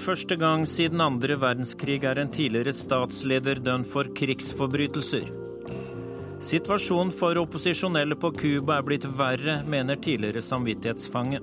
Første 0.00 0.36
gang 0.40 0.62
siden 0.64 1.02
andre 1.04 1.36
verdenskrig 1.36 1.98
er 2.08 2.18
en 2.22 2.30
tidligere 2.32 2.72
statsleder 2.72 3.58
dømt 3.60 3.88
for 3.90 4.08
krigsforbrytelser. 4.16 5.26
Situasjonen 6.40 7.12
for 7.12 7.36
opposisjonelle 7.36 8.16
på 8.16 8.30
Cuba 8.32 8.78
er 8.78 8.86
blitt 8.86 9.04
verre, 9.18 9.58
mener 9.68 10.00
tidligere 10.00 10.40
samvittighetsfange. 10.40 11.42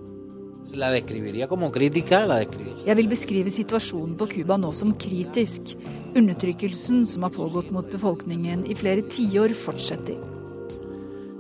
Jeg 2.88 2.98
vil 3.00 3.12
beskrive 3.12 3.54
situasjonen 3.54 4.18
på 4.18 4.30
Cuba 4.34 4.58
nå 4.58 4.74
som 4.74 4.96
kritisk. 5.06 5.78
Undertrykkelsen 6.18 7.06
som 7.06 7.28
har 7.28 7.36
pågått 7.38 7.70
mot 7.72 7.86
befolkningen 7.94 8.66
i 8.66 8.76
flere 8.76 9.06
tiår, 9.06 9.54
fortsetter. 9.54 10.18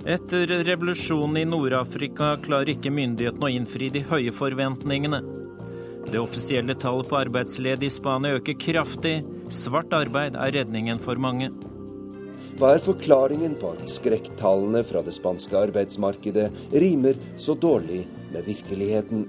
Etter 0.07 0.53
revolusjonen 0.69 1.41
i 1.41 1.49
Nord-Afrika 1.49 2.35
klarer 2.45 2.77
ikke 2.77 2.93
myndighetene 2.93 3.49
å 3.49 3.53
innfri 3.57 3.89
de 3.91 4.05
høye 4.05 4.31
forventningene. 4.31 5.46
Det 6.11 6.19
offisielle 6.19 6.75
tallet 6.79 7.09
på 7.09 7.17
arbeidsledige 7.19 7.89
i 7.89 7.91
Spania 7.91 8.37
øker 8.39 8.55
kraftig. 8.59 9.17
Svart 9.51 9.91
arbeid 9.91 10.37
er 10.39 10.53
redningen 10.55 11.01
for 11.03 11.19
mange. 11.19 11.49
Hva 12.57 12.71
er 12.73 12.81
forklaringen 12.81 13.57
på 13.59 13.73
at 13.75 13.83
skrekktallene 13.91 14.81
fra 14.87 15.03
det 15.05 15.13
spanske 15.17 15.59
arbeidsmarkedet 15.67 16.47
rimer 16.71 17.19
så 17.37 17.53
dårlig 17.53 18.05
med 18.31 18.47
virkeligheten? 18.47 19.27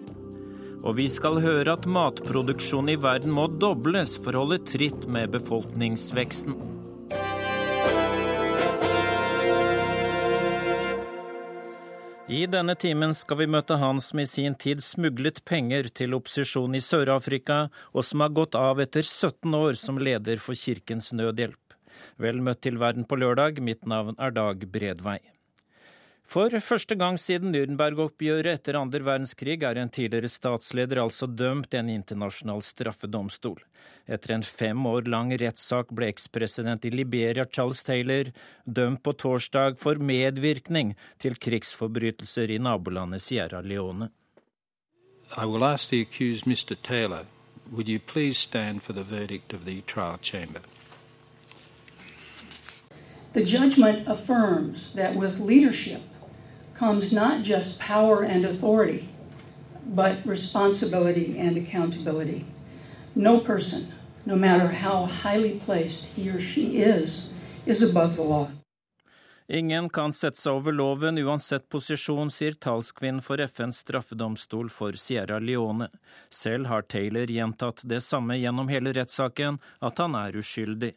Og 0.86 0.94
vi 0.96 1.08
skal 1.10 1.40
høre 1.42 1.74
at 1.74 1.88
matproduksjonen 1.90 2.94
i 2.94 3.00
verden 3.02 3.34
må 3.34 3.48
dobles 3.50 4.14
for 4.22 4.32
å 4.32 4.46
holde 4.46 4.62
tritt 4.70 5.08
med 5.10 5.34
befolkningsveksten. 5.34 6.54
I 12.28 12.42
denne 12.44 12.74
timen 12.76 13.14
skal 13.16 13.38
vi 13.40 13.46
møte 13.48 13.78
han 13.80 14.02
som 14.04 14.20
i 14.20 14.26
sin 14.28 14.52
tid 14.60 14.82
smuglet 14.84 15.38
penger 15.48 15.86
til 15.96 16.12
opposisjonen 16.12 16.76
i 16.76 16.82
Sør-Afrika, 16.84 17.70
og 17.96 18.04
som 18.04 18.20
har 18.20 18.34
gått 18.36 18.58
av 18.58 18.82
etter 18.84 19.00
17 19.00 19.56
år 19.56 19.78
som 19.80 19.96
leder 19.96 20.36
for 20.36 20.52
Kirkens 20.52 21.08
Nødhjelp. 21.16 21.72
Vel 22.20 22.44
møtt 22.44 22.60
til 22.66 22.76
Verden 22.76 23.08
på 23.08 23.16
lørdag, 23.16 23.62
mitt 23.64 23.88
navn 23.88 24.12
er 24.20 24.36
Dag 24.36 24.68
Bredvei. 24.68 25.16
For 26.28 26.52
første 26.60 26.92
gang 27.00 27.16
siden 27.16 27.54
Nürnberg-oppgjøret 27.54 28.58
etter 28.58 28.76
andre 28.76 29.00
verdenskrig 29.00 29.62
er 29.64 29.78
en 29.80 29.88
tidligere 29.88 30.28
statsleder 30.28 30.98
altså 31.00 31.24
dømt 31.24 31.72
i 31.72 31.78
en 31.78 31.88
internasjonal 31.88 32.60
straffedomstol. 32.66 33.62
Etter 34.04 34.34
en 34.34 34.44
fem 34.44 34.82
år 34.90 35.08
lang 35.08 35.32
rettssak 35.40 35.88
ble 35.96 36.10
ekspresident 36.12 36.84
i 36.84 36.90
Liberia 36.92 37.46
Charles 37.48 37.80
Taylor 37.86 38.28
dømt 38.66 39.00
på 39.00 39.14
torsdag 39.22 39.78
for 39.80 39.96
medvirkning 39.96 40.92
til 41.16 41.38
krigsforbrytelser 41.40 42.52
i 42.52 42.60
nabolandet 42.60 43.24
Sierra 43.24 43.62
Leone. 43.64 44.10
I 45.32 45.46
will 45.46 45.64
ask 45.64 45.88
the 45.88 46.02
accused 46.02 46.44
Mr. 46.44 46.76
Taylor, 46.82 47.24
would 47.72 47.88
you 47.88 47.98
please 47.98 48.36
stand 48.36 48.82
for 48.82 48.92
the 48.92 49.02
verdict 49.02 49.54
of 49.54 49.64
the 49.64 49.80
trial 49.86 50.18
chamber? 50.20 50.60
The 53.32 53.44
judgment 53.44 54.06
affirms 54.06 54.92
that 54.94 55.16
with 55.16 55.40
leadership 55.40 56.02
comes 56.78 57.12
not 57.12 57.42
just 57.42 57.80
power 57.80 58.22
and 58.22 58.44
authority, 58.44 59.08
but 59.84 60.24
responsibility 60.24 61.36
and 61.38 61.56
accountability. 61.56 62.44
No 63.14 63.40
person, 63.40 63.88
no 64.24 64.36
matter 64.36 64.68
how 64.68 65.06
highly 65.06 65.58
placed 65.58 66.04
he 66.04 66.30
or 66.30 66.40
she 66.40 66.78
is, 66.78 67.34
is 67.66 67.82
above 67.82 68.16
the 68.16 68.22
law. 68.22 68.48
Ingen 69.50 69.88
kan 69.88 70.12
sette 70.12 70.36
seg 70.36 70.52
over 70.52 70.72
loven 70.76 71.18
uansett 71.18 71.70
posisjon, 71.72 72.28
sier 72.30 72.52
talskvinnen 72.52 73.22
for 73.24 73.40
FNs 73.40 73.80
straffedomstol 73.80 74.68
for 74.68 74.92
Sierra 74.92 75.38
Leone. 75.40 75.88
Selv 76.28 76.68
har 76.68 76.82
Taylor 76.82 77.26
gjentatt 77.32 77.80
det 77.88 78.02
samme 78.04 78.36
gjennom 78.36 78.68
hele 78.68 78.92
rettssaken, 78.92 79.56
at 79.80 79.98
han 80.04 80.14
er 80.20 80.36
uskyldig. 80.36 80.92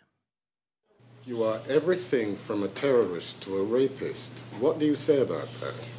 You 1.25 1.43
are 1.43 1.59
everything 1.69 2.35
from 2.35 2.63
a 2.63 2.67
terrorist 2.67 3.43
to 3.43 3.57
a 3.57 3.63
rapist. 3.63 4.39
What 4.59 4.79
do 4.79 4.85
you 4.87 4.95
say 4.95 5.21
about 5.21 5.49
that? 5.61 5.89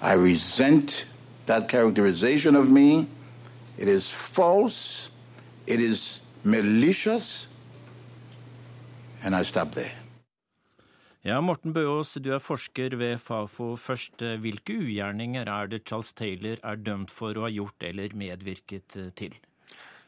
I 0.00 0.14
resent 0.14 1.04
that 1.44 1.68
characterization 1.68 2.56
of 2.56 2.70
me. 2.70 3.06
It 3.76 3.88
is 3.88 4.10
false, 4.10 5.10
it 5.66 5.80
is 5.80 6.20
malicious, 6.42 7.48
and 9.22 9.36
I 9.36 9.42
stop 9.42 9.72
there. 9.72 9.92
Ja, 11.22 11.40
Morten 11.40 11.74
Bøås, 11.74 12.14
du 12.16 12.30
er 12.32 12.40
forsker 12.40 12.96
ved 12.96 13.18
Fafo. 13.20 13.76
Først, 13.76 14.24
hvilke 14.40 14.72
ugjerninger 14.72 15.44
er 15.44 15.66
det 15.66 15.82
Charles 15.84 16.14
Taylor 16.16 16.56
er 16.64 16.80
dømt 16.80 17.10
for 17.12 17.36
å 17.36 17.44
ha 17.44 17.52
gjort 17.52 17.84
eller 17.84 18.16
medvirket 18.16 18.96
til? 19.16 19.36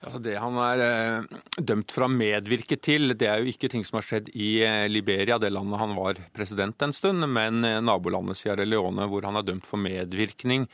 Altså 0.03 0.19
det 0.19 0.35
han 0.41 0.57
er 0.59 0.81
eh, 0.83 1.37
dømt 1.63 1.93
for 1.95 2.05
å 2.05 2.09
ha 2.09 2.15
medvirket 2.17 2.83
til, 2.83 3.15
det 3.19 3.29
er 3.31 3.43
jo 3.43 3.53
ikke 3.53 3.71
ting 3.71 3.85
som 3.87 4.01
har 4.01 4.07
skjedd 4.07 4.33
i 4.35 4.57
eh, 4.67 4.87
Liberia, 4.91 5.39
det 5.39 5.53
landet 5.53 5.79
han 5.79 5.95
var 5.95 6.19
president 6.35 6.83
en 6.83 6.95
stund, 6.97 7.23
men 7.31 7.63
eh, 7.69 7.79
nabolandet 7.85 8.41
Sierra 8.41 8.67
Leone, 8.67 9.07
hvor 9.11 9.29
han 9.29 9.39
er 9.39 9.47
dømt 9.47 9.69
for 9.69 9.83
medvirkning 9.83 10.67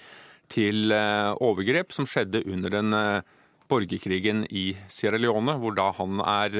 til 0.48 0.94
overgrep 1.44 1.92
som 1.92 2.06
skjedde 2.08 2.40
under 2.48 2.72
den 2.72 2.94
borgerkrigen 3.68 4.46
i 4.48 4.70
Sierra 4.88 5.20
Leone, 5.20 5.58
hvor 5.60 5.74
da 5.76 5.90
han 5.98 6.22
er 6.24 6.56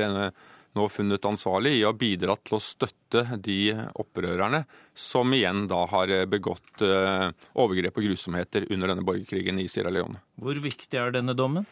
nå 0.77 0.89
funnet 0.93 1.25
ansvarlig 1.25 1.73
i 1.79 1.81
å 1.87 1.95
ha 1.95 1.97
bidratt 1.97 2.43
til 2.45 2.59
å 2.59 2.61
støtte 2.61 3.23
de 3.41 3.73
opprørerne 3.97 4.67
som 4.93 5.33
igjen 5.33 5.65
da 5.73 5.87
har 5.89 6.13
begått 6.29 6.85
overgrep 6.85 7.97
og 7.97 8.11
grusomheter 8.11 8.69
under 8.69 8.93
denne 8.93 9.09
borgerkrigen 9.09 9.65
i 9.65 9.71
Sierra 9.73 9.95
Leone. 9.97 10.21
Hvor 10.37 10.61
viktig 10.69 11.01
er 11.01 11.17
denne 11.17 11.33
dommen? 11.33 11.65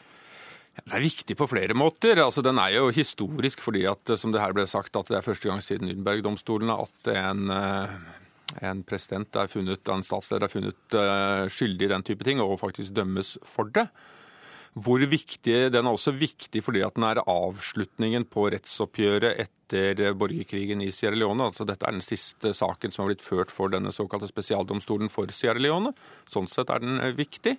Det 0.77 0.93
er 0.93 1.03
viktig 1.03 1.37
på 1.39 1.49
flere 1.49 1.75
måter. 1.75 2.21
Altså, 2.21 2.45
den 2.45 2.61
er 2.61 2.77
jo 2.77 2.91
historisk 2.95 3.63
fordi 3.65 3.87
at, 3.89 4.13
som 4.21 4.35
det 4.35 4.43
her 4.43 4.55
ble 4.57 4.67
sagt, 4.69 4.97
at 4.99 5.09
det 5.09 5.19
er 5.19 5.25
første 5.25 5.49
gang 5.49 5.63
siden 5.65 5.89
Nürnberg-domstolen 5.89 6.71
at 6.75 7.11
en, 7.15 7.49
en, 8.61 8.85
president 8.87 9.41
er 9.41 9.51
funnet, 9.51 9.89
en 9.89 10.05
statsleder 10.07 10.47
er 10.47 10.53
funnet 10.53 10.99
uh, 10.99 11.49
skyldig 11.51 11.89
i 11.89 11.93
den 11.95 12.07
type 12.07 12.29
ting, 12.29 12.45
og 12.45 12.61
faktisk 12.61 12.95
dømmes 12.95 13.35
for 13.47 13.73
det. 13.73 13.89
Hvor 14.77 15.01
viktig, 15.01 15.73
Den 15.73 15.87
er 15.87 15.95
også 15.97 16.13
viktig 16.13 16.61
fordi 16.63 16.83
at 16.85 16.95
den 16.99 17.07
er 17.09 17.25
avslutningen 17.25 18.27
på 18.29 18.51
rettsoppgjøret 18.53 19.41
etter 19.41 20.13
borgerkrigen 20.13 20.83
i 20.85 20.91
Sierra 20.93 21.17
Leone. 21.17 21.49
Altså, 21.49 21.65
dette 21.65 21.89
er 21.89 21.97
den 21.97 22.05
siste 22.05 22.53
saken 22.53 22.93
som 22.93 23.07
har 23.07 23.15
blitt 23.15 23.25
ført 23.25 23.51
for 23.51 23.73
denne 23.73 23.89
såkalte 23.97 24.29
spesialdomstolen 24.29 25.09
for 25.09 25.33
Sierra 25.33 25.59
Leone. 25.59 25.97
Sånn 26.29 26.53
sett 26.53 26.69
er 26.69 26.85
den 26.85 27.01
viktig. 27.17 27.57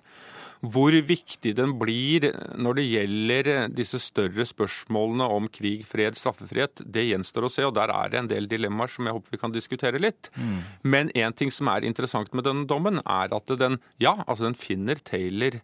Hvor 0.60 0.94
viktig 1.06 1.52
den 1.54 1.76
blir 1.78 2.28
når 2.58 2.78
det 2.78 2.86
gjelder 2.88 3.50
disse 3.70 4.00
større 4.02 4.46
spørsmålene 4.48 5.28
om 5.30 5.46
krig, 5.52 5.84
fred, 5.86 6.18
straffefrihet, 6.18 6.82
det 6.82 7.06
gjenstår 7.08 7.46
å 7.46 7.52
se. 7.52 7.66
og 7.68 7.76
Der 7.78 7.92
er 7.94 8.10
det 8.10 8.22
en 8.22 8.30
del 8.30 8.48
dilemmaer 8.50 8.90
som 8.90 9.06
jeg 9.06 9.14
håper 9.14 9.36
vi 9.36 9.42
kan 9.44 9.54
diskutere 9.54 10.02
litt. 10.02 10.32
Mm. 10.34 10.56
Men 10.82 11.12
en 11.14 11.36
ting 11.38 11.52
som 11.54 11.70
er 11.70 11.86
interessant 11.86 12.34
med 12.34 12.48
denne 12.48 12.66
dommen, 12.68 13.02
er 13.04 13.34
at 13.34 13.58
den, 13.60 13.78
ja, 14.02 14.16
altså 14.26 14.48
den 14.48 14.58
finner 14.58 14.98
Taylor 14.98 15.60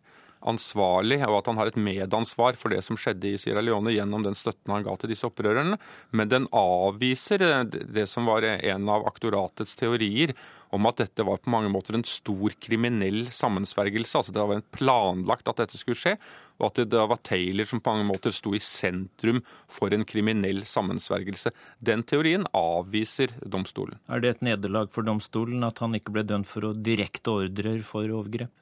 ansvarlig, 0.49 1.21
og 1.27 1.39
at 1.39 1.51
han 1.51 1.61
har 1.61 1.71
et 1.71 1.79
medansvar 1.81 2.59
for 2.61 2.75
det 2.75 2.83
som 2.85 2.99
skjedde 3.01 3.33
i 3.33 3.41
Sierra 3.41 3.63
Leone 3.65 3.95
gjennom 3.95 4.25
den 4.27 4.37
støtten 4.39 4.73
han 4.75 4.85
ga 4.87 4.95
til 5.01 5.13
disse 5.13 5.27
opprørerne. 5.29 5.79
Men 6.13 6.31
den 6.33 6.49
avviser 6.55 7.45
det 7.65 8.07
som 8.11 8.29
var 8.29 8.47
en 8.47 8.89
av 8.93 9.07
aktoratets 9.09 9.77
teorier 9.79 10.35
om 10.75 10.89
at 10.91 11.05
dette 11.05 11.27
var 11.27 11.39
på 11.43 11.53
mange 11.53 11.71
måter 11.73 11.97
en 11.97 12.07
stor 12.07 12.55
kriminell 12.63 13.29
sammensvergelse. 13.35 14.19
Altså 14.19 14.35
det 14.35 14.47
var 14.51 14.65
planlagt 14.75 15.49
at 15.51 15.63
dette 15.63 15.79
skulle 15.81 15.99
skje, 15.99 16.17
og 16.61 16.71
at 16.71 16.83
det 16.91 17.05
var 17.11 17.23
Taylor 17.27 17.69
som 17.69 17.83
på 17.83 17.95
mange 17.95 18.09
måter 18.09 18.35
sto 18.35 18.55
i 18.57 18.63
sentrum 18.63 19.41
for 19.71 19.95
en 19.95 20.07
kriminell 20.09 20.65
sammensvergelse. 20.69 21.55
Den 21.79 22.05
teorien 22.07 22.47
avviser 22.55 23.33
domstolen. 23.43 24.01
Er 24.11 24.23
det 24.23 24.37
et 24.37 24.45
nederlag 24.51 24.93
for 24.95 25.07
domstolen 25.07 25.65
at 25.67 25.81
han 25.83 25.97
ikke 25.97 26.15
ble 26.15 26.27
dømt 26.27 26.51
for 26.51 26.71
å 26.71 26.75
direkte 26.77 27.39
ordrer 27.45 27.81
for 27.87 28.11
overgrep? 28.11 28.53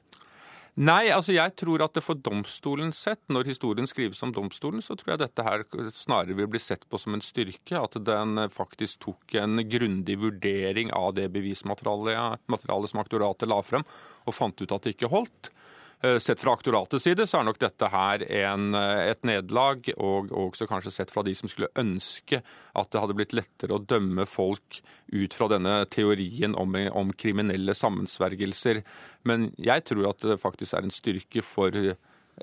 Nei, 0.73 1.11
altså 1.13 1.35
jeg 1.35 1.53
tror 1.53 1.83
at 1.85 1.93
det 1.93 2.01
for 2.01 2.17
domstolen 2.17 2.89
sett, 2.97 3.21
når 3.29 3.45
historien 3.51 3.85
skrives 3.85 4.23
om 4.25 4.31
domstolen, 4.33 4.81
så 4.81 4.95
tror 4.97 5.13
jeg 5.13 5.21
dette 5.21 5.45
her 5.45 5.61
snarere 5.93 6.33
vil 6.39 6.49
bli 6.49 6.61
sett 6.61 6.87
på 6.89 6.97
som 6.97 7.13
en 7.13 7.21
styrke. 7.21 7.77
At 7.77 7.99
den 8.01 8.47
faktisk 8.49 9.03
tok 9.05 9.35
en 9.37 9.61
grundig 9.69 10.17
vurdering 10.23 10.89
av 10.97 11.11
det 11.19 11.27
bevismaterialet 11.35 12.89
som 12.89 13.03
aktoratet 13.03 13.51
la 13.51 13.61
frem, 13.61 13.85
og 14.25 14.33
fant 14.33 14.65
ut 14.65 14.73
at 14.73 14.87
det 14.87 14.95
ikke 14.95 15.13
holdt. 15.13 15.53
Eh, 16.03 16.17
sett 16.19 16.41
fra 16.41 16.53
aktoratets 16.53 17.03
side 17.03 17.23
så 17.27 17.39
er 17.39 17.45
nok 17.47 17.59
dette 17.63 17.87
her 17.87 18.23
en, 18.43 18.73
eh, 18.75 19.11
et 19.13 19.21
nederlag, 19.23 19.87
og 19.95 20.33
også 20.35 20.67
kanskje 20.67 20.91
sett 20.91 21.11
fra 21.11 21.23
de 21.23 21.31
som 21.35 21.47
skulle 21.47 21.71
ønske 21.79 22.41
at 22.75 22.89
det 22.91 22.99
hadde 22.99 23.15
blitt 23.15 23.35
lettere 23.37 23.77
å 23.77 23.85
dømme 23.85 24.25
folk 24.27 24.81
ut 25.13 25.33
fra 25.33 25.47
denne 25.47 25.85
teorien 25.87 26.57
om, 26.59 26.75
om 26.91 27.13
kriminelle 27.13 27.71
sammensvergelser. 27.71 28.83
Men 29.23 29.53
jeg 29.57 29.85
tror 29.85 30.09
at 30.09 30.19
det 30.19 30.41
faktisk 30.43 30.73
er 30.75 30.83
en 30.83 30.91
styrke 30.91 31.41
for 31.41 31.71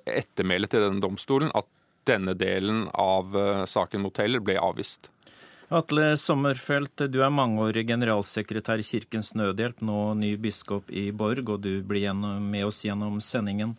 ettermælet 0.06 0.72
til 0.72 0.86
denne 0.86 1.04
domstolen 1.04 1.52
at 1.54 1.68
denne 2.08 2.32
delen 2.38 2.86
av 2.96 3.36
eh, 3.36 3.64
saken 3.68 4.00
mot 4.00 4.14
Taylor 4.16 4.40
ble 4.40 4.56
avvist. 4.56 5.10
Atle 5.70 6.16
Sommerfelt, 6.18 7.04
du 7.14 7.20
er 7.22 7.30
mangeårig 7.30 7.84
generalsekretær 7.86 8.80
i 8.82 8.86
Kirkens 8.88 9.28
Nødhjelp, 9.38 9.84
nå 9.86 9.98
ny 10.18 10.32
biskop 10.42 10.88
i 10.90 11.12
Borg, 11.14 11.46
og 11.46 11.60
du 11.62 11.76
blir 11.86 12.10
med 12.10 12.64
oss 12.66 12.80
gjennom 12.82 13.20
sendingen. 13.22 13.76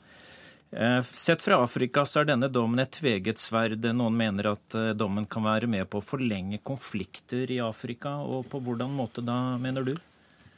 Eh, 0.71 1.01
sett 1.03 1.43
fra 1.43 1.57
Afrika 1.59 2.05
så 2.07 2.21
er 2.21 2.29
denne 2.29 2.47
dommen 2.47 2.79
et 2.79 2.93
tveget 2.95 3.43
sverd. 3.43 3.83
Noen 3.91 4.15
mener 4.15 4.53
at 4.53 4.77
eh, 4.79 4.93
dommen 4.95 5.27
kan 5.27 5.43
være 5.43 5.67
med 5.67 5.89
på 5.91 5.99
å 5.99 6.05
forlenge 6.13 6.61
konflikter 6.63 7.51
i 7.51 7.59
Afrika. 7.59 8.21
Og 8.23 8.47
på 8.47 8.63
hvordan 8.63 8.95
måte 8.95 9.19
da, 9.27 9.57
mener 9.59 9.83
du? 9.83 9.97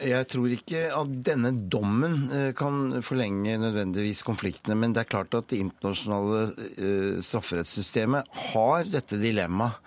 Jeg 0.02 0.26
tror 0.32 0.52
ikke 0.52 0.88
at 0.96 1.12
denne 1.28 1.52
dommen 1.72 2.26
eh, 2.34 2.50
kan 2.58 3.04
forlenge 3.06 3.60
nødvendigvis 3.62 4.24
konfliktene, 4.26 4.76
men 4.80 4.96
det 4.96 5.04
er 5.04 5.12
klart 5.12 5.38
at 5.38 5.52
det 5.52 5.62
internasjonale 5.62 7.22
strafferettssystemet 7.24 8.34
har 8.54 8.90
dette 8.90 9.22
dilemmaet 9.22 9.80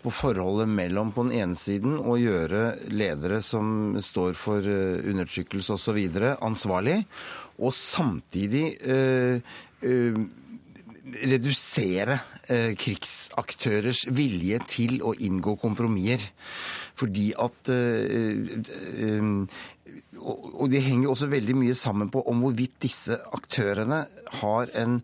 på 0.00 0.08
forholdet 0.16 0.70
mellom 0.72 1.10
på 1.12 1.26
den 1.28 1.36
ene 1.42 1.58
siden 1.60 1.98
å 2.00 2.16
gjøre 2.16 2.88
ledere 2.88 3.42
som 3.44 3.98
står 4.00 4.32
for 4.40 4.64
undertrykkelse 4.64 5.76
osv. 5.76 5.98
ansvarlig, 6.40 7.02
og 7.60 7.76
samtidig 7.76 8.64
Eh, 9.80 10.12
redusere 11.30 12.18
eh, 12.48 12.72
krigsaktørers 12.78 14.04
vilje 14.14 14.60
til 14.70 15.00
å 15.02 15.14
inngå 15.14 15.56
kompromisser. 15.60 16.26
Fordi 17.00 17.30
at 17.40 17.70
eh, 17.72 19.34
Og 20.20 20.66
det 20.70 20.82
henger 20.84 21.10
også 21.10 21.30
veldig 21.32 21.56
mye 21.56 21.74
sammen 21.74 22.10
på 22.12 22.22
om 22.28 22.42
hvorvidt 22.44 22.76
disse 22.82 23.16
aktørene 23.32 24.04
har 24.42 24.72
en 24.76 25.00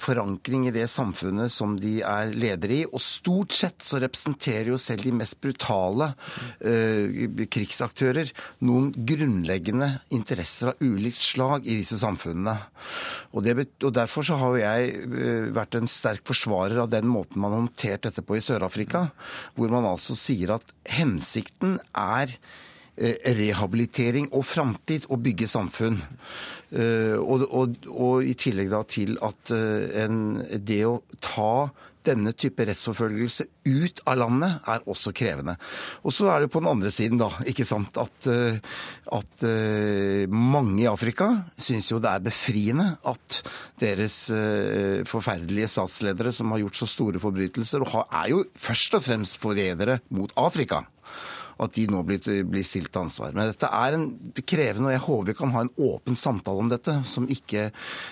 forankring 0.00 0.66
i 0.68 0.74
det 0.74 0.86
samfunnet 0.90 1.52
som 1.52 1.76
de 1.80 1.98
er 2.06 2.32
ledere 2.34 2.78
i. 2.80 2.86
Og 2.88 3.02
stort 3.04 3.54
sett 3.56 3.84
så 3.86 4.00
representerer 4.02 4.72
jo 4.72 4.78
selv 4.80 5.04
de 5.06 5.14
mest 5.16 5.38
brutale 5.42 6.12
uh, 6.14 7.44
krigsaktører 7.50 8.32
noen 8.66 8.90
grunnleggende 8.94 9.92
interesser 10.14 10.72
av 10.72 10.82
ulikt 10.84 11.20
slag 11.20 11.68
i 11.68 11.80
disse 11.82 12.00
samfunnene. 12.00 12.56
Og, 13.34 13.44
det, 13.46 13.68
og 13.84 13.92
Derfor 13.96 14.26
så 14.26 14.38
har 14.40 14.56
jo 14.56 14.64
jeg 14.64 14.96
uh, 15.10 15.50
vært 15.56 15.78
en 15.78 15.90
sterk 15.90 16.24
forsvarer 16.28 16.82
av 16.84 16.90
den 16.92 17.08
måten 17.10 17.40
man 17.42 17.54
har 17.54 17.64
håndtert 17.64 18.08
dette 18.08 18.24
på 18.24 18.38
i 18.38 18.44
Sør-Afrika, 18.44 19.08
hvor 19.56 19.72
man 19.72 19.88
altså 19.88 20.16
sier 20.18 20.56
at 20.56 20.74
hensikten 20.98 21.78
er 21.96 22.36
Eh, 22.38 22.69
rehabilitering 23.00 24.28
og 24.36 24.44
framtid 24.44 25.06
å 25.08 25.18
bygge 25.20 25.48
samfunn. 25.50 26.00
Eh, 26.70 27.16
og, 27.18 27.46
og, 27.50 27.78
og, 27.90 28.16
i 28.22 28.36
tillegg 28.38 28.70
da 28.70 28.84
til 28.86 29.16
at 29.26 29.50
eh, 29.54 30.02
en, 30.04 30.18
det 30.54 30.84
å 30.86 31.00
ta 31.18 31.70
denne 32.06 32.30
type 32.32 32.64
rettsforfølgelse 32.64 33.44
ut 33.68 33.98
av 34.08 34.16
landet 34.22 34.68
er 34.72 34.86
også 34.88 35.12
krevende. 35.12 35.58
Og 36.00 36.14
så 36.16 36.30
er 36.32 36.40
det 36.40 36.52
på 36.52 36.62
den 36.62 36.70
andre 36.70 36.92
siden 36.94 37.20
da, 37.20 37.28
ikke 37.44 37.66
sant, 37.68 37.98
at, 38.00 38.28
at 39.12 39.44
mange 40.32 40.80
i 40.80 40.88
Afrika 40.88 41.28
syns 41.60 41.90
jo 41.90 42.00
det 42.00 42.08
er 42.08 42.24
befriende 42.24 42.86
at 43.04 43.42
deres 43.84 44.16
forferdelige 45.12 45.68
statsledere 45.74 46.32
som 46.32 46.56
har 46.56 46.62
gjort 46.62 46.80
så 46.80 46.88
store 46.88 47.20
forbrytelser, 47.20 47.84
og 47.84 48.16
er 48.22 48.32
jo 48.32 48.40
først 48.56 48.96
og 48.96 49.04
fremst 49.04 49.36
forrædere 49.44 50.00
mot 50.16 50.32
Afrika 50.40 50.80
at 51.60 51.76
de 51.76 51.86
nå 51.92 52.02
blir, 52.08 52.20
blir 52.48 52.66
stilt 52.66 52.92
til 52.94 53.04
ansvar. 53.04 53.34
Men 53.36 53.50
dette 53.50 53.68
er 53.68 53.96
en 53.96 54.06
krevende, 54.48 54.88
og 54.88 54.94
jeg 54.94 55.04
håper 55.06 55.30
vi 55.30 55.38
kan 55.38 55.54
ha 55.54 55.64
en 55.66 55.72
åpen 55.90 56.18
samtale 56.18 56.64
om 56.64 56.70
dette, 56.72 56.94
som, 57.08 57.26
ikke, 57.30 57.68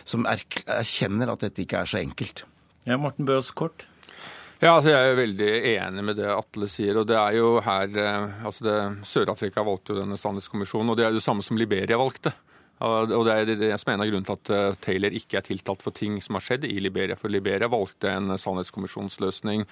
som 0.09 0.29
erkjenner 0.29 1.33
at 1.33 1.47
dette 1.47 1.65
ikke 1.65 1.83
er 1.83 1.91
så 1.91 2.03
enkelt. 2.03 2.45
Ja, 2.89 2.99
Morten 3.01 3.29
Bøs, 3.29 3.51
kort. 3.57 3.87
Ja, 4.59 4.73
altså 4.73 4.91
Jeg 4.91 5.13
er 5.13 5.21
veldig 5.21 5.49
enig 5.77 6.03
med 6.03 6.17
det 6.19 6.31
Atle 6.35 6.67
sier. 6.67 6.97
og 6.99 7.07
det 7.07 7.15
er 7.15 7.37
jo 7.37 7.61
her, 7.63 7.93
eh, 7.95 8.45
altså 8.45 8.75
Sør-Afrika 9.07 9.63
valgte 9.63 9.95
jo 9.95 10.01
denne 10.01 10.19
sannhetskommisjonen, 10.19 10.91
og 10.91 10.99
det 10.99 11.07
er 11.07 11.13
jo 11.13 11.21
det 11.21 11.27
samme 11.29 11.47
som 11.47 11.61
Liberia 11.61 11.99
valgte. 12.01 12.33
Og 12.81 13.25
Det 13.27 13.33
er 13.35 13.57
det 13.59 13.81
som 13.81 13.91
er 13.91 13.97
en 13.97 14.03
av 14.03 14.11
grunnene 14.11 14.27
til 14.27 14.39
at 14.39 14.51
eh, 14.55 14.77
Taylor 14.83 15.15
ikke 15.15 15.39
er 15.39 15.47
tiltalt 15.47 15.83
for 15.83 15.95
ting 15.95 16.21
som 16.23 16.39
har 16.39 16.45
skjedd 16.47 16.67
i 16.67 16.79
Liberia. 16.79 17.17
For 17.19 17.31
Liberia 17.31 17.71
valgte 17.71 18.11
en 18.11 18.35
sannhetskommisjonsløsning 18.39 19.67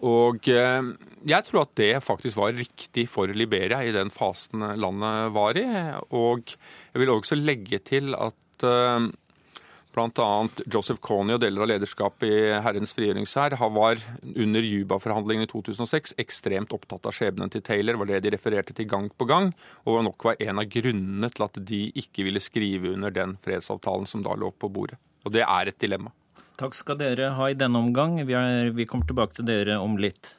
og 0.00 0.48
eh, 0.48 0.90
jeg 1.28 1.46
tror 1.46 1.64
at 1.66 1.74
det 1.76 1.92
faktisk 2.04 2.38
var 2.40 2.56
riktig 2.56 3.06
for 3.12 3.28
Liberia 3.36 3.82
i 3.84 3.92
den 3.92 4.12
fasen 4.12 4.64
landet 4.80 5.34
var 5.36 5.58
i. 5.60 5.66
Og 6.16 6.54
jeg 6.54 7.02
vil 7.02 7.12
også 7.12 7.36
legge 7.36 7.82
til 7.84 8.14
at 8.16 8.64
eh, 8.64 9.10
bl.a. 9.90 10.28
Joseph 10.70 11.02
Kony 11.02 11.34
og 11.34 11.42
deler 11.42 11.64
av 11.64 11.70
lederskapet 11.72 12.30
i 12.30 12.38
Herrens 12.62 12.94
frigjøringshær 12.96 13.56
var 13.74 14.00
under 14.30 14.66
Juba-forhandlingene 14.66 15.48
i 15.48 15.50
2006 15.50 16.14
ekstremt 16.22 16.72
opptatt 16.76 17.08
av 17.10 17.16
skjebnen 17.16 17.50
til 17.52 17.64
Taylor, 17.66 17.98
var 17.98 18.12
det 18.12 18.22
de 18.24 18.34
refererte 18.36 18.76
til 18.76 18.88
gang 18.90 19.10
på 19.10 19.26
gang, 19.28 19.50
og 19.84 20.04
nok 20.06 20.30
var 20.30 20.40
en 20.46 20.62
av 20.62 20.70
grunnene 20.70 21.32
til 21.34 21.46
at 21.48 21.60
de 21.72 21.82
ikke 21.98 22.28
ville 22.28 22.42
skrive 22.42 22.94
under 22.94 23.14
den 23.14 23.36
fredsavtalen 23.44 24.06
som 24.08 24.22
da 24.24 24.38
lå 24.38 24.52
på 24.54 24.70
bordet. 24.70 25.00
Og 25.26 25.34
det 25.34 25.44
er 25.44 25.68
et 25.68 25.82
dilemma. 25.82 26.14
Takk 26.60 26.76
skal 26.76 26.98
dere 27.00 27.30
ha 27.38 27.46
i 27.48 27.56
denne 27.56 27.80
omgang. 27.80 28.18
Vi, 28.28 28.34
er, 28.36 28.68
vi 28.76 28.84
kommer 28.84 29.08
tilbake 29.08 29.38
til 29.38 29.46
dere 29.48 29.78
om 29.80 29.94
litt. 29.96 30.34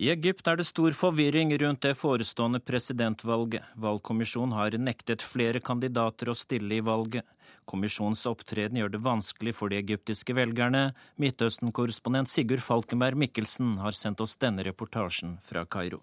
I 0.00 0.08
Egypt 0.14 0.48
er 0.48 0.56
det 0.56 0.64
stor 0.64 0.96
forvirring 0.96 1.52
rundt 1.60 1.82
det 1.84 1.92
forestående 2.00 2.62
presidentvalget. 2.64 3.68
Valgkommisjonen 3.76 4.56
har 4.56 4.78
nektet 4.80 5.20
flere 5.20 5.60
kandidater 5.60 6.32
å 6.32 6.38
stille 6.38 6.78
i 6.78 6.80
valget. 6.80 7.28
Kommisjonens 7.68 8.24
opptreden 8.30 8.80
gjør 8.80 8.94
det 8.96 9.04
vanskelig 9.04 9.58
for 9.60 9.68
de 9.68 9.76
egyptiske 9.76 10.32
velgerne. 10.32 10.94
Midtøsten-korrespondent 11.20 12.32
Sigurd 12.32 12.64
Falkenberg 12.64 13.20
Mikkelsen 13.28 13.76
har 13.84 13.92
sendt 13.92 14.24
oss 14.24 14.40
denne 14.40 14.64
reportasjen 14.64 15.36
fra 15.44 15.68
Kairo. 15.68 16.00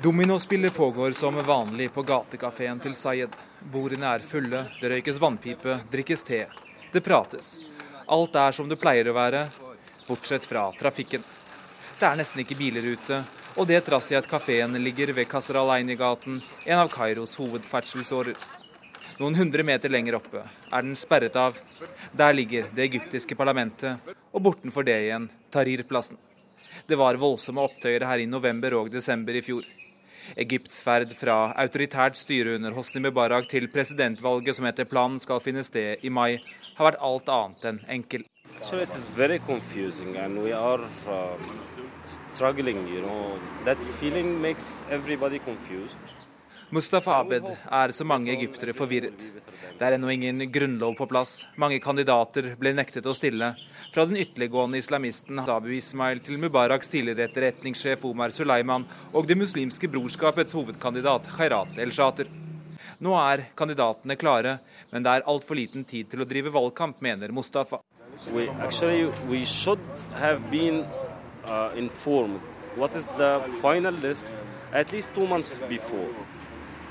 Dominospillet 0.00 0.74
pågår 0.74 1.12
som 1.12 1.34
vanlig 1.34 1.92
på 1.92 2.02
gatekafeen 2.02 2.80
til 2.80 2.94
Sayed. 2.96 3.34
Bordene 3.72 4.14
er 4.16 4.24
fulle, 4.24 4.64
det 4.80 4.88
røykes 4.90 5.18
vannpipe, 5.20 5.76
drikkes 5.92 6.24
te. 6.24 6.46
Det 6.92 7.02
prates. 7.04 7.56
Alt 8.06 8.34
er 8.34 8.56
som 8.56 8.68
det 8.68 8.80
pleier 8.80 9.10
å 9.10 9.14
være, 9.14 9.44
bortsett 10.08 10.48
fra 10.48 10.64
trafikken. 10.80 11.22
Det 11.98 12.08
er 12.08 12.16
nesten 12.18 12.40
ikke 12.42 12.56
biler 12.58 12.88
ute, 12.94 13.20
og 13.54 13.68
det 13.68 13.82
trass 13.84 14.08
i 14.10 14.16
at 14.18 14.26
kafeen 14.26 14.80
ligger 14.80 15.12
ved 15.12 15.28
Kasr 15.28 15.60
Alaini-gaten, 15.60 16.40
en 16.64 16.82
av 16.82 16.90
Kairos 16.90 17.36
hovedferdselsårer. 17.38 18.40
Noen 19.20 19.36
hundre 19.36 19.62
meter 19.62 19.92
lenger 19.92 20.16
oppe 20.18 20.40
er 20.40 20.82
den 20.82 20.96
sperret 20.96 21.36
av. 21.36 21.60
Der 22.16 22.32
ligger 22.32 22.66
det 22.74 22.88
egyptiske 22.88 23.36
parlamentet, 23.36 24.00
og 24.32 24.42
bortenfor 24.48 24.88
det 24.88 24.98
igjen 25.04 25.28
Tahrir-plassen. 25.52 26.16
Det 26.88 26.96
var 26.98 27.20
voldsomme 27.20 27.62
opptøyer 27.62 28.08
her 28.08 28.24
i 28.24 28.26
november 28.26 28.80
og 28.80 28.90
desember 28.90 29.36
i 29.36 29.44
fjor. 29.44 29.62
Egypts 30.36 30.80
ferd 30.84 31.14
fra 31.18 31.52
autoritært 31.58 32.18
styre 32.18 32.56
under 32.58 32.74
Hosni 32.76 33.02
Mubarak 33.04 33.48
til 33.50 33.68
presidentvalget 33.72 34.58
som 34.58 34.68
etter 34.70 34.88
planen 34.88 35.20
skal 35.22 35.42
finne 35.44 35.64
sted 35.66 36.02
i 36.02 36.12
mai, 36.12 36.40
har 36.76 36.92
vært 36.92 37.02
alt 37.02 37.32
annet 37.32 37.68
enn 37.70 37.82
enkel. 37.98 38.26
So 38.62 38.78
it 38.78 38.94
is 38.94 39.08
very 39.08 39.38
confusing 39.38 40.16
and 40.16 40.42
we 40.42 40.52
are 40.52 40.82
um, 41.08 41.60
struggling, 42.32 42.86
you 42.88 43.02
know. 43.02 43.38
That. 43.64 43.78
Mustafa 46.72 47.18
Abed 47.20 47.44
er 47.68 47.92
som 47.92 48.08
mange 48.08 48.30
egyptere 48.32 48.72
forvirret. 48.72 49.20
Det 49.76 49.84
er 49.84 49.98
ennå 49.98 50.08
ingen 50.08 50.38
grunnlov 50.48 50.94
på 50.96 51.04
plass. 51.10 51.42
Mange 51.60 51.76
kandidater 51.84 52.54
ble 52.56 52.72
nektet 52.72 53.04
å 53.04 53.12
stille. 53.12 53.50
Fra 53.92 54.06
den 54.08 54.16
ytterliggående 54.16 54.80
islamisten 54.80 55.42
Abu 55.42 55.68
Ismail 55.76 56.22
til 56.24 56.40
Mubaraks 56.40 56.88
tidligere 56.88 57.26
etterretningssjef 57.28 58.06
Omar 58.08 58.32
Suleiman 58.32 58.88
og 59.12 59.28
Det 59.28 59.36
muslimske 59.36 59.92
brorskapets 59.92 60.56
hovedkandidat 60.56 61.28
Khairat 61.36 61.76
el-Shater. 61.76 62.32
Nå 63.04 63.18
er 63.20 63.44
kandidatene 63.52 64.16
klare, 64.16 64.58
men 64.94 65.04
det 65.04 65.12
er 65.12 65.28
altfor 65.28 65.60
liten 65.60 65.84
tid 65.84 66.08
til 66.08 66.24
å 66.24 66.30
drive 66.30 66.56
valgkamp, 66.56 67.04
mener 67.04 67.36
Mustafa. 67.36 67.82
We, 68.32 68.48
actually, 68.64 69.12
we 69.28 69.44
should 69.44 69.84
have 70.16 70.40
been 70.50 70.86
uh, 71.44 71.68
informed 71.76 72.40
what 72.80 72.96
is 72.96 73.04
the 73.18 73.42
final 73.60 73.92
list 73.92 74.24
at 74.72 74.90
least 74.90 75.12
two 75.12 75.26
months 75.26 75.60
before. 75.68 76.08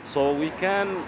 So 0.03 0.33
we 0.33 0.51
can 0.59 1.03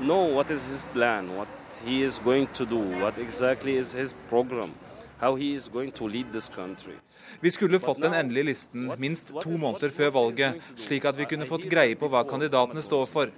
know 0.00 0.34
what 0.34 0.50
is 0.50 0.64
his 0.64 0.82
plan, 0.92 1.36
what 1.36 1.48
he 1.84 2.02
is 2.02 2.18
going 2.18 2.46
to 2.54 2.64
do, 2.66 2.78
what 3.00 3.18
exactly 3.18 3.76
is 3.76 3.92
his 3.92 4.14
program. 4.28 4.72
How 5.20 5.36
he 5.36 5.54
is 5.54 5.68
going 5.68 5.92
to 5.92 6.08
lead 6.08 6.32
this 6.32 6.48
country. 6.48 6.94
Vi 7.40 7.50
skulle 7.50 7.80
fått 7.80 8.00
den 8.00 8.14
endelige 8.14 8.44
listen 8.44 8.92
minst 8.98 9.30
to 9.42 9.50
måneder 9.50 9.90
før 9.90 10.10
valget, 10.10 10.58
slik 10.76 11.04
at 11.04 11.16
vi 11.18 11.28
kunne 11.30 11.46
fått 11.46 11.68
greie 11.70 11.94
på 11.94 12.08
hva 12.10 12.24
kandidatene 12.26 12.82
står 12.82 13.06
for. 13.06 13.30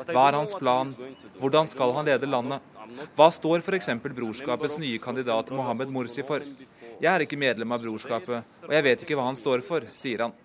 Hva 0.00 0.26
er 0.28 0.36
hans 0.36 0.54
plan? 0.58 0.92
Hvordan 1.40 1.68
skal 1.68 1.94
han 1.96 2.08
lede 2.08 2.28
landet? 2.28 2.60
Hva 3.16 3.30
står 3.32 3.64
f.eks. 3.64 3.88
brorskapets 4.04 4.78
nye 4.82 4.98
kandidat 4.98 5.50
Mohammed 5.54 5.88
Morsi 5.88 6.26
for? 6.26 6.44
Jeg 7.00 7.08
er 7.14 7.24
ikke 7.24 7.40
medlem 7.40 7.72
av 7.72 7.80
brorskapet, 7.80 8.54
og 8.66 8.76
jeg 8.76 8.84
vet 8.84 9.04
ikke 9.04 9.16
hva 9.16 9.30
han 9.30 9.38
står 9.38 9.64
for, 9.64 9.86
sier 9.96 10.26
han. 10.26 10.36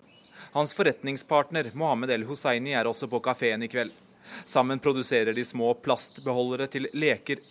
Hans 0.56 0.74
forretningspartner 0.74 1.70
Mohammed 1.74 2.10
El 2.10 2.22
Husseini 2.24 2.70
er 2.72 2.88
også 2.88 3.04
på 3.12 3.18
kafeen 3.20 3.60
i 3.60 3.66
kveld. 3.68 3.90
Sammen 4.48 4.80
produserer 4.80 5.36
de 5.36 5.42
små 5.44 5.74
plastbeholdere 5.84 6.64
til 6.72 6.86
leker. 6.96 7.42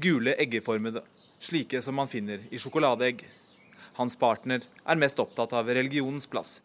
Gule 0.00 0.32
eggeformede, 0.40 1.02
slike 1.36 1.82
som 1.84 1.98
man 2.00 2.08
finner 2.08 2.46
i 2.48 2.56
sjokoladeegg. 2.56 3.20
Hans 3.98 4.16
partner 4.16 4.64
er 4.64 5.02
mest 5.02 5.20
opptatt 5.20 5.52
av 5.52 5.68
religionens 5.68 6.24
plass. 6.24 6.62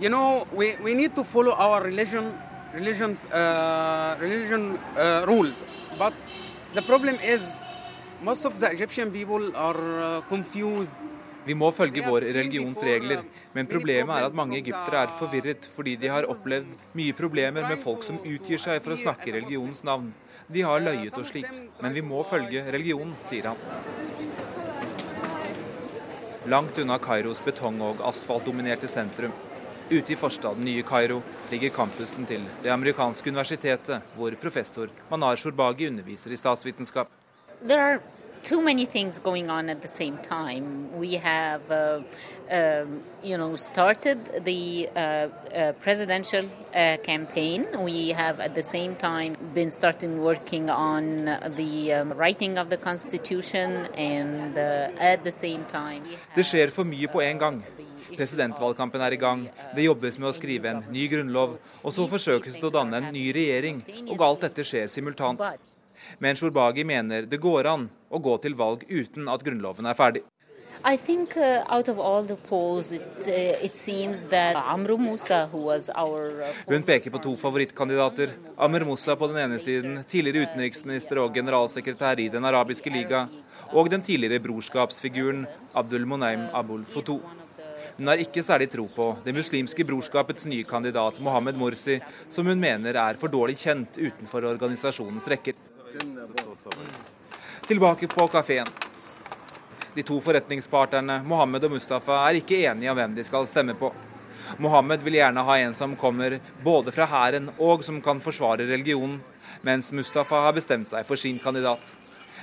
You 0.00 0.08
know, 0.08 0.48
we, 0.50 0.78
we 0.80 0.94
need 0.94 1.12
to 1.14 1.24
follow 1.28 1.52
our 1.52 1.84
religion, 1.84 2.32
religion, 2.72 3.18
uh, 3.28 4.16
religion 4.24 4.78
uh, 4.96 5.26
rules. 5.28 5.60
But 5.98 6.16
the 6.72 6.80
problem 6.88 7.20
is, 7.20 7.60
most 8.22 8.46
of 8.46 8.58
the 8.60 8.72
Egyptian 8.72 9.12
people 9.12 9.52
are 9.54 10.00
uh, 10.00 10.20
confused. 10.22 10.96
Vi 11.44 11.54
må 11.54 11.68
følge 11.76 12.00
vår 12.06 12.24
religions 12.32 12.78
regler, 12.80 13.20
men 13.52 13.68
problemet 13.68 14.16
er 14.16 14.26
at 14.30 14.36
mange 14.36 14.56
egyptere 14.56 15.02
er 15.04 15.16
forvirret 15.18 15.66
fordi 15.74 15.92
de 16.00 16.08
har 16.08 16.24
opplevd 16.32 16.70
mye 16.96 17.16
problemer 17.16 17.66
med 17.68 17.80
folk 17.82 18.06
som 18.06 18.20
utgir 18.24 18.62
seg 18.62 18.80
for 18.84 18.94
å 18.94 19.00
snakke 19.00 19.34
religionens 19.34 19.82
navn. 19.84 20.12
De 20.48 20.64
har 20.64 20.80
løyet 20.80 21.18
og 21.20 21.28
slikt, 21.28 21.60
men 21.82 21.92
vi 21.92 22.04
må 22.04 22.22
følge 22.28 22.64
religionen, 22.72 23.12
sier 23.28 23.50
han. 23.50 23.60
Langt 26.48 26.78
unna 26.80 26.98
Kairos 27.00 27.40
betong- 27.44 27.80
og 27.80 28.00
asfaltdominerte 28.04 28.88
sentrum, 28.88 29.32
ute 29.90 30.12
i 30.12 30.16
forstaden 30.16 30.64
Nye 30.64 30.84
Kairo, 30.84 31.22
ligger 31.52 31.72
campusen 31.72 32.28
til 32.28 32.44
det 32.64 32.72
amerikanske 32.72 33.32
universitetet, 33.32 34.12
hvor 34.16 34.36
professor 34.40 34.92
Manar 35.10 35.36
Shorbagi 35.40 35.88
underviser 35.92 36.32
i 36.32 36.40
statsvitenskap. 36.40 37.08
There 37.64 37.80
are 37.80 38.00
too 38.44 38.62
many 38.62 38.84
things 38.84 39.18
going 39.18 39.50
on 39.50 39.70
at 39.70 39.80
the 39.82 39.88
same 39.88 40.18
time. 40.18 40.92
We 40.94 41.14
have, 41.14 41.62
uh, 41.70 42.00
uh, 42.50 42.84
you 43.22 43.36
know, 43.38 43.56
started 43.56 44.18
the 44.44 44.88
uh, 44.94 45.00
uh 45.00 45.72
presidential 45.84 46.44
uh, 46.44 46.96
campaign. 47.02 47.66
We 47.78 48.10
have 48.10 48.40
at 48.40 48.54
the 48.54 48.62
same 48.62 48.94
time 48.96 49.32
been 49.54 49.70
starting 49.70 50.12
working 50.22 50.70
on 50.70 51.04
the 51.56 51.92
um, 51.92 52.12
writing 52.12 52.58
of 52.58 52.68
the 52.68 52.76
constitution, 52.76 53.88
and 53.96 54.58
uh, 54.58 55.10
at 55.12 55.24
the 55.24 55.32
same 55.32 55.64
time. 55.72 56.02
Det 56.34 56.44
skjer 56.44 56.70
for 56.70 56.84
mye 56.84 57.08
på 57.08 57.20
en 57.20 57.38
gang. 57.38 57.62
Presidentvalgkampen 58.16 59.00
er 59.00 59.12
i 59.16 59.16
gang, 59.16 59.48
det 59.74 59.86
jobbes 59.88 60.18
med 60.18 60.28
å 60.28 60.34
skrive 60.36 60.70
en 60.70 60.84
ny 60.92 61.08
grunnlov, 61.10 61.56
og 61.82 61.94
så 61.96 62.04
forsøkes 62.06 62.60
det 62.60 62.68
å 62.68 62.74
danne 62.76 63.00
en 63.00 63.08
ny 63.14 63.24
regjering, 63.34 63.80
og 64.12 64.22
alt 64.22 64.46
dette 64.46 64.66
skjer 64.68 64.86
simultant. 64.92 65.40
Men 66.18 66.36
Shorbagi 66.36 66.84
mener 66.84 67.26
det 67.26 67.40
går 67.42 67.66
an 67.70 67.88
å 68.10 68.20
gå 68.22 68.36
til 68.42 68.54
valg 68.58 68.84
uten 68.88 69.28
at 69.28 69.44
grunnloven 69.44 69.86
er 69.86 69.98
ferdig. 69.98 70.24
I 70.86 70.96
think 70.96 71.36
uh, 71.36 71.64
out 71.68 71.88
of 71.88 71.98
all 71.98 72.24
the 72.24 72.36
polls, 72.36 72.92
it, 72.92 73.26
uh, 73.26 73.64
it 73.64 73.74
seems 73.74 74.26
that 74.26 74.56
Amr 74.56 74.98
Musa, 74.98 75.48
who 75.50 75.58
was 75.58 75.88
our 75.94 76.42
uh, 76.42 76.52
Hun 76.68 76.82
peker 76.82 77.10
på 77.10 77.22
to 77.22 77.36
favorittkandidater. 77.36 78.34
Amr 78.58 78.84
Musa 78.84 79.16
på 79.16 79.26
den 79.26 79.36
ene 79.36 79.58
siden, 79.58 80.02
tidligere 80.08 80.44
utenriksminister 80.44 81.22
og 81.22 81.34
generalsekretær 81.34 82.20
i 82.20 82.28
Den 82.28 82.44
arabiske 82.44 82.90
liga, 82.90 83.28
og 83.72 83.88
den 83.90 84.02
tidligere 84.02 84.42
brorskapsfiguren 84.44 85.46
Abdul 85.72 86.04
Monaim 86.04 86.50
Abul 86.52 86.84
Foto. 86.84 87.20
Hun 87.96 88.10
har 88.10 88.20
ikke 88.20 88.42
særlig 88.42 88.68
tro 88.72 88.88
på 88.90 89.12
Det 89.24 89.32
muslimske 89.34 89.86
brorskapets 89.86 90.44
nye 90.50 90.66
kandidat 90.68 91.20
Mohammed 91.20 91.54
Morsi, 91.54 92.00
som 92.28 92.46
hun 92.46 92.60
mener 92.60 92.98
er 92.98 93.16
for 93.16 93.32
dårlig 93.32 93.56
kjent 93.62 93.96
utenfor 93.96 94.50
organisasjonens 94.52 95.30
rekker. 95.30 95.54
Tilbake 97.66 98.08
på 98.08 98.26
kafeen. 98.28 98.66
De 99.94 100.02
to 100.02 100.20
forretningspartnerne 100.20 101.20
Mohammed 101.22 101.64
og 101.64 101.76
Mustafa 101.76 102.16
er 102.26 102.40
ikke 102.40 102.58
enige 102.66 102.90
om 102.90 102.98
hvem 102.98 103.14
de 103.14 103.24
skal 103.24 103.46
stemme 103.46 103.76
på. 103.78 103.92
Mohammed 104.58 105.04
vil 105.06 105.20
gjerne 105.20 105.44
ha 105.46 105.58
en 105.58 105.74
som 105.74 105.94
kommer 105.96 106.40
både 106.64 106.92
fra 106.92 107.06
hæren 107.08 107.48
og 107.58 107.84
som 107.86 108.00
kan 108.02 108.20
forsvare 108.20 108.66
religionen, 108.68 109.20
mens 109.62 109.92
Mustafa 109.92 110.42
har 110.48 110.56
bestemt 110.56 110.90
seg 110.90 111.06
for 111.06 111.20
sin 111.20 111.38
kandidat. 111.38 111.80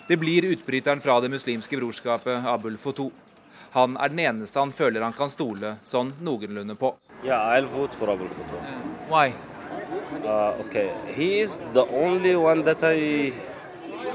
Det 0.08 0.17
blir 0.17 0.48
utbryteren 0.48 1.03
fra 1.03 1.20
Det 1.22 1.29
muslimske 1.29 1.77
brorskapet, 1.77 2.46
Abul 2.46 2.77
Foto. 2.77 3.12
Han 3.72 3.96
er 3.98 4.10
den 4.10 4.20
eneste 4.20 4.60
han 4.60 4.72
føler 4.72 5.03
han 5.03 5.15
kan 5.15 5.29
stole 5.31 5.77
sånn 5.84 6.15
noenlunde 6.20 6.75
på. 6.75 6.96
Yeah, 7.24 7.51
I'll 7.55 7.70
vote 7.72 7.96
for 7.96 8.12
Abul 8.12 8.31
Foto. 8.31 8.60
Why? 9.12 9.50
Uh, 10.23 10.53
okay, 10.61 10.91
he 11.15 11.39
is 11.39 11.59
the 11.73 11.85
only 11.89 12.35
one 12.35 12.63
that 12.63 12.83
I 12.83 13.33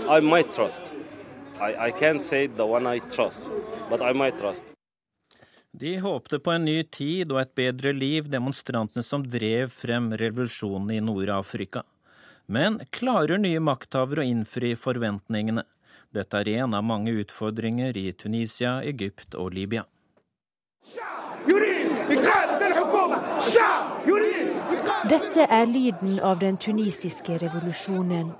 I 0.09 0.21
might 0.21 0.53
trust. 0.53 0.95
I, 1.61 1.89
I 1.89 1.91
can't 1.91 2.25
say 2.25 2.47
the 2.47 2.67
one 2.67 2.87
I 2.87 2.99
trust, 2.99 3.43
but 3.91 4.01
I 4.03 4.13
might 4.13 4.39
trust. 4.39 4.63
De 5.73 5.99
håpte 5.99 6.39
på 6.39 6.51
en 6.51 6.65
ny 6.65 6.83
tid 6.83 7.33
og 7.33 7.41
et 7.41 7.55
bedre 7.55 7.93
liv, 7.93 8.31
demonstrantene 8.33 9.03
som 9.05 9.25
drev 9.29 9.69
frem 9.69 10.13
revolusjonen 10.17 10.95
i 10.95 11.01
Nord-Afrika. 11.05 11.83
Men 12.47 12.79
klarer 12.91 13.37
nye 13.43 13.61
makthavere 13.61 14.23
å 14.23 14.31
innfri 14.31 14.73
forventningene? 14.79 15.67
Dette 16.15 16.41
er 16.41 16.63
en 16.63 16.79
av 16.79 16.87
mange 16.87 17.13
utfordringer 17.21 17.99
i 17.99 18.13
Tunisia, 18.17 18.79
Egypt 18.87 19.35
og 19.35 19.53
Libya. 19.53 19.85
Dette 25.07 25.45
er 25.47 25.69
lyden 25.71 26.17
av 26.19 26.41
den 26.41 26.57
tunisiske 26.59 27.37
revolusjonen. 27.39 28.33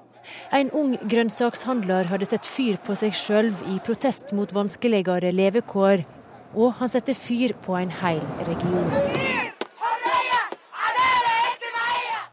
En 0.51 0.71
ung 0.75 0.97
grønnsakshandler 0.99 2.09
hadde 2.11 2.27
sett 2.27 2.49
fyr 2.49 2.81
på 2.83 2.97
seg 2.99 3.15
sjøl 3.15 3.53
i 3.71 3.77
protest 3.87 4.33
mot 4.35 4.51
vanskeligere 4.51 5.31
levekår, 5.31 6.03
og 6.59 6.75
han 6.81 6.91
satte 6.91 7.15
fyr 7.15 7.55
på 7.63 7.79
en 7.79 7.95
hel 8.01 8.19
region. 8.49 8.91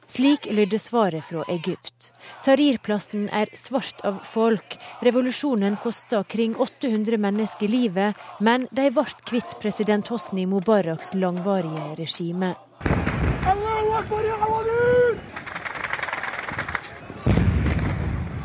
Slik 0.09 0.49
lydde 0.49 0.81
svaret 0.81 1.29
fra 1.29 1.45
Egypt. 1.53 2.09
Tahrir-plassen 2.45 3.29
er 3.29 3.53
svart 3.57 4.01
av 4.05 4.19
folk. 4.25 4.79
Revolusjonen 5.05 5.77
kosta 5.81 6.25
kring 6.25 6.57
800 6.57 7.21
mennesker 7.21 7.69
livet, 7.69 8.17
men 8.41 8.65
de 8.73 8.89
ble 8.97 9.09
kvitt 9.29 9.57
president 9.61 10.09
Hosni 10.09 10.49
Mubaraks 10.49 11.13
langvarige 11.13 11.93
regime. 12.01 12.55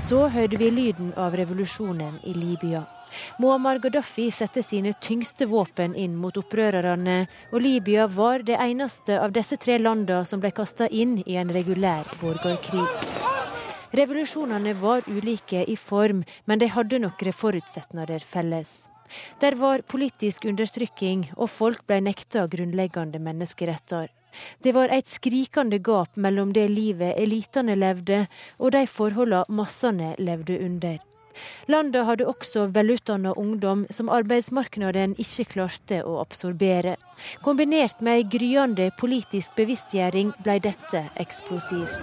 Så 0.09 0.29
hørte 0.33 0.57
vi 0.57 0.71
lyden 0.71 1.11
av 1.17 1.35
revolusjonen 1.37 2.21
i 2.25 2.33
Libya. 2.35 2.87
Muammar 3.39 3.79
Gaddafi 3.79 4.31
satte 4.31 4.63
sine 4.63 4.93
tyngste 4.93 5.47
våpen 5.47 5.95
inn 5.97 6.17
mot 6.17 6.37
opprørerne, 6.41 7.27
og 7.53 7.61
Libya 7.61 8.07
var 8.09 8.45
det 8.45 8.57
eneste 8.57 9.19
av 9.21 9.33
disse 9.37 9.57
tre 9.61 9.79
landene 9.79 10.25
som 10.29 10.41
ble 10.41 10.51
kasta 10.57 10.89
inn 10.89 11.19
i 11.27 11.37
en 11.37 11.53
regulær 11.53 12.09
borgerkrig. 12.23 12.87
Revolusjonene 13.97 14.75
var 14.81 15.05
ulike 15.09 15.65
i 15.65 15.77
form, 15.77 16.25
men 16.45 16.61
de 16.61 16.69
hadde 16.73 17.01
noen 17.05 17.33
forutsetninger 17.33 18.25
felles. 18.25 18.89
Der 19.41 19.57
var 19.57 19.85
politisk 19.89 20.45
undertrykking, 20.45 21.31
og 21.37 21.49
folk 21.49 21.87
ble 21.89 22.01
nekta 22.05 22.45
grunnleggende 22.49 23.21
menneskeretter. 23.21 24.09
Det 24.63 24.75
var 24.77 24.93
et 24.93 25.09
skrikende 25.09 25.79
gap 25.79 26.17
mellom 26.17 26.53
det 26.53 26.69
livet 26.71 27.19
elitene 27.19 27.77
levde, 27.79 28.27
og 28.59 28.73
de 28.77 28.87
forholdene 28.87 29.45
massene 29.49 30.15
levde 30.19 30.59
under. 30.65 30.99
Landet 31.71 32.07
hadde 32.07 32.27
også 32.27 32.67
velutdanna 32.75 33.33
ungdom 33.39 33.87
som 33.95 34.11
arbeidsmarkedet 34.13 35.13
ikke 35.23 35.47
klarte 35.55 36.01
å 36.03 36.19
absorbere. 36.23 36.97
Kombinert 37.45 38.03
med 38.03 38.19
ei 38.19 38.27
gryende 38.39 38.91
politisk 38.99 39.55
bevisstgjøring 39.59 40.35
ble 40.43 40.59
dette 40.65 41.05
eksplosivt. 41.23 41.99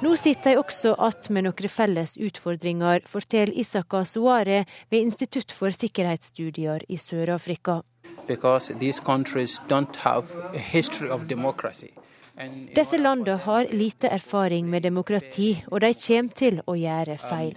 Nå 0.00 0.14
sitter 0.16 0.54
de 0.54 0.60
også 0.62 0.94
igjen 0.94 1.34
med 1.36 1.44
noen 1.44 1.68
felles 1.68 2.14
utfordringer, 2.16 3.02
forteller 3.04 3.52
Isaka 3.52 4.00
Suare 4.08 4.62
ved 4.88 5.02
Institutt 5.02 5.52
for 5.52 5.76
sikkerhetsstudier 5.76 6.86
i 6.88 6.96
Sør-Afrika 6.96 7.82
because 8.30 8.72
these 8.78 9.00
countries 9.00 9.60
don't 9.68 9.96
have 9.96 10.24
a 10.54 10.58
history 10.58 11.10
of 11.10 11.26
democracy. 11.26 11.90
Disse 12.74 12.96
landene 12.98 13.36
har 13.36 13.66
lite 13.72 14.08
erfaring 14.08 14.70
med 14.70 14.82
demokrati, 14.82 15.64
og 15.66 15.80
de 15.80 15.92
kommer 16.06 16.32
til 16.36 16.60
å 16.66 16.74
gjøre 16.74 17.16
feil. 17.18 17.52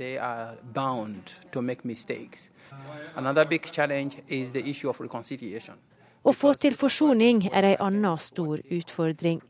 Å 6.24 6.32
få 6.32 6.54
til 6.56 6.72
forsoning 6.80 7.50
er 7.52 7.66
en 7.68 7.82
annen 7.84 8.20
stor 8.24 8.62
utfordring. 8.72 9.42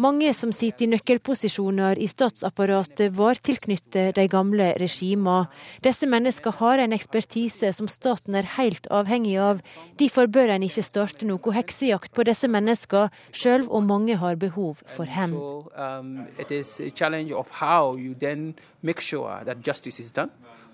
Mange 0.00 0.30
som 0.32 0.48
sitter 0.56 0.86
i 0.86 0.92
nøkkelposisjoner 0.94 2.00
i 2.00 2.08
statsapparatet 2.08 3.12
var 3.18 3.36
tilknyttet 3.36 4.16
de 4.16 4.24
gamle 4.32 4.70
regimene. 4.80 5.50
Disse 5.84 6.08
menneskene 6.08 6.56
har 6.56 6.80
en 6.80 6.96
ekspertise 6.96 7.74
som 7.76 7.90
staten 7.92 8.38
er 8.40 8.48
helt 8.56 8.88
avhengig 8.88 9.36
av. 9.44 9.60
Derfor 10.00 10.30
bør 10.32 10.54
en 10.56 10.64
ikke 10.64 10.86
starte 10.88 11.28
noe 11.28 11.52
heksejakt 11.52 12.16
på 12.16 12.24
disse 12.24 12.48
menneskene, 12.48 13.12
sjøl 13.36 13.68
om 13.68 13.92
mange 13.92 14.16
har 14.16 14.40
behov 14.40 14.80
for 14.88 15.04
hevn. 15.04 15.36
Um, 15.76 16.26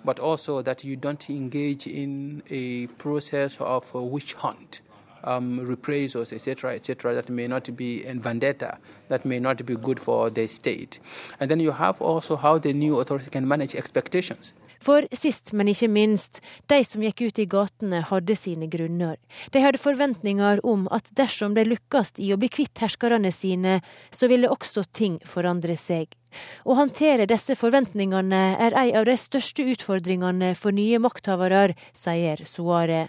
but 0.05 0.21
also 0.21 0.63
that 0.63 0.85
you 0.85 0.97
don't 0.97 1.29
engage 1.29 1.87
in 1.89 2.43
a 2.51 2.87
process 3.03 3.57
of 3.59 3.93
witch 3.95 4.35
hunt 4.35 4.81
um, 5.25 5.61
reprisals, 5.61 6.33
etc., 6.33 6.75
etc., 6.75 7.15
that 7.15 7.29
may 7.29 7.47
not 7.47 7.77
be 7.77 8.05
and 8.07 8.23
vendetta, 8.23 8.79
that 9.09 9.25
may 9.25 9.39
not 9.39 9.65
be 9.67 9.77
good 9.77 10.01
for 10.01 10.31
the 10.31 10.47
state. 10.47 11.01
And 11.41 11.51
then 11.51 11.61
you 11.61 11.73
have 11.73 12.01
also 12.01 12.37
how 12.37 12.59
the 12.59 12.73
new 12.73 13.01
authority 13.01 13.31
can 13.31 13.47
manage 13.47 13.75
expectations. 13.75 14.53
For 14.81 15.07
sist, 15.13 15.53
men 15.53 15.71
ikke 15.73 15.89
minst, 15.91 16.41
de 16.71 16.79
som 16.87 17.03
gikk 17.03 17.25
ut 17.27 17.41
i 17.43 17.49
gatene 17.51 18.03
hadde 18.07 18.37
sine 18.39 18.69
grunner. 18.71 19.17
De 19.51 19.63
hadde 19.63 19.81
forventninger 19.83 20.63
om 20.67 20.87
at 20.95 21.11
dersom 21.19 21.57
de 21.59 21.67
lykkes 21.67 22.15
i 22.23 22.31
å 22.35 22.39
bli 22.39 22.51
kvitt 22.53 22.79
herskerne 22.85 23.33
sine, 23.35 23.81
så 24.15 24.31
ville 24.31 24.51
også 24.51 24.87
ting 24.95 25.19
forandre 25.27 25.77
seg. 25.79 26.15
Å 26.69 26.77
håndtere 26.79 27.27
disse 27.27 27.57
forventningene 27.59 28.43
er 28.61 28.77
en 28.77 29.01
av 29.01 29.09
de 29.09 29.17
største 29.19 29.67
utfordringene 29.75 30.55
for 30.59 30.77
nye 30.77 31.01
makthavere, 31.03 31.75
sier 31.97 32.45
Suare. 32.47 33.09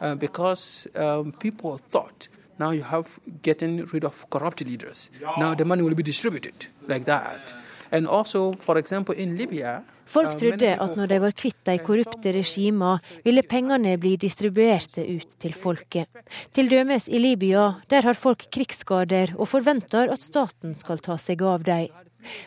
It's 0.00 0.06
very 0.06 0.14
much 0.14 0.22
a 0.22 0.28
factor 0.28 0.30
uh, 0.30 0.30
because 0.30 0.86
um, 0.94 1.32
people 1.32 1.78
thought 1.78 2.28
now 2.58 2.72
you 2.72 2.82
have 2.82 3.18
getting 3.42 3.84
rid 3.92 4.04
of 4.04 4.30
corrupt 4.30 4.60
leaders. 4.60 5.10
Now 5.38 5.54
the 5.54 5.64
money 5.64 5.82
will 5.82 5.94
be 5.94 6.02
distributed 6.02 6.66
like 6.88 7.04
that. 7.04 7.54
And 7.90 8.06
also, 8.06 8.52
for 8.52 8.78
example, 8.78 9.14
in 9.14 9.36
Libya, 9.36 9.82
Folk 10.08 10.38
trodde 10.38 10.76
at 10.80 10.96
når 10.96 11.06
de 11.06 11.20
var 11.20 11.32
kvitt 11.36 11.66
de 11.66 11.78
korrupte 11.78 12.32
regimene, 12.32 12.98
ville 13.24 13.42
pengene 13.42 13.98
bli 14.00 14.16
distribuerte 14.16 15.04
ut 15.04 15.36
til 15.38 15.52
folket. 15.52 16.08
Til 16.50 16.70
dømes 16.70 17.08
i 17.08 17.18
Libya, 17.18 17.74
der 17.90 18.02
har 18.02 18.14
folk 18.14 18.46
krigsskader 18.50 19.34
og 19.36 19.48
forventer 19.48 20.08
at 20.08 20.20
staten 20.20 20.74
skal 20.74 20.98
ta 20.98 21.18
seg 21.18 21.42
av 21.42 21.62
dem. 21.62 21.92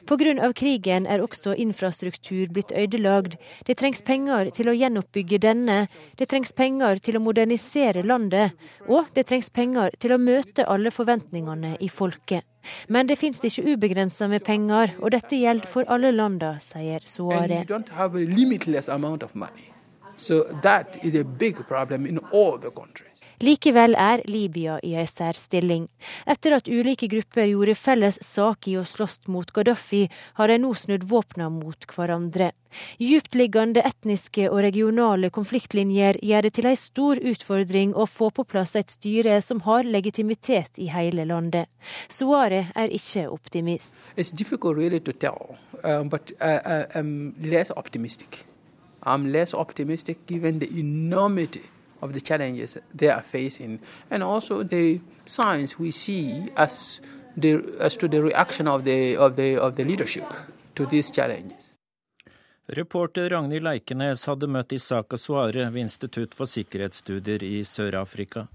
Pga. 0.06 0.51
krigen 0.54 1.06
er 1.08 1.22
også 1.22 1.56
infrastruktur 1.56 2.48
blitt 2.54 2.72
ødelagt. 2.72 3.38
Det 3.68 3.78
trengs 3.78 4.01
penger 4.01 4.50
til 4.50 4.70
å 4.70 4.75
gjenoppbygge 4.75 5.40
denne, 5.40 5.88
det 6.18 6.30
trengs 6.30 6.54
penger 6.54 7.00
til 7.00 7.18
å 7.18 7.24
modernisere 7.24 8.04
landet, 8.04 8.51
og 8.88 9.06
det 9.16 9.28
trengs 9.28 9.50
penger 9.50 9.92
til 10.00 10.13
å 10.13 10.22
møte 10.22 10.68
alle 10.68 10.92
forventningene 10.92 11.78
i 11.80 11.90
folket. 11.90 12.44
Men 12.88 13.08
det 13.08 13.18
finnes 13.18 13.42
ikke 13.42 13.74
ubegrensa 13.74 14.28
med 14.28 14.44
penger, 14.46 14.96
og 15.01 15.12
dette 15.12 15.40
gjelder 15.40 15.68
for 15.68 15.88
alle 15.88 16.12
landa, 16.12 16.58
sier 16.60 17.01
Suare. 17.06 17.66
So 20.18 20.44
that 20.62 21.04
is 21.04 21.16
a 21.16 21.24
big 21.24 21.56
problem 21.68 22.06
in 22.06 22.20
all 22.32 22.60
the. 22.60 22.70
Likevel 23.41 23.95
er 23.98 24.21
Libya 24.29 24.75
i 24.86 24.91
ei 25.01 25.07
særstilling. 25.10 25.88
Etter 26.29 26.53
at 26.60 26.67
ulike 26.69 27.07
grupper 27.10 27.48
gjorde 27.50 27.74
felles 27.74 28.19
sak 28.21 28.67
i 28.69 28.75
å 28.77 28.83
slåss 28.86 29.25
mot 29.33 29.50
Gaddafi, 29.50 30.03
har 30.38 30.51
de 30.51 30.60
nå 30.62 30.69
snudd 30.77 31.07
våpna 31.10 31.48
mot 31.50 31.88
hverandre. 31.89 32.51
Djuptliggende 33.01 33.81
etniske 33.81 34.45
og 34.51 34.62
regionale 34.67 35.31
konfliktlinjer 35.33 36.21
gjør 36.21 36.45
det 36.45 36.53
til 36.60 36.69
ei 36.69 36.75
stor 36.77 37.24
utfordring 37.33 37.98
å 37.98 38.05
få 38.05 38.29
på 38.29 38.45
plass 38.45 38.75
et 38.77 38.93
styre 38.93 39.41
som 39.41 39.65
har 39.65 39.89
legitimitet 39.89 40.77
i 40.77 40.91
hele 40.93 41.25
landet. 41.25 41.65
Suare 42.13 42.67
er 42.77 42.93
ikke 42.93 43.25
optimist. 43.33 44.13
Really 44.62 45.00
tell, 45.00 45.57
um, 45.83 46.10
but 46.10 46.31
uh, 46.39 46.86
I'm 46.93 47.33
less 47.41 47.71
optimistic. 47.75 48.45
I'm 49.03 49.31
less 49.31 49.53
optimistic 49.53 50.27
given 50.27 50.60
the 50.60 50.69
enormity 50.79 51.63
of 52.01 52.13
the 52.13 52.22
challenges 52.22 52.77
they 52.93 53.10
are 53.10 53.24
facing, 53.24 53.79
and 54.10 54.24
also 54.24 54.63
the 54.63 55.00
signs 55.25 55.79
we 55.79 55.91
see 55.91 56.50
as 56.55 57.01
the, 57.38 57.63
as 57.79 57.98
to 57.98 58.08
the 58.08 58.22
reaction 58.22 58.67
of 58.67 58.84
the, 58.84 59.17
of 59.17 59.36
the, 59.36 59.58
of 59.58 59.75
the 59.75 59.84
leadership 59.84 60.25
to 60.75 60.86
these 60.86 61.12
challenges. 61.12 61.72
Reporter 62.67 63.29
Ragnhild 63.29 63.65
Leikenes 63.65 64.25
hadde 64.29 64.48
møtt 64.48 64.72
Isaka 64.72 65.17
Suare 65.20 65.65
ved 65.74 65.81
Institutt 65.81 66.36
for 66.38 66.48
sikkerhetsstudier 66.48 67.43
i 67.43 67.65
Sør-Afrika. 67.67 68.46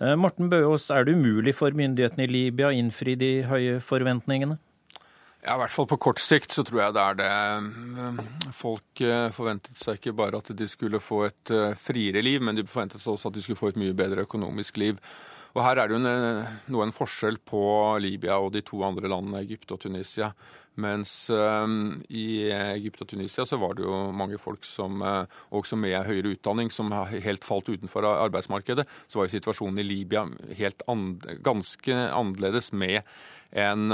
Eh, 0.00 0.16
Morten 0.16 0.50
Bøås, 0.52 0.90
er 0.90 1.04
det 1.04 1.14
umulig 1.16 1.54
for 1.56 1.72
myndighetene 1.72 2.26
i 2.26 2.32
Libya 2.32 2.68
å 2.68 2.76
innfri 2.76 3.14
de 3.16 3.30
høye 3.48 3.78
forventningene? 3.80 4.58
Ja, 5.46 5.54
I 5.54 5.60
hvert 5.62 5.70
fall 5.70 5.86
på 5.86 5.96
kort 6.02 6.18
sikt 6.18 6.50
så 6.50 6.64
tror 6.66 6.80
jeg 6.80 6.94
det 6.96 7.02
er 7.04 7.18
det. 7.20 7.26
Eh, 7.30 8.50
folk 8.50 9.02
eh, 9.06 9.28
forventet 9.30 9.78
seg 9.78 10.00
ikke 10.00 10.16
bare 10.18 10.40
at 10.42 10.50
de 10.58 10.66
skulle 10.66 10.98
få 10.98 11.20
et 11.28 11.52
eh, 11.54 11.76
friere 11.78 12.22
liv, 12.24 12.42
men 12.42 12.58
de 12.58 12.64
forventet 12.66 12.98
seg 12.98 13.12
også 13.12 13.30
at 13.30 13.36
de 13.36 13.44
skulle 13.44 13.60
få 13.60 13.70
et 13.70 13.78
mye 13.78 13.94
bedre 13.94 14.24
økonomisk 14.26 14.80
liv. 14.82 14.98
Og 15.54 15.62
Her 15.62 15.78
er 15.78 15.86
det 15.86 15.94
jo 15.94 16.00
en, 16.02 16.48
noe 16.74 16.88
en 16.88 16.92
forskjell 16.92 17.38
på 17.46 17.62
Libya 18.02 18.40
og 18.42 18.50
de 18.56 18.64
to 18.66 18.82
andre 18.84 19.06
landene, 19.08 19.44
Egypt 19.46 19.70
og 19.76 19.84
Tunisia. 19.86 20.32
Mens 20.82 21.14
i 21.32 22.26
Egypt 22.52 23.00
og 23.00 23.08
Tunisia 23.08 23.46
så 23.48 23.56
var 23.56 23.78
det 23.78 23.86
jo 23.86 24.02
mange 24.12 24.36
folk 24.36 24.66
som 24.68 25.00
også 25.00 25.78
med 25.80 25.96
høyere 26.04 26.34
utdanning 26.34 26.68
som 26.74 26.92
helt 26.92 27.46
falt 27.48 27.70
utenfor 27.72 28.04
arbeidsmarkedet. 28.10 28.84
Så 29.08 29.22
var 29.22 29.30
jo 29.30 29.36
situasjonen 29.38 29.80
i 29.80 29.88
Libya 29.88 30.26
helt 30.60 30.84
and, 30.92 31.24
ganske 31.40 31.96
annerledes 32.10 32.74
med 32.76 33.00
en 33.56 33.88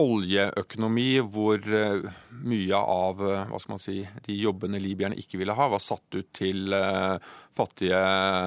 oljeøkonomi 0.00 1.20
hvor 1.30 1.60
eh, 1.60 2.06
mye 2.48 2.78
av 2.78 3.20
eh, 3.26 3.42
hva 3.50 3.58
skal 3.60 3.74
man 3.74 3.82
si, 3.82 3.98
de 4.24 4.36
jobbene 4.38 4.80
libyerne 4.80 5.18
ikke 5.20 5.40
ville 5.40 5.56
ha, 5.56 5.68
var 5.70 5.82
satt 5.82 6.16
ut 6.16 6.30
til 6.36 6.72
eh, 6.76 7.32
fattige 7.52 7.98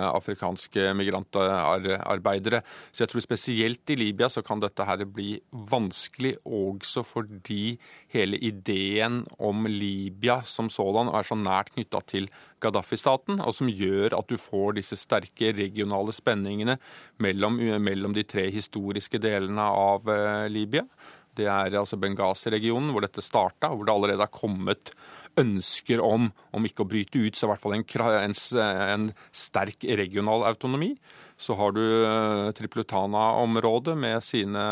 afrikanske 0.09 0.89
migrantarbeidere. 0.97 2.63
Så 2.89 3.03
jeg 3.03 3.13
tror 3.13 3.25
spesielt 3.25 3.93
i 3.93 3.99
Libya 3.99 4.29
så 4.33 4.41
kan 4.45 4.63
dette 4.63 4.87
her 4.87 5.05
bli 5.05 5.35
vanskelig 5.69 6.35
også 6.43 7.05
fordi 7.05 7.75
hele 8.15 8.39
ideen 8.41 9.21
om 9.37 9.67
Libya 9.69 10.39
som 10.47 10.71
sådan 10.73 11.11
er 11.13 11.27
så 11.27 11.37
nært 11.37 11.75
knytta 11.75 12.01
til 12.09 12.29
Gaddafi-staten, 12.63 13.43
og 13.45 13.53
som 13.53 13.69
gjør 13.69 14.15
at 14.17 14.31
du 14.31 14.39
får 14.41 14.79
disse 14.79 14.97
sterke 14.97 15.51
regionale 15.53 16.15
spenningene 16.15 16.79
mellom, 17.21 17.59
mellom 17.83 18.15
de 18.15 18.23
tre 18.25 18.47
historiske 18.49 19.21
delene 19.21 19.67
av 19.69 20.09
Libya. 20.49 20.87
Det 21.35 21.47
er 21.51 21.75
altså 21.79 21.99
Benghazi-regionen 21.99 22.93
hvor 22.93 23.05
dette 23.05 23.23
starta, 23.23 23.71
hvor 23.73 23.87
det 23.87 23.95
allerede 23.95 24.25
har 24.25 24.33
kommet 24.33 24.93
ønsker 25.39 25.99
om, 26.03 26.29
om 26.55 26.67
ikke 26.67 26.85
å 26.85 26.89
bryte 26.89 27.19
ut, 27.19 27.35
så 27.35 27.47
i 27.47 27.51
hvert 27.51 27.63
fall 27.63 27.75
en, 27.77 27.83
en, 28.23 28.35
en 28.85 29.09
sterk 29.35 29.83
regional 29.99 30.45
autonomi. 30.47 30.93
Så 31.37 31.57
har 31.59 31.75
du 31.75 31.83
eh, 31.83 32.53
Triplutana-området 32.55 33.97
med 33.99 34.23
sine 34.23 34.63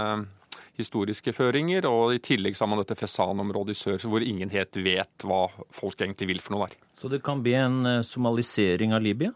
historiske 0.79 1.33
føringer, 1.35 1.85
og 1.89 2.15
i 2.15 2.21
tillegg 2.23 2.55
så 2.57 2.65
har 2.65 2.71
man 2.71 2.81
dette 2.81 2.97
Fesan-området 2.97 3.75
i 3.75 3.79
sør, 3.79 4.07
hvor 4.09 4.25
ingen 4.25 4.51
helt 4.53 4.79
vet 4.81 5.27
hva 5.27 5.45
folk 5.73 5.99
egentlig 6.01 6.31
vil 6.31 6.41
for 6.41 6.55
noe 6.55 6.69
der. 6.69 6.79
Så 6.97 7.11
det 7.11 7.21
kan 7.25 7.43
bli 7.45 7.57
en 7.59 7.83
eh, 7.89 8.01
somalisering 8.07 8.95
av 8.95 9.03
Libya? 9.05 9.33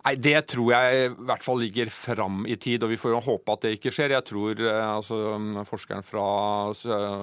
Nei, 0.00 0.14
Det 0.16 0.38
tror 0.48 0.70
jeg 0.72 1.00
i 1.00 1.08
hvert 1.28 1.44
fall 1.44 1.58
ligger 1.60 1.90
fram 1.92 2.44
i 2.48 2.56
tid, 2.56 2.84
og 2.84 2.92
vi 2.92 2.98
får 3.00 3.12
jo 3.12 3.22
håpe 3.26 3.52
at 3.52 3.64
det 3.66 3.72
ikke 3.76 3.92
skjer. 3.92 4.14
Jeg 4.16 4.26
tror 4.30 4.62
eh, 4.64 4.84
altså, 4.88 5.18
forskeren 5.68 6.06
fra 6.06 6.24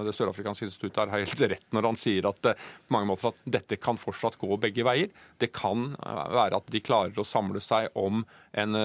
Det 0.06 0.14
sørafrikanske 0.14 0.68
instituttet 0.70 1.02
har 1.02 1.24
helt 1.26 1.42
rett 1.42 1.66
når 1.74 1.90
han 1.90 1.98
sier 1.98 2.28
at 2.30 2.52
eh, 2.52 2.68
på 2.88 2.94
mange 2.94 3.10
måter 3.10 3.32
at 3.32 3.40
dette 3.58 3.80
kan 3.82 3.98
fortsatt 3.98 4.38
gå 4.42 4.60
begge 4.62 4.86
veier. 4.86 5.10
Det 5.42 5.50
kan 5.56 5.90
eh, 5.98 6.22
være 6.38 6.62
at 6.62 6.70
de 6.74 6.84
klarer 6.86 7.18
å 7.18 7.26
samle 7.26 7.64
seg 7.64 7.90
om 7.98 8.22
en 8.54 8.78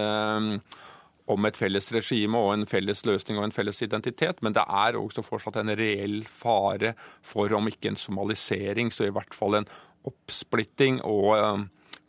om 1.32 1.46
et 1.46 1.56
felles 1.56 1.86
regime 1.94 2.34
og 2.34 2.50
en 2.50 2.66
felles 2.66 3.04
løsning 3.06 3.38
og 3.38 3.44
en 3.46 3.54
felles 3.54 3.78
identitet, 3.84 4.40
men 4.42 4.56
det 4.56 4.64
er 4.66 4.98
også 4.98 5.22
fortsatt 5.22 5.60
en 5.60 5.70
reell 5.78 6.24
fare 6.26 6.92
for 7.24 7.54
om 7.54 7.70
ikke 7.70 7.92
en 7.92 8.00
somalisering, 8.00 8.90
så 8.92 9.06
i 9.06 9.14
hvert 9.14 9.36
fall 9.36 9.60
en 9.60 9.68
oppsplitting 10.10 10.98
og 11.06 11.62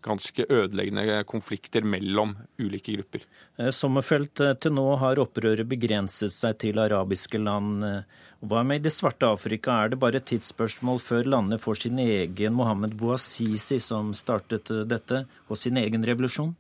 ganske 0.04 0.46
ødeleggende 0.50 1.24
konflikter 1.30 1.86
mellom 1.88 2.36
ulike 2.62 2.96
grupper. 2.98 3.24
Eh, 3.58 3.72
Sommerfelt, 3.72 4.40
eh, 4.40 4.54
til 4.56 4.76
nå 4.76 4.86
har 5.02 5.22
opprøret 5.22 5.68
begrenset 5.70 6.34
seg 6.34 6.58
til 6.64 6.80
arabiske 6.80 7.40
land. 7.42 7.84
Eh, 7.88 8.02
hva 8.44 8.64
med 8.68 8.82
i 8.82 8.84
det 8.88 8.94
svarte 8.94 9.30
Afrika? 9.30 9.84
Er 9.84 9.94
det 9.94 10.00
bare 10.00 10.20
et 10.20 10.26
tidsspørsmål 10.26 11.00
før 11.00 11.30
landet 11.36 11.62
får 11.64 11.84
sin 11.84 12.00
egen 12.00 12.54
Mohammed 12.54 12.98
Bouazizi, 13.00 13.80
som 13.80 14.14
startet 14.14 14.72
dette, 14.88 15.26
og 15.50 15.58
sin 15.58 15.78
egen 15.78 16.04
revolusjon? 16.04 16.56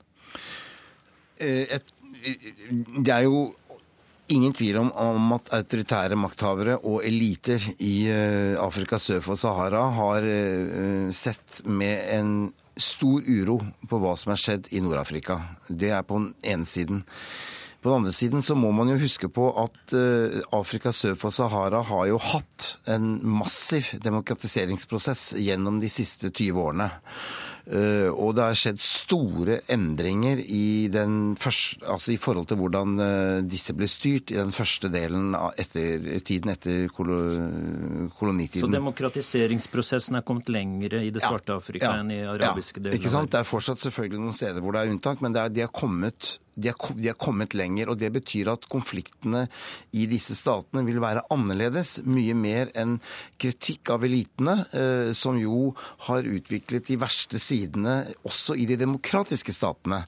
det 3.03 3.11
er 3.11 3.23
jo 3.25 3.53
ingen 4.31 4.53
tvil 4.53 4.77
om, 4.79 4.91
om, 4.95 5.33
at 5.35 5.49
autoritære 5.57 6.15
makthavere 6.15 6.77
og 6.77 7.03
eliter 7.03 7.59
i 7.83 8.07
Afrika 8.55 8.99
sør 9.01 9.19
for 9.25 9.35
Sahara 9.35 9.81
har 9.97 10.27
sett 11.11 11.65
med 11.65 12.05
en 12.15 12.53
stor 12.79 13.25
uro 13.27 13.59
på 13.89 13.99
hva 14.01 14.15
som 14.19 14.33
er 14.33 14.41
skjedd 14.41 14.71
i 14.73 14.81
Nord-Afrika. 14.83 15.39
Det 15.67 15.91
er 15.93 16.05
på 16.07 16.19
den 16.19 16.31
ene 16.53 16.69
siden. 16.69 17.03
På 17.83 17.89
den 17.91 17.99
andre 17.99 18.13
siden 18.15 18.41
så 18.41 18.55
må 18.55 18.71
man 18.71 18.93
jo 18.93 18.99
huske 19.01 19.27
på 19.27 19.49
at 19.59 19.95
uh, 19.97 20.39
Afrika 20.55 20.93
sør 20.95 21.17
for 21.19 21.35
Sahara 21.35 21.81
har 21.83 22.05
jo 22.07 22.19
hatt 22.21 22.69
en 22.87 23.17
massiv 23.27 23.89
demokratiseringsprosess 24.05 25.33
gjennom 25.35 25.81
de 25.83 25.89
siste 25.91 26.31
20 26.31 26.63
årene. 26.63 26.87
Uh, 27.63 28.09
og 28.11 28.33
det 28.35 28.43
har 28.43 28.57
skjedd 28.59 28.79
store 28.83 29.61
endringer 29.71 30.41
i, 30.43 30.89
første, 31.39 31.79
altså 31.87 32.11
i 32.11 32.17
forhold 32.19 32.49
til 32.49 32.59
hvordan 32.59 32.97
uh, 32.99 33.37
disse 33.47 33.71
ble 33.77 33.87
styrt 33.87 34.33
i 34.33 34.35
den 34.35 34.51
første 34.51 34.91
delen 34.91 35.31
av 35.37 35.55
etter, 35.55 36.09
tiden 36.27 36.51
etter 36.51 36.89
kolonitiden. 36.91 38.67
Så 38.67 38.71
demokratiseringsprosessen 38.73 40.19
er 40.19 40.27
kommet 40.27 40.51
lengre 40.51 41.05
i 41.07 41.13
det 41.15 41.23
svarte 41.23 41.55
Afrika 41.55 41.93
ja, 41.93 42.03
enn 42.03 42.11
i 42.11 42.19
arabiske 42.27 42.81
ja, 42.81 42.89
deler? 42.89 42.99
Ikke 42.99 43.13
sant? 43.15 43.31
Det 43.31 43.39
er 43.39 43.47
fortsatt 43.47 43.79
selvfølgelig 43.85 44.25
noen 44.25 44.35
steder 44.35 44.59
hvor 44.59 44.75
det 44.75 44.83
er 44.83 44.91
unntak, 44.97 45.23
men 45.23 45.31
det 45.31 45.45
er, 45.45 45.55
de 45.55 45.63
har 45.63 45.71
kommet 45.71 46.33
de 46.55 46.71
har, 46.71 46.95
de 46.97 47.09
er, 47.11 47.17
kommet 47.19 47.55
lenger. 47.57 47.89
og 47.89 47.99
Det 48.01 48.11
betyr 48.13 48.51
at 48.53 48.67
konfliktene 48.71 49.45
i 49.95 50.05
disse 50.09 50.35
statene 50.37 50.83
vil 50.87 51.01
være 51.03 51.25
annerledes. 51.33 51.99
Mye 52.05 52.35
mer 52.37 52.71
enn 52.77 52.99
kritikk 53.41 53.93
av 53.95 54.05
elitene, 54.07 54.57
eh, 54.73 55.11
som 55.17 55.39
jo 55.39 55.73
har 56.07 56.27
utviklet 56.29 56.89
de 56.89 56.99
verste 57.01 57.41
sidene 57.41 57.99
også 58.27 58.57
i 58.59 58.67
de 58.69 58.77
demokratiske 58.79 59.55
statene 59.55 60.03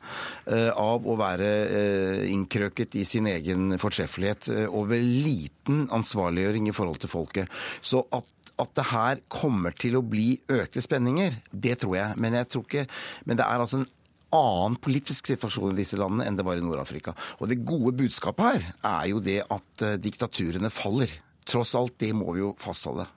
eh, 0.45 0.71
av 0.71 1.05
å 1.05 1.17
være 1.19 1.51
eh, 1.65 2.23
innkrøket 2.33 2.99
i 2.99 3.05
sin 3.07 3.29
egen 3.31 3.77
fortreffelighet 3.81 4.49
eh, 4.53 4.65
og 4.69 4.89
ved 4.93 5.05
liten 5.05 5.85
ansvarliggjøring 5.93 6.69
i 6.69 6.75
forhold 6.75 7.01
til 7.03 7.11
folket. 7.11 7.61
Så 7.85 8.05
at 8.15 8.31
at 8.61 8.71
det 8.77 8.85
her 8.91 9.19
kommer 9.31 9.75
til 9.75 9.97
å 9.99 10.03
bli 10.05 10.37
økte 10.51 10.83
spenninger, 10.83 11.35
det 11.51 11.79
tror 11.81 11.97
jeg. 11.97 12.19
Men, 12.23 12.37
jeg 12.39 12.47
tror 12.51 12.63
ikke, 12.63 12.85
men 13.27 13.39
det 13.39 13.47
er 13.47 13.63
altså 13.63 13.81
en 13.81 13.89
annen 14.35 14.79
politisk 14.81 15.31
situasjon 15.31 15.73
i 15.73 15.81
disse 15.81 15.99
landene 15.99 16.27
enn 16.29 16.39
det 16.39 16.45
var 16.47 16.59
i 16.59 16.65
Nord-Afrika. 16.65 17.15
Og 17.39 17.51
det 17.51 17.63
gode 17.67 17.95
budskapet 18.03 18.45
her 18.45 18.71
er 18.91 19.11
jo 19.11 19.23
det 19.23 19.41
at 19.43 19.85
uh, 19.85 19.97
diktaturene 20.01 20.73
faller. 20.73 21.11
Tross 21.45 21.75
alt, 21.77 21.99
det 22.01 22.13
må 22.17 22.33
vi 22.33 22.43
jo 22.43 22.55
fastholde. 22.59 23.07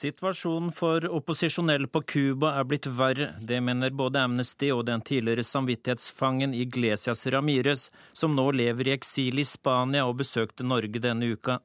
Situasjonen 0.00 0.70
for 0.72 1.04
opposisjonelle 1.12 1.88
på 1.92 2.00
Cuba 2.08 2.54
er 2.56 2.64
blitt 2.64 2.86
verre. 2.88 3.34
Det 3.44 3.58
mener 3.60 3.92
både 3.92 4.22
Amnesty 4.24 4.70
og 4.72 4.86
den 4.88 5.02
tidligere 5.04 5.44
samvittighetsfangen 5.44 6.54
Iglesias 6.56 7.26
Ramires, 7.28 7.90
som 8.16 8.32
nå 8.32 8.46
lever 8.56 8.88
i 8.88 8.94
eksil 8.94 9.42
i 9.42 9.44
Spania 9.44 10.06
og 10.08 10.16
besøkte 10.22 10.64
Norge 10.64 11.02
denne 11.04 11.28
uka. 11.34 11.58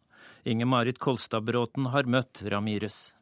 Inger-Marit 0.45 0.99
Kolstad-Bråten 1.01 1.87
har 1.89 2.05
møtt 2.05 2.43
Ramires. 2.53 3.13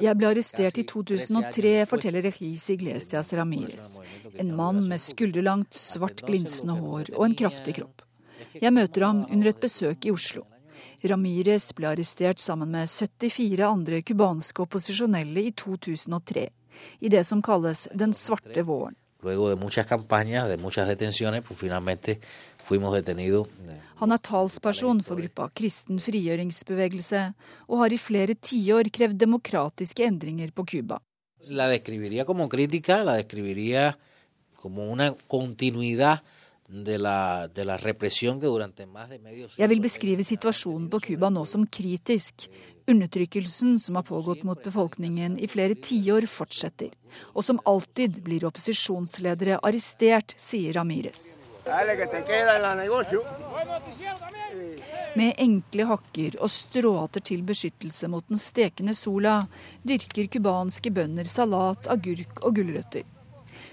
Jeg 0.00 0.14
ble 0.16 0.28
arrestert 0.28 0.78
i 0.78 0.84
2003, 0.88 1.72
forteller 1.90 2.22
Regis 2.28 2.68
Iglesias 2.72 3.32
Ramires. 3.34 3.88
En 4.38 4.54
mann 4.56 4.78
med 4.86 5.02
skulderlangt, 5.02 5.74
svart 5.74 6.22
glinsende 6.28 6.78
hår 6.78 7.10
og 7.16 7.26
en 7.26 7.36
kraftig 7.42 7.74
kropp. 7.80 8.06
Jeg 8.54 8.72
møter 8.72 9.08
ham 9.08 9.26
under 9.26 9.50
et 9.50 9.60
besøk 9.60 10.06
i 10.06 10.14
Oslo. 10.14 10.46
Ramires 11.02 11.72
ble 11.74 11.90
arrestert 11.90 12.38
sammen 12.38 12.70
med 12.70 12.86
74 12.86 13.66
andre 13.66 14.00
cubanske 14.06 14.62
opposisjonelle 14.62 15.48
i 15.50 15.52
2003, 15.58 16.48
i 17.02 17.10
det 17.10 17.26
som 17.26 17.42
kalles 17.42 17.88
den 17.98 18.14
svarte 18.14 18.62
våren. 18.62 18.94
Luego 19.22 19.48
de 19.50 19.56
muchas 19.56 19.86
campañas, 19.86 20.48
de 20.48 20.56
muchas 20.56 20.88
detenciones, 20.88 21.44
pues 21.46 21.58
finalmente. 21.58 22.18
Han 24.02 24.14
er 24.14 24.20
talsperson 24.22 25.02
for 25.06 25.20
gruppa 25.20 25.48
Kristen 25.54 25.98
frigjøringsbevegelse, 26.02 27.22
og 27.68 27.82
har 27.82 27.94
i 27.94 28.00
flere 28.00 28.34
tiår 28.34 28.90
krevd 28.94 29.18
demokratiske 29.22 30.06
endringer 30.06 30.50
på 30.54 30.66
Cuba. 30.70 31.00
Jeg 39.58 39.68
vil 39.68 39.82
beskrive 39.84 40.24
situasjonen 40.24 40.86
på 40.88 41.00
Cuba 41.04 41.28
nå 41.28 41.42
som 41.44 41.66
kritisk. 41.66 42.46
Undertrykkelsen 42.88 43.76
som 43.82 43.98
har 43.98 44.06
pågått 44.08 44.42
mot 44.46 44.62
befolkningen 44.64 45.36
i 45.36 45.50
flere 45.50 45.76
tiår, 45.76 46.26
fortsetter. 46.30 46.94
Og 47.36 47.44
som 47.44 47.60
alltid 47.68 48.22
blir 48.24 48.46
opposisjonsledere 48.48 49.60
arrestert, 49.60 50.34
sier 50.40 50.72
Ramires. 50.78 51.41
Med 55.14 55.34
enkle 55.38 55.84
hakker 55.86 56.36
og 56.42 56.50
stråhatter 56.50 57.22
til 57.22 57.44
beskyttelse 57.46 58.10
mot 58.10 58.26
den 58.26 58.40
stekende 58.42 58.94
sola 58.98 59.36
dyrker 59.86 60.26
cubanske 60.32 60.90
bønder 60.90 61.28
salat, 61.30 61.86
agurk 61.86 62.42
og 62.42 62.56
gulrøtter. 62.58 63.06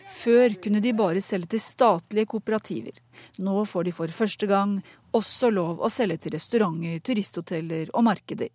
Før 0.10 0.54
kunne 0.62 0.82
de 0.86 0.93
bare 0.93 1.21
selge 1.21 1.56
til 1.56 1.63
statlige 1.63 2.30
kooperativer. 2.30 3.02
Nå 3.41 3.65
får 3.65 3.89
de 3.89 3.95
for 3.95 4.13
første 4.13 4.49
gang 4.49 4.78
også 5.15 5.49
lov 5.54 5.82
å 5.82 5.89
selge 5.89 6.17
til 6.23 6.38
restauranter, 6.38 7.02
turisthoteller 7.02 7.89
og 7.93 8.06
markeder. 8.06 8.54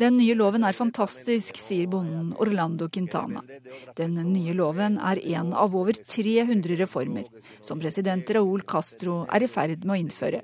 Den 0.00 0.16
nye 0.16 0.34
loven 0.34 0.64
er 0.64 0.72
fantastisk, 0.72 1.60
sier 1.60 1.90
bonden 1.92 2.32
Orlando 2.40 2.88
Quintana. 2.88 3.42
Den 3.98 4.16
nye 4.32 4.56
loven 4.56 4.96
er 4.98 5.20
en 5.36 5.52
av 5.52 5.76
over 5.76 5.92
300 6.00 6.80
reformer 6.80 7.28
som 7.60 7.82
president 7.82 8.32
Raúl 8.32 8.64
Castro 8.64 9.26
er 9.28 9.44
i 9.44 9.50
ferd 9.52 9.84
med 9.84 9.98
å 9.98 10.00
innføre. 10.00 10.42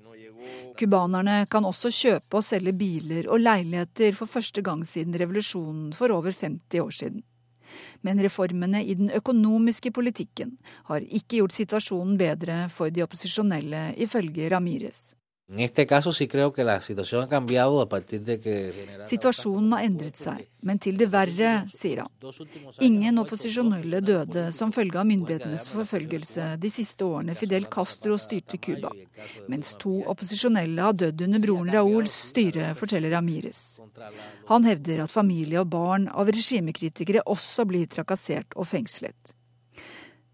Cubanerne 0.77 1.47
kan 1.49 1.65
også 1.65 1.89
kjøpe 1.93 2.41
og 2.41 2.45
selge 2.45 2.77
biler 2.77 3.29
og 3.33 3.41
leiligheter 3.41 4.13
for 4.17 4.29
første 4.29 4.63
gang 4.65 4.85
siden 4.85 5.17
revolusjonen 5.17 5.93
for 5.97 6.13
over 6.13 6.33
50 6.35 6.85
år 6.85 6.97
siden. 7.01 7.25
Men 8.03 8.21
reformene 8.23 8.83
i 8.85 8.95
den 8.99 9.11
økonomiske 9.15 9.93
politikken 9.95 10.57
har 10.91 11.05
ikke 11.07 11.41
gjort 11.41 11.57
situasjonen 11.57 12.19
bedre 12.21 12.67
for 12.73 12.93
de 12.93 13.05
opposisjonelle, 13.05 13.93
ifølge 13.97 14.51
Ramires. 14.53 15.13
Situasjonen 19.05 19.73
har 19.75 19.83
endret 19.85 20.17
seg, 20.17 20.39
men 20.65 20.79
til 20.81 20.97
det 20.97 21.09
verre, 21.13 21.51
sier 21.69 22.01
han. 22.05 22.13
Ingen 22.81 23.21
opposisjonelle 23.21 24.01
døde 24.01 24.47
som 24.57 24.73
følge 24.73 25.01
av 25.03 25.09
myndighetenes 25.11 25.67
forfølgelse 25.75 26.47
de 26.63 26.71
siste 26.73 27.05
årene 27.05 27.37
Fidel 27.37 27.69
Castro 27.73 28.17
styrte 28.21 28.57
Cuba, 28.65 28.95
mens 29.53 29.75
to 29.83 29.99
opposisjonelle 30.15 30.89
har 30.89 30.97
dødd 30.97 31.27
under 31.29 31.45
broren 31.45 31.75
Raúls 31.77 32.17
styre, 32.31 32.73
forteller 32.79 33.13
Ramires. 33.13 33.81
Han 34.49 34.65
hevder 34.65 35.05
at 35.05 35.13
familie 35.13 35.61
og 35.61 35.69
barn 35.75 36.09
av 36.09 36.33
regimekritikere 36.33 37.27
også 37.29 37.69
blir 37.69 37.93
trakassert 37.93 38.57
og 38.57 38.65
fengslet. 38.73 39.37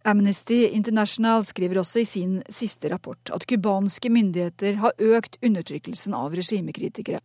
Amnesty 0.07 0.67
International 0.73 1.45
skriver 1.45 1.81
også 1.83 2.03
i 2.03 2.07
sin 2.09 2.37
siste 2.49 2.91
rapport 2.93 3.33
at 3.35 3.47
cubanske 3.49 4.11
myndigheter 4.13 4.79
har 4.83 4.95
økt 4.99 5.41
undertrykkelsen 5.43 6.15
av 6.15 6.37
regimekritikere. 6.39 7.21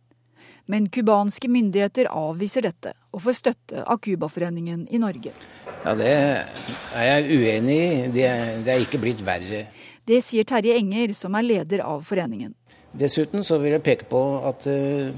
Men 0.66 0.88
cubanske 0.88 1.48
myndigheter 1.48 2.08
avviser 2.08 2.64
dette, 2.64 2.94
og 3.12 3.20
får 3.26 3.36
støtte 3.36 3.82
av 3.84 3.98
Cubaforeningen 4.00 4.86
i 4.88 5.00
Norge. 5.00 5.34
Ja, 5.84 5.92
Det 5.94 6.08
er 6.08 7.04
jeg 7.04 7.38
uenig 7.38 7.76
i. 7.76 8.06
Det, 8.14 8.28
det 8.64 8.72
er 8.72 8.80
ikke 8.80 9.02
blitt 9.02 9.20
verre. 9.26 9.66
Det 10.04 10.22
sier 10.24 10.44
Terje 10.48 10.78
Enger, 10.80 11.12
som 11.12 11.36
er 11.36 11.44
leder 11.44 11.84
av 11.84 12.00
foreningen. 12.04 12.54
Dessuten 12.94 13.44
så 13.44 13.58
vil 13.60 13.76
jeg 13.76 13.84
peke 13.84 14.08
på 14.08 14.22
at 14.48 14.64
uh, 14.70 15.12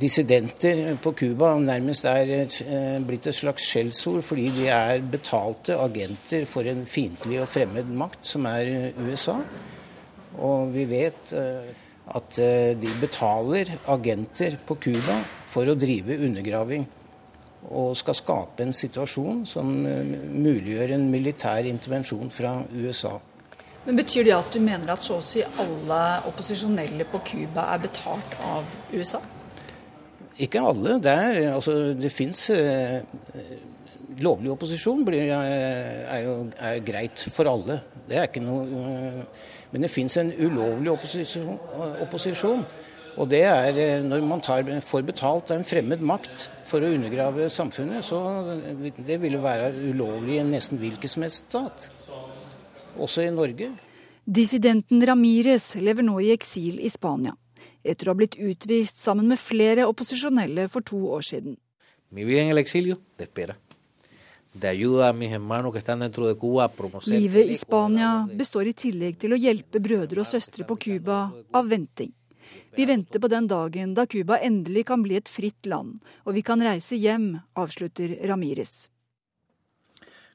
dissidenter 0.00 0.96
på 1.02 1.12
Cuba 1.16 1.54
nærmest 1.60 2.06
er 2.08 2.30
eh, 2.34 2.98
blitt 3.04 3.28
et 3.30 3.36
slags 3.36 3.66
skjellsord 3.68 4.24
fordi 4.26 4.48
de 4.56 4.66
er 4.72 5.02
betalte 5.10 5.76
agenter 5.80 6.46
for 6.50 6.66
en 6.70 6.84
fiendtlig 6.86 7.40
og 7.42 7.48
fremmed 7.50 7.90
makt, 7.94 8.22
som 8.34 8.48
er 8.50 8.70
eh, 8.70 9.00
USA. 9.06 9.38
Og 10.42 10.74
vi 10.74 10.86
vet 10.90 11.34
eh, 11.38 11.72
at 12.14 12.36
de 12.76 12.90
betaler 13.00 13.70
agenter 13.88 14.58
på 14.66 14.76
Cuba 14.76 15.14
for 15.48 15.70
å 15.70 15.76
drive 15.78 16.18
undergraving. 16.26 16.84
Og 17.72 17.94
skal 17.96 18.18
skape 18.18 18.60
en 18.60 18.76
situasjon 18.76 19.46
som 19.48 19.70
muliggjør 19.72 20.92
en 20.98 21.06
militær 21.08 21.64
intervensjon 21.64 22.28
fra 22.28 22.58
USA. 22.74 23.14
Men 23.86 23.96
Betyr 23.96 24.28
det 24.28 24.34
at 24.36 24.52
du 24.52 24.60
mener 24.60 24.92
at 24.92 25.04
så 25.04 25.16
å 25.16 25.24
si 25.24 25.40
alle 25.40 26.02
opposisjonelle 26.28 27.08
på 27.08 27.22
Cuba 27.24 27.70
er 27.72 27.80
betalt 27.86 28.36
av 28.44 28.76
USA? 28.92 29.22
Ikke 30.42 30.62
alle. 30.62 30.98
Det, 31.02 31.12
er, 31.12 31.52
altså, 31.54 31.94
det 31.94 32.10
fins 32.12 32.48
eh, 32.54 33.02
Lovlig 34.22 34.52
opposisjon 34.52 35.02
blir, 35.06 35.26
eh, 35.26 36.00
er 36.06 36.20
jo 36.22 36.34
er 36.62 36.80
greit 36.86 37.26
for 37.34 37.50
alle. 37.50 37.80
Det 38.08 38.18
er 38.18 38.28
ikke 38.28 38.42
noe 38.44 38.64
eh, 38.64 39.20
Men 39.74 39.86
det 39.86 39.90
fins 39.90 40.16
en 40.20 40.30
ulovlig 40.30 40.92
opposisjon, 40.92 41.56
opposisjon. 42.02 42.62
Og 43.14 43.30
det 43.30 43.42
er 43.46 44.02
når 44.02 44.22
man 44.26 44.42
tar, 44.42 44.66
får 44.82 45.02
betalt 45.06 45.50
av 45.50 45.60
en 45.60 45.66
fremmed 45.66 46.02
makt 46.02 46.48
for 46.66 46.82
å 46.82 46.90
undergrave 46.94 47.46
samfunnet, 47.50 48.02
så 48.02 48.18
det 48.74 49.20
vil 49.22 49.36
jo 49.36 49.42
være 49.42 49.70
ulovlig 49.90 50.40
i 50.40 50.46
nesten 50.46 50.78
hvilken 50.82 51.10
som 51.10 51.26
helst 51.26 51.46
stat. 51.50 51.88
Også 53.02 53.22
i 53.22 53.30
Norge. 53.34 53.70
Dissidenten 54.26 55.02
Ramires 55.06 55.72
lever 55.78 56.06
nå 56.06 56.18
i 56.22 56.32
eksil 56.34 56.82
i 56.82 56.90
Spania 56.90 57.34
etter 57.84 58.08
å 58.08 58.14
ha 58.14 58.18
blitt 58.18 58.38
utvist 58.40 58.98
sammen 58.98 59.28
med 59.30 59.40
flere 59.40 59.86
opposisjonelle 59.90 60.66
for 60.72 60.86
to 60.86 60.98
år 61.14 61.22
siden. 61.26 61.58
Livet 67.10 67.48
i 67.50 67.56
Spania 67.58 68.10
består 68.30 68.70
i 68.70 68.74
tillegg 68.78 69.18
til 69.18 69.34
å 69.34 69.38
hjelpe 69.38 69.82
brødre 69.82 70.22
og 70.22 70.28
søstre 70.30 70.66
på 70.68 70.76
Cuba 70.78 71.24
av 71.50 71.68
venting. 71.68 72.12
Vi 72.76 72.86
venter 72.86 73.18
på 73.18 73.28
den 73.28 73.48
dagen 73.50 73.94
da 73.98 74.06
Cuba 74.06 74.38
endelig 74.38 74.86
kan 74.86 75.02
bli 75.02 75.18
et 75.18 75.30
fritt 75.30 75.66
land, 75.66 75.98
og 76.22 76.36
vi 76.38 76.42
kan 76.46 76.62
reise 76.62 76.94
hjem, 76.94 77.40
avslutter 77.58 78.14
Ramires. 78.30 78.88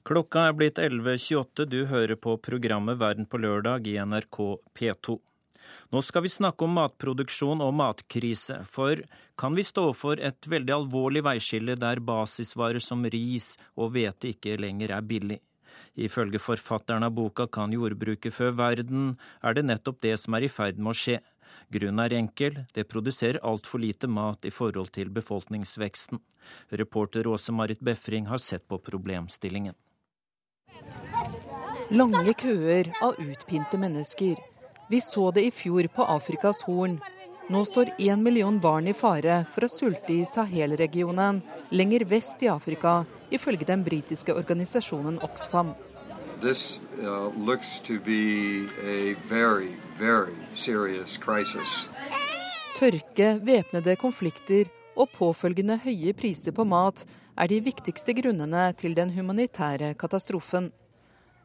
Klokka 0.04 0.48
er 0.50 0.56
blitt 0.58 0.80
11.28. 0.80 1.66
Du 1.70 1.86
hører 1.86 2.16
på 2.20 2.36
programmet 2.44 3.00
Verden 3.00 3.28
på 3.30 3.40
lørdag 3.40 3.88
i 3.88 3.98
NRK 4.00 4.40
P2. 4.76 5.20
Nå 5.94 6.02
skal 6.06 6.26
vi 6.26 6.32
snakke 6.34 6.66
om 6.66 6.78
matproduksjon 6.78 7.64
og 7.66 7.74
matkrise, 7.80 8.62
for 8.66 9.02
kan 9.40 9.56
vi 9.58 9.66
stå 9.66 9.90
for 9.98 10.22
et 10.22 10.50
veldig 10.50 10.76
alvorlig 10.76 11.24
veiskille 11.26 11.78
der 11.80 12.02
basisvarer 12.04 12.84
som 12.84 13.06
ris 13.06 13.56
og 13.76 13.94
hvete 13.96 14.34
ikke 14.34 14.58
lenger 14.60 14.96
er 14.98 15.06
billig? 15.06 15.40
Ifølge 16.00 16.40
forfatteren 16.40 17.04
av 17.04 17.14
boka 17.16 17.48
Kan 17.48 17.74
jordbruket 17.74 18.34
fø 18.34 18.52
verden, 18.56 19.18
er 19.44 19.54
det 19.54 19.66
nettopp 19.66 20.02
det 20.02 20.16
som 20.20 20.36
er 20.38 20.46
i 20.46 20.52
ferd 20.52 20.80
med 20.80 20.94
å 20.94 20.98
skje. 20.98 21.20
Grunnen 21.70 22.02
er 22.04 22.16
enkel, 22.18 22.64
det 22.74 22.88
produserer 22.90 23.42
altfor 23.46 23.82
lite 23.82 24.08
mat 24.08 24.46
i 24.46 24.54
forhold 24.54 24.92
til 24.96 25.12
befolkningsveksten. 25.14 26.20
Reporter 26.82 27.28
Åse 27.28 27.54
Marit 27.54 27.82
Befring 27.82 28.30
har 28.30 28.42
sett 28.42 28.68
på 28.68 28.80
problemstillingen. 28.82 29.76
Lange 31.90 32.34
køer 32.38 32.92
av 33.02 33.18
utpinte 33.18 33.78
mennesker. 33.82 34.38
Vi 34.90 35.02
så 35.02 35.32
det 35.32 35.44
i 35.46 35.52
fjor 35.52 35.88
på 35.94 36.04
Afrikas 36.04 36.64
Horn. 36.66 37.00
Nå 37.50 37.60
står 37.66 37.92
én 38.02 38.22
million 38.26 38.60
barn 38.60 38.88
i 38.90 38.94
fare 38.94 39.44
for 39.46 39.66
å 39.66 39.70
sulte 39.70 40.16
i 40.16 40.24
Sahel-regionen, 40.26 41.44
lenger 41.70 42.06
vest 42.10 42.42
i 42.42 42.50
Afrika, 42.50 43.04
ifølge 43.30 43.68
den 43.70 43.84
britiske 43.86 44.34
organisasjonen 44.34 45.20
Oxfam. 45.22 45.76
This 46.42 46.80
uh, 47.04 47.30
looks 47.38 47.80
to 47.86 48.00
be 48.00 48.66
a 48.82 49.14
very, 49.30 49.76
very. 50.00 50.34
Tørke, 52.80 53.28
væpnede 53.46 53.96
konflikter 54.02 54.70
og 54.98 55.12
påfølgende 55.14 55.78
høye 55.84 56.14
priser 56.18 56.56
på 56.56 56.66
mat 56.66 57.06
er 57.38 57.52
de 57.52 57.60
viktigste 57.62 58.16
grunnene 58.18 58.72
til 58.74 58.98
den 58.98 59.14
humanitære 59.14 59.94
katastrofen. 60.02 60.72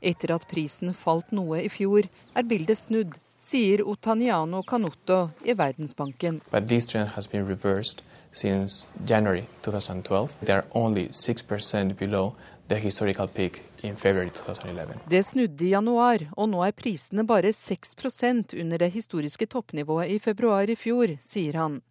Etter 0.00 0.33
at 0.35 0.48
prisen 0.48 0.94
falt 0.96 1.33
noe 1.33 1.61
i 1.64 1.68
fjor, 1.72 2.09
er 2.37 2.48
bildet 2.48 2.80
snudd, 2.80 3.14
sier 3.44 3.83
Otaniano 3.88 4.62
Canotto 4.62 5.30
i 5.44 5.54
Verdensbanken. 5.54 6.40
But 6.50 6.68
this 6.68 6.87
trend 6.87 7.11
has 7.11 7.30
been 7.30 7.46
reversed 7.46 8.02
since 8.33 8.87
January 9.07 9.44
2012. 9.62 10.28
They 10.44 10.54
are 10.54 10.64
only 10.70 11.09
6% 11.09 11.98
below 11.98 12.35
the 12.68 12.76
historical 12.76 13.28
peak 13.28 13.62
in 13.83 13.96
February 13.96 14.30
2011. 14.30 14.94
Det 15.11 15.22
snudde 15.22 15.64
i 15.64 15.70
januar, 15.70 16.24
og 16.37 16.48
nå 16.48 16.62
er 16.64 16.72
prisene 16.72 17.26
bare 17.28 17.52
6% 17.52 18.54
under 18.61 18.78
det 18.78 18.92
historiske 18.94 19.46
toppnivået 19.46 20.14
i 20.16 20.18
februar 20.18 20.70
i 20.70 20.76
fjor, 20.76 21.12
sier 21.20 21.61
han. 21.61 21.83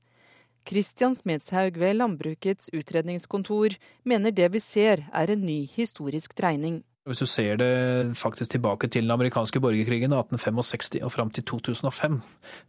Christian 0.66 1.16
Smedshaug 1.16 1.78
ved 1.78 1.94
Landbrukets 2.00 2.70
utredningskontor 2.74 3.76
mener 4.04 4.32
det 4.32 4.50
vi 4.54 4.60
ser 4.64 5.06
er 5.14 5.30
en 5.30 5.46
ny 5.46 5.68
historisk 5.76 6.34
dreining. 6.40 6.82
Hvis 7.04 7.20
du 7.20 7.28
ser 7.28 7.58
det 7.60 8.16
faktisk 8.16 8.54
tilbake 8.54 8.88
til 8.88 9.04
den 9.04 9.12
amerikanske 9.12 9.60
borgerkrigen 9.60 10.14
1865 10.16 11.02
og 11.04 11.12
fram 11.12 11.32
til 11.36 11.44
2005, 11.44 12.22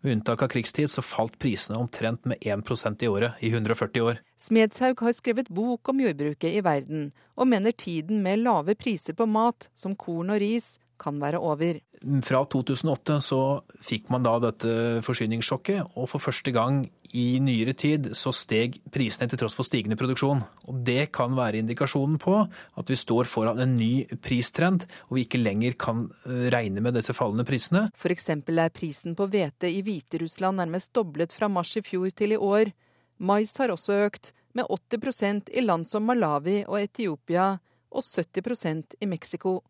med 0.03 0.11
unntak 0.17 0.43
av 0.43 0.51
krigstid, 0.51 0.91
så 0.91 1.05
falt 1.07 1.37
prisene 1.39 1.79
omtrent 1.79 2.27
med 2.27 2.43
1% 2.43 3.05
i 3.07 3.11
året 3.13 3.39
i 3.39 3.53
140 3.53 4.03
år. 4.03 4.19
Smedshaug 4.35 5.05
har 5.07 5.15
skrevet 5.15 5.53
bok 5.55 5.87
om 5.93 6.03
jordbruket 6.03 6.51
i 6.51 6.65
verden, 6.67 7.13
og 7.39 7.47
mener 7.47 7.79
tiden 7.79 8.25
med 8.27 8.43
lave 8.43 8.75
priser 8.75 9.15
på 9.15 9.29
mat, 9.31 9.69
som 9.79 9.95
korn 9.95 10.35
og 10.35 10.43
ris, 10.43 10.81
kan 11.01 11.21
være 11.23 11.41
over. 11.41 11.81
Fra 12.25 12.43
2008 12.53 13.17
så 13.25 13.41
fikk 13.81 14.11
man 14.13 14.25
da 14.27 14.37
dette 14.43 15.01
forsyningssjokket, 15.07 15.97
og 15.97 16.11
for 16.11 16.23
første 16.23 16.53
gang 16.53 16.85
i 17.15 17.39
nyere 17.39 17.73
tid 17.79 18.09
så 18.19 18.33
steg 18.35 18.81
prisene 18.93 19.29
til 19.31 19.39
tross 19.39 19.55
for 19.55 19.67
stigende 19.67 19.97
produksjon. 19.99 20.43
Og 20.69 20.81
Det 20.85 21.13
kan 21.15 21.37
være 21.37 21.63
indikasjonen 21.63 22.19
på 22.19 22.35
at 22.45 22.91
vi 22.91 22.97
står 22.99 23.31
foran 23.31 23.63
en 23.63 23.77
ny 23.79 24.05
pristrend, 24.19 24.85
og 25.09 25.17
vi 25.17 25.25
ikke 25.25 25.41
lenger 25.41 25.79
kan 25.79 26.09
eh, 26.27 26.51
regne 26.53 26.83
med 26.83 26.99
disse 26.99 27.15
fallende 27.15 27.47
prisene. 27.47 27.87
F.eks. 27.95 28.29
er 28.35 28.75
prisen 28.75 29.15
på 29.15 29.29
hvete 29.31 29.71
i 29.71 29.83
Hviterussland 29.87 30.59
nærmest 30.59 30.93
doblet 30.93 31.33
fra 31.33 31.49
mars 31.49 31.77
i 31.77 31.85
fjor 31.87 32.11
til 32.11 32.35
i 32.35 32.41
år. 32.41 32.75
Mais 33.19 33.57
har 33.59 33.71
også 33.71 34.05
økt, 34.09 34.33
med 34.55 34.67
80% 34.67 35.51
i 35.55 35.63
land 35.63 35.87
som 35.87 36.03
Malawi 36.03 36.65
og 36.67 36.81
Etiopia, 36.83 37.59
og 37.95 38.03
70% 38.03 38.99
i 39.01 39.07
Mexico. 39.07 39.61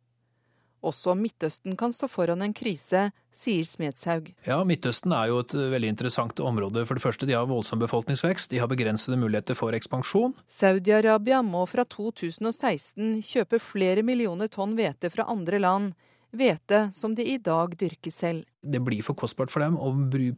Også 0.84 1.14
Midtøsten 1.16 1.76
kan 1.80 1.94
stå 1.96 2.08
foran 2.12 2.44
en 2.44 2.54
krise, 2.56 3.08
sier 3.34 3.64
Smedshaug. 3.64 4.30
Ja, 4.46 4.58
Midtøsten 4.68 5.14
er 5.16 5.30
jo 5.32 5.40
et 5.42 5.54
veldig 5.56 5.92
interessant 5.94 6.40
område. 6.44 6.84
For 6.84 6.98
det 6.98 7.04
første, 7.04 7.28
de 7.28 7.36
har 7.36 7.48
voldsom 7.48 7.80
befolkningsvekst, 7.82 8.52
de 8.52 8.60
har 8.62 8.70
begrensede 8.70 9.18
muligheter 9.20 9.56
for 9.58 9.76
ekspansjon. 9.76 10.36
Saudi-Arabia 10.50 11.40
må 11.46 11.64
fra 11.70 11.86
2016 11.88 13.22
kjøpe 13.24 13.62
flere 13.62 14.04
millioner 14.06 14.52
tonn 14.52 14.76
hvete 14.76 15.10
fra 15.14 15.26
andre 15.32 15.62
land 15.62 15.94
hvete 16.38 16.88
som 16.94 17.14
de 17.16 17.24
i 17.34 17.38
dag 17.42 17.76
dyrker 17.80 18.12
selv. 18.12 18.44
Det 18.64 18.80
blir 18.80 19.04
for 19.04 19.16
kostbart 19.18 19.52
for 19.52 19.60
dem 19.60 19.76
å 19.76 19.90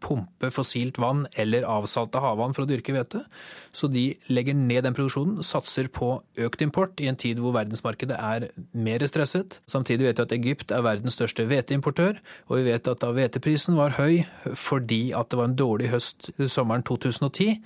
pumpe 0.02 0.50
fossilt 0.50 0.98
vann 0.98 1.24
eller 1.38 1.66
avsalta 1.70 2.18
havvann 2.24 2.56
for 2.56 2.64
å 2.64 2.68
dyrke 2.68 2.94
hvete, 2.94 3.22
så 3.70 3.86
de 3.92 4.08
legger 4.32 4.56
ned 4.58 4.82
den 4.86 4.96
produksjonen, 4.96 5.44
satser 5.46 5.86
på 5.94 6.08
økt 6.42 6.64
import 6.66 6.98
i 6.98 7.06
en 7.10 7.18
tid 7.18 7.38
hvor 7.42 7.54
verdensmarkedet 7.54 8.18
er 8.18 8.48
mer 8.74 9.04
stresset. 9.06 9.60
Samtidig 9.70 10.08
vet 10.08 10.18
vi 10.18 10.26
at 10.26 10.34
Egypt 10.38 10.74
er 10.74 10.82
verdens 10.86 11.18
største 11.18 11.46
hveteimportør, 11.46 12.18
og 12.50 12.58
vi 12.58 12.66
vet 12.72 12.90
at 12.90 13.04
da 13.04 13.12
hveteprisen 13.14 13.78
var 13.78 13.94
høy 14.00 14.24
fordi 14.58 15.12
at 15.14 15.30
det 15.30 15.38
var 15.38 15.52
en 15.52 15.58
dårlig 15.58 15.92
høst 15.94 16.32
sommeren 16.50 16.82
2010, 16.86 17.60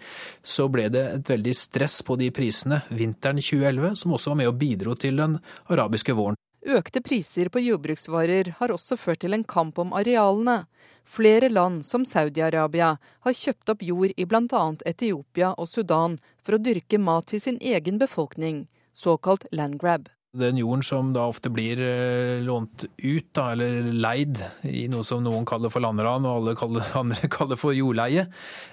så 0.45 0.69
ble 0.73 0.91
det 0.93 1.07
et 1.15 1.33
veldig 1.33 1.57
stress 1.57 2.01
på 2.05 2.21
de 2.21 2.29
prisene 2.35 2.83
vinteren 2.93 3.41
2011, 3.41 3.97
som 4.05 4.13
også 4.17 4.35
var 4.35 4.43
med 4.43 4.53
og 4.53 4.61
bidro 4.61 4.99
til 4.99 5.21
den 5.21 5.41
arabiske 5.73 6.17
våren. 6.17 6.37
Økte 6.61 7.01
priser 7.01 7.49
på 7.49 7.63
jordbruksvarer 7.65 8.55
har 8.59 8.73
også 8.75 8.97
ført 9.01 9.23
til 9.25 9.33
en 9.33 9.45
kamp 9.45 9.79
om 9.81 9.95
arealene. 9.97 10.67
Flere 11.09 11.49
land, 11.49 11.85
som 11.85 12.05
Saudi-Arabia, 12.05 12.99
har 13.25 13.33
kjøpt 13.33 13.73
opp 13.73 13.83
jord 13.83 14.13
i 14.17 14.27
bl.a. 14.29 14.65
Etiopia 14.87 15.55
og 15.57 15.69
Sudan 15.69 16.19
for 16.37 16.59
å 16.59 16.61
dyrke 16.61 17.01
mat 17.01 17.31
til 17.33 17.41
sin 17.41 17.59
egen 17.65 17.99
befolkning, 17.99 18.67
såkalt 18.93 19.49
landgrab. 19.53 20.11
Den 20.31 20.61
jorden 20.61 20.85
som 20.87 21.09
da 21.11 21.25
ofte 21.27 21.51
blir 21.51 21.81
eh, 21.83 22.39
lånt 22.47 22.85
ut, 22.87 23.31
da, 23.35 23.49
eller 23.51 23.89
leid, 23.91 24.39
i 24.63 24.85
noe 24.87 25.03
som 25.03 25.25
noen 25.27 25.43
kaller 25.49 25.73
for 25.75 25.83
landran 25.83 26.23
og 26.23 26.37
alle 26.37 26.55
kaller, 26.59 26.87
andre 27.01 27.27
kaller 27.35 27.59
for 27.59 27.75
jordleie, 27.75 28.29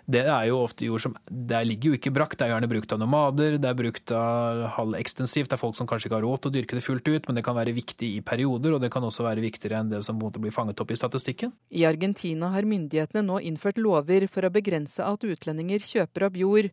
det 0.05 0.21
er 0.29 0.51
jo 0.51 0.59
ofte 0.61 0.85
jord 0.85 1.01
som 1.01 1.17
Der 1.25 1.65
ligger 1.65 1.89
jo 1.89 1.97
ikke 1.97 2.13
brakt, 2.13 2.37
Det 2.37 2.45
er 2.45 2.53
gjerne 2.53 2.69
brukt 2.69 2.93
av 2.93 3.01
nomader, 3.01 3.57
det 3.57 3.71
er 3.71 3.79
brukt 3.81 4.13
av 4.13 4.67
halvekstensivt. 4.77 5.49
Det 5.49 5.57
er 5.57 5.63
folk 5.63 5.81
som 5.81 5.89
kanskje 5.89 6.11
ikke 6.11 6.19
har 6.19 6.27
råd 6.27 6.45
til 6.45 6.53
å 6.53 6.57
dyrke 6.59 6.77
det 6.77 6.85
fullt 6.85 7.09
ut, 7.09 7.25
men 7.25 7.41
det 7.41 7.47
kan 7.49 7.57
være 7.57 7.73
viktig 7.73 8.13
i 8.19 8.21
perioder, 8.21 8.77
og 8.77 8.85
det 8.85 8.93
kan 8.93 9.09
også 9.09 9.25
være 9.25 9.41
viktigere 9.41 9.81
enn 9.81 9.93
det 9.97 10.05
som 10.05 10.21
måtte 10.21 10.43
bli 10.43 10.53
fanget 10.53 10.77
opp 10.85 10.93
i 10.93 11.01
statistikken. 11.01 11.57
I 11.73 11.89
Argentina 11.89 12.53
har 12.53 12.69
myndighetene 12.69 13.25
nå 13.25 13.41
innført 13.41 13.81
lover 13.81 14.29
for 14.29 14.45
å 14.45 14.53
begrense 14.53 15.01
at 15.01 15.25
utlendinger 15.25 15.81
kjøper 15.81 16.29
opp 16.29 16.37
jord. 16.37 16.69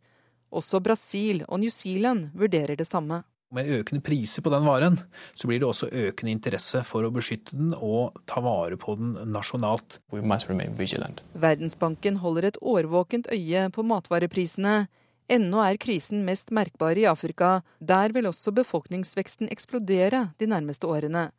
Også 0.52 0.84
Brasil 0.84 1.46
og 1.48 1.64
New 1.64 1.72
Zealand 1.72 2.34
vurderer 2.36 2.76
det 2.76 2.84
samme. 2.84 3.24
Med 3.54 3.68
økende 3.70 4.02
priser 4.02 4.42
på 4.42 4.50
den 4.50 4.64
varen, 4.66 4.96
så 5.38 5.46
blir 5.46 5.60
det 5.62 5.68
også 5.68 5.86
økende 5.92 6.32
interesse 6.34 6.80
for 6.86 7.06
å 7.06 7.12
beskytte 7.14 7.54
den 7.54 7.74
og 7.76 8.16
ta 8.26 8.40
vare 8.42 8.74
på 8.80 8.96
den 8.98 9.12
nasjonalt. 9.30 10.00
Verdensbanken 10.10 12.18
holder 12.24 12.44
et 12.50 12.58
årvåkent 12.58 13.30
øye 13.30 13.68
på 13.70 13.86
matvareprisene. 13.86 14.88
Ennå 15.30 15.62
er 15.64 15.78
krisen 15.80 16.26
mest 16.26 16.50
merkbar 16.52 16.98
i 16.98 17.06
Afrika. 17.08 17.62
Der 17.78 18.12
vil 18.12 18.26
også 18.28 18.52
befolkningsveksten 18.58 19.48
eksplodere 19.54 20.34
de 20.42 20.50
nærmeste 20.50 20.90
årene. 20.90 21.30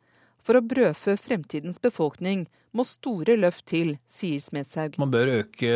For 0.46 0.54
å 0.54 0.62
brødfø 0.62 1.16
fremtidens 1.18 1.80
befolkning 1.82 2.44
må 2.76 2.84
store 2.86 3.34
løft 3.40 3.64
til, 3.70 3.94
sier 4.06 4.38
Smedshaug. 4.42 4.98
Man 5.00 5.10
bør 5.10 5.32
øke 5.40 5.70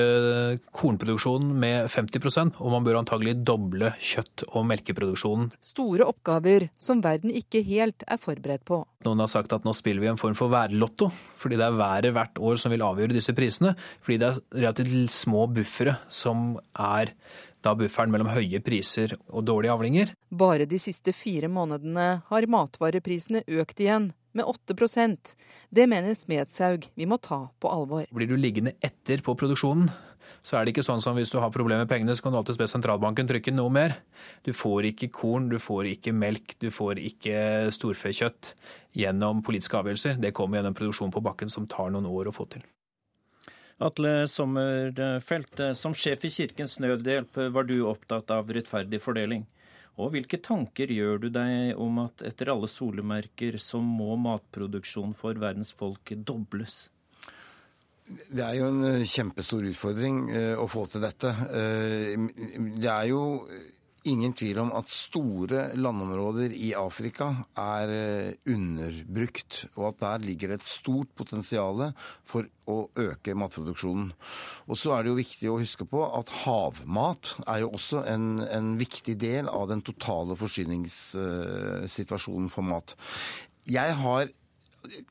kornproduksjonen 0.76 1.56
med 1.58 1.88
50% 1.90 2.60
og 2.60 2.74
man 2.74 2.86
bør 2.86 3.00
antagelig 3.00 3.38
doble 3.48 3.90
kjøtt- 3.98 4.44
og 4.52 4.68
melkeproduksjonen. 4.70 5.50
Store 5.64 6.06
oppgaver 6.06 6.68
som 6.78 7.02
verden 7.02 7.34
ikke 7.34 7.64
helt 7.66 8.04
er 8.06 8.20
forberedt 8.20 8.66
på. 8.68 8.82
Noen 9.08 9.24
har 9.24 9.32
sagt 9.32 9.56
at 9.56 9.66
nå 9.66 9.74
spiller 9.74 10.04
vi 10.04 10.12
en 10.12 10.20
form 10.20 10.36
for 10.38 10.52
værlotto, 10.52 11.08
fordi 11.10 11.58
det 11.58 11.66
er 11.66 11.80
været 11.80 12.14
hvert 12.14 12.38
år 12.38 12.60
som 12.60 12.74
vil 12.74 12.84
avgjøre 12.84 13.16
disse 13.16 13.34
prisene. 13.34 13.74
Fordi 14.04 14.20
det 14.20 14.30
er 14.30 14.42
relativt 14.60 15.14
små 15.16 15.48
buffere 15.50 15.98
som 16.12 16.52
er 16.76 17.16
da 17.64 17.74
bufferen 17.76 18.12
mellom 18.12 18.30
høye 18.32 18.60
priser 18.64 19.16
og 19.28 19.44
dårlige 19.48 19.74
avlinger. 19.74 20.14
Bare 20.30 20.68
de 20.68 20.78
siste 20.80 21.12
fire 21.16 21.50
månedene 21.52 22.22
har 22.28 22.48
matvareprisene 22.54 23.42
økt 23.60 23.82
igjen, 23.84 24.12
med 24.32 24.44
8% 24.44 25.34
Det 25.70 25.86
mener 25.90 26.14
Smedshaug 26.14 26.88
vi 26.94 27.06
må 27.06 27.18
ta 27.22 27.48
på 27.60 27.70
alvor. 27.70 28.06
Blir 28.14 28.30
du 28.30 28.36
liggende 28.38 28.74
etter 28.84 29.22
på 29.24 29.34
produksjonen, 29.38 29.90
så 30.42 30.56
er 30.56 30.64
det 30.64 30.74
ikke 30.74 30.86
sånn 30.86 31.02
som 31.04 31.18
hvis 31.18 31.32
du 31.32 31.38
har 31.42 31.52
problemer 31.52 31.84
med 31.84 31.90
pengene, 31.90 32.14
så 32.16 32.24
kan 32.24 32.34
du 32.34 32.40
alltid 32.40 32.60
be 32.60 32.68
sentralbanken 32.70 33.28
trykke 33.28 33.52
noe 33.54 33.72
mer. 33.72 33.96
Du 34.46 34.52
får 34.56 34.90
ikke 34.92 35.10
korn, 35.14 35.50
du 35.52 35.58
får 35.60 35.90
ikke 35.92 36.14
melk, 36.16 36.56
du 36.62 36.70
får 36.72 37.00
ikke 37.02 37.70
storfekjøtt 37.76 38.54
gjennom 38.96 39.44
politiske 39.46 39.78
avgjørelser. 39.80 40.20
Det 40.22 40.34
kommer 40.36 40.60
gjennom 40.60 40.76
produksjon 40.78 41.14
på 41.14 41.24
bakken 41.24 41.52
som 41.52 41.68
tar 41.70 41.92
noen 41.92 42.08
år 42.08 42.30
å 42.30 42.34
få 42.34 42.48
til. 42.54 42.64
Atle 43.80 44.26
Sommerfelt, 44.28 45.62
som 45.76 45.94
sjef 45.96 46.26
i 46.28 46.32
Kirkens 46.32 46.76
Nødhjelp 46.82 47.38
var 47.54 47.64
du 47.68 47.78
opptatt 47.88 48.32
av 48.34 48.50
rettferdig 48.52 49.00
fordeling. 49.00 49.46
Og 50.00 50.14
hvilke 50.14 50.40
tanker 50.42 50.90
gjør 50.92 51.20
du 51.24 51.28
deg 51.34 51.76
om 51.80 52.00
at 52.04 52.24
etter 52.26 52.52
alle 52.54 52.70
solemerker 52.70 53.58
så 53.60 53.82
må 53.84 54.16
matproduksjonen 54.20 55.12
for 55.16 55.36
verdens 55.40 55.74
folk 55.76 56.14
dobles? 56.16 56.86
Det 58.10 58.42
er 58.42 58.56
jo 58.58 58.70
en 58.72 59.04
kjempestor 59.06 59.66
utfordring 59.70 60.24
eh, 60.34 60.54
å 60.58 60.66
få 60.70 60.86
til 60.90 61.04
dette. 61.04 61.30
Eh, 61.54 62.16
det 62.80 62.90
er 62.90 63.10
jo 63.12 63.20
ingen 64.08 64.32
tvil 64.36 64.58
om 64.62 64.70
at 64.76 64.90
store 64.92 65.70
landområder 65.76 66.52
i 66.56 66.74
Afrika 66.78 67.26
er 67.58 67.88
underbrukt, 68.48 69.64
og 69.76 69.88
at 69.90 70.00
der 70.00 70.18
ligger 70.24 70.48
det 70.50 70.56
et 70.60 70.70
stort 70.70 71.08
potensial 71.18 71.92
for 72.28 72.42
å 72.70 72.88
øke 73.00 73.34
matproduksjonen. 73.38 74.08
Og 74.70 74.76
så 74.78 74.88
er 74.94 75.00
det 75.02 75.10
jo 75.12 75.20
viktig 75.20 75.48
å 75.50 75.60
huske 75.60 75.84
på 75.88 76.00
at 76.08 76.28
havmat 76.44 77.22
er 77.46 77.58
jo 77.64 77.68
også 77.76 77.98
en, 78.10 78.26
en 78.46 78.68
viktig 78.80 79.16
del 79.20 79.44
av 79.52 79.64
den 79.72 79.82
totale 79.86 80.34
forsyningssituasjonen 80.40 82.50
for 82.52 82.62
mat. 82.66 82.88
Jeg 83.68 83.90
har 84.00 84.24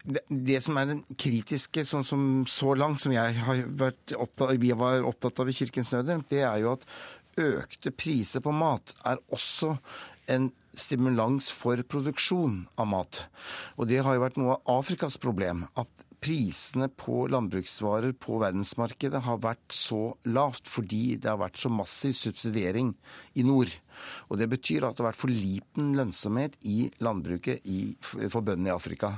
det, 0.04 0.22
det, 0.30 0.58
som 0.66 0.78
er 0.80 0.90
den 0.90 1.02
kritiske, 1.20 1.84
sånn 1.86 2.06
som 2.08 2.24
så 2.50 2.74
langt, 2.78 3.04
som 3.04 3.14
jeg 3.14 3.36
har 3.46 3.62
vært 3.80 4.16
opptatt, 4.18 4.56
vi 4.62 4.72
var 4.78 5.06
opptatt 5.08 5.42
av 5.44 5.52
i 5.52 5.56
Kirkens 5.56 5.92
Nødhjelp, 5.94 6.26
det 6.32 6.42
er 6.42 6.64
jo 6.64 6.74
at 6.74 6.86
økte 7.40 7.94
priser 7.96 8.44
på 8.44 8.54
mat 8.56 8.94
er 9.08 9.22
også 9.34 9.76
en 10.30 10.52
stimulans 10.78 11.50
for 11.56 11.82
produksjon 11.92 12.62
av 12.80 12.90
mat. 12.92 13.24
Og 13.78 13.90
det 13.90 14.04
har 14.06 14.16
jo 14.16 14.24
vært 14.24 14.38
noe 14.40 14.58
av 14.58 14.80
Afrikas 14.80 15.18
problem. 15.22 15.66
At 15.80 16.06
prisene 16.20 16.90
på 17.00 17.24
landbruksvarer 17.32 18.14
på 18.20 18.40
verdensmarkedet 18.42 19.22
har 19.24 19.40
vært 19.44 19.76
så 19.76 20.14
lavt 20.28 20.68
fordi 20.68 21.16
det 21.16 21.30
har 21.32 21.40
vært 21.40 21.60
så 21.62 21.72
massiv 21.72 22.16
subsidiering 22.18 22.92
i 23.40 23.46
nord. 23.48 23.72
Og 24.30 24.40
Det 24.40 24.48
betyr 24.52 24.86
at 24.88 24.96
det 24.96 25.04
har 25.04 25.10
vært 25.10 25.20
for 25.20 25.32
liten 25.32 25.94
lønnsomhet 25.98 26.56
i 26.68 26.90
landbruket 27.04 27.66
i, 27.68 27.96
for 28.02 28.42
bøndene 28.44 28.72
i 28.72 28.76
Afrika. 28.76 29.14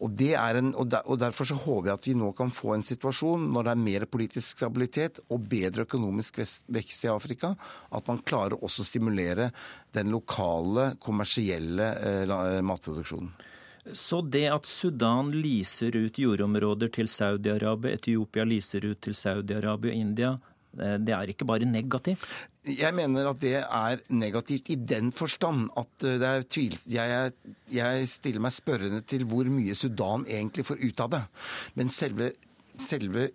Og, 0.00 0.20
en, 0.20 0.72
og, 0.74 0.88
der, 0.92 1.04
og, 1.04 1.18
Derfor 1.20 1.48
så 1.48 1.58
håper 1.60 1.90
jeg 1.90 1.98
at 1.98 2.08
vi 2.08 2.16
nå 2.18 2.32
kan 2.36 2.52
få 2.52 2.74
en 2.74 2.86
situasjon 2.86 3.48
når 3.52 3.64
det 3.68 3.74
er 3.74 3.84
mer 3.88 4.08
politisk 4.10 4.58
stabilitet 4.58 5.20
og 5.28 5.48
bedre 5.48 5.88
økonomisk 5.88 6.40
vekst 6.68 7.08
i 7.08 7.12
Afrika, 7.12 7.54
at 7.90 8.08
man 8.08 8.22
klarer 8.24 8.60
også 8.60 8.84
å 8.84 8.88
stimulere 8.88 9.50
den 9.94 10.12
lokale, 10.12 10.94
kommersielle 11.00 11.90
eh, 12.00 12.62
matproduksjonen. 12.64 13.32
Så 13.92 14.22
det 14.24 14.46
at 14.48 14.64
Sudan 14.64 15.28
leaser 15.34 15.92
ut 15.98 16.18
jordområder 16.18 16.88
til 16.94 17.10
Saudi-Arabia, 17.10 17.98
Etiopia 17.98 18.46
leaser 18.48 18.86
ut 18.88 19.02
til 19.04 19.16
Saudi-Arabia 19.16 19.92
og 19.92 20.00
India, 20.06 20.30
eh, 20.78 20.96
det 20.96 21.12
er 21.12 21.32
ikke 21.34 21.44
bare 21.44 21.68
negativt? 21.68 22.24
Jeg 22.64 22.96
mener 22.96 23.28
at 23.28 23.42
det 23.42 23.58
er 23.60 24.00
negativt 24.08 24.70
i 24.72 24.78
den 24.80 25.12
forstand 25.12 25.68
at 25.76 26.06
eh, 26.08 26.16
det 26.22 26.30
er 26.30 26.48
tvil... 26.48 26.78
Jeg, 26.88 27.32
jeg 27.76 28.08
stiller 28.08 28.46
meg 28.46 28.56
spørrende 28.56 29.02
til 29.04 29.26
hvor 29.28 29.52
mye 29.52 29.76
Sudan 29.76 30.24
egentlig 30.24 30.64
får 30.64 30.80
ut 30.80 31.04
av 31.04 31.12
det. 31.18 31.24
Men 31.76 31.92
selve, 31.92 32.32
selve 32.80 33.28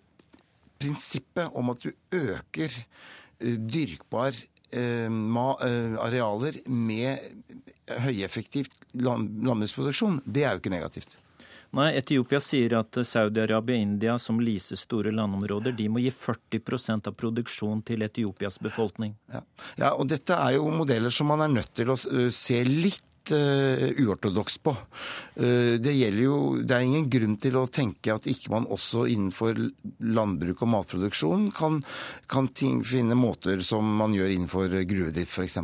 prinsippet 0.81 1.53
om 1.53 1.69
at 1.75 1.85
du 1.85 1.91
øker 2.15 2.73
eh, 2.73 3.59
dyrkbar 3.59 4.33
arealer 4.73 6.59
med 6.69 7.19
høyeffektivt 8.05 8.75
landbruksproduksjon, 8.93 10.21
det 10.25 10.45
er 10.45 10.53
jo 10.53 10.61
ikke 10.61 10.73
negativt. 10.73 11.17
Nei, 11.77 11.91
Etiopia 11.99 12.39
sier 12.41 12.73
at 12.79 12.97
Saudi-Arabia 13.05 13.77
og 13.77 13.83
India, 13.83 14.15
som 14.17 14.39
leaser 14.41 14.79
store 14.79 15.11
landområder, 15.13 15.75
de 15.77 15.85
må 15.91 16.01
gi 16.01 16.09
40% 16.09 17.11
av 17.11 17.17
produksjonen 17.17 17.83
til 17.85 18.01
Etiopias 18.05 18.57
befolkning. 18.61 19.13
Ja. 19.29 19.43
ja, 19.77 19.91
og 19.93 20.09
dette 20.09 20.33
er 20.33 20.55
jo 20.57 20.71
modeller 20.73 21.13
som 21.13 21.29
man 21.29 21.45
er 21.45 21.53
nødt 21.53 21.75
til 21.77 21.93
å 21.93 21.97
se 22.33 22.63
litt 22.65 23.05
uh, 23.33 23.85
uortodoks 24.03 24.57
på. 24.63 24.75
Uh, 25.35 25.75
det 25.81 25.95
jo 25.95 26.61
Det 26.63 26.75
er 26.75 26.85
ingen 26.85 27.09
grunn 27.09 27.37
til 27.41 27.57
å 27.59 27.67
tenke 27.67 28.13
at 28.13 28.27
ikke 28.27 28.53
man 28.53 28.67
også 28.67 29.05
innenfor 29.07 29.57
landbruk 29.99 30.63
og 30.65 30.73
matproduksjon 30.75 31.51
kan, 31.55 31.81
kan 32.27 32.49
ting, 32.53 32.83
finne 32.83 33.15
måter 33.15 33.59
som 33.65 33.85
man 33.85 34.13
gjør 34.13 34.35
innenfor 34.35 34.81
gruvedrift, 34.89 35.31
f.eks. 35.31 35.59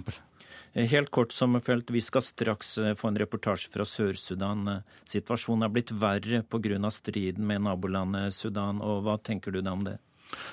Helt 0.75 1.09
kort, 1.09 1.31
Sommerfelt, 1.31 1.91
vi 1.91 2.01
skal 2.03 2.21
straks 2.21 2.77
eh, 2.77 2.95
få 2.99 3.07
en 3.07 3.19
reportasje 3.21 3.69
fra 3.71 3.85
Sør-Sudan. 3.87 4.81
Situasjonen 5.07 5.63
er 5.63 5.71
blitt 5.71 5.93
verre 5.95 6.41
pga. 6.43 6.91
striden 6.91 7.47
med 7.47 7.63
nabolandet 7.63 8.35
Sudan, 8.35 8.81
og 8.83 9.05
hva 9.05 9.15
tenker 9.17 9.55
du 9.55 9.61
da 9.61 9.71
om 9.71 9.85
det? 9.87 9.95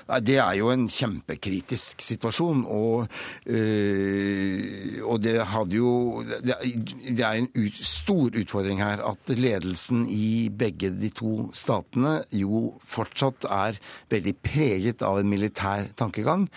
Nei, 0.09 0.21
Det 0.21 0.39
er 0.43 0.55
jo 0.59 0.71
en 0.73 0.87
kjempekritisk 0.91 2.03
situasjon. 2.05 2.65
Og, 2.67 3.07
øh, 3.47 5.01
og 5.07 5.23
det 5.23 5.37
hadde 5.53 5.77
jo 5.77 6.23
Det 6.23 7.21
er 7.21 7.39
en 7.39 7.51
ut, 7.55 7.79
stor 7.83 8.31
utfordring 8.31 8.83
her 8.83 9.03
at 9.03 9.35
ledelsen 9.37 10.07
i 10.09 10.49
begge 10.49 10.91
de 10.91 11.11
to 11.11 11.51
statene 11.55 12.23
jo 12.33 12.79
fortsatt 12.87 13.47
er 13.51 13.79
veldig 14.11 14.37
preget 14.43 15.03
av 15.03 15.19
en 15.19 15.29
militær 15.29 15.89
tankegang. 15.97 16.49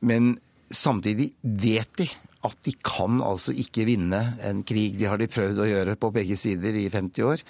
Men 0.00 0.38
samtidig 0.70 1.32
vet 1.42 1.90
de 1.96 2.08
at 2.44 2.56
de 2.66 2.74
kan 2.84 3.22
altså 3.24 3.54
ikke 3.56 3.86
vinne 3.88 4.20
en 4.44 4.62
krig. 4.68 4.98
De 4.98 5.08
har 5.08 5.20
de 5.20 5.30
prøvd 5.30 5.62
å 5.64 5.68
gjøre 5.70 5.96
på 5.96 6.12
begge 6.12 6.36
sider 6.36 6.76
i 6.76 6.90
50 6.92 7.24
år. 7.24 7.44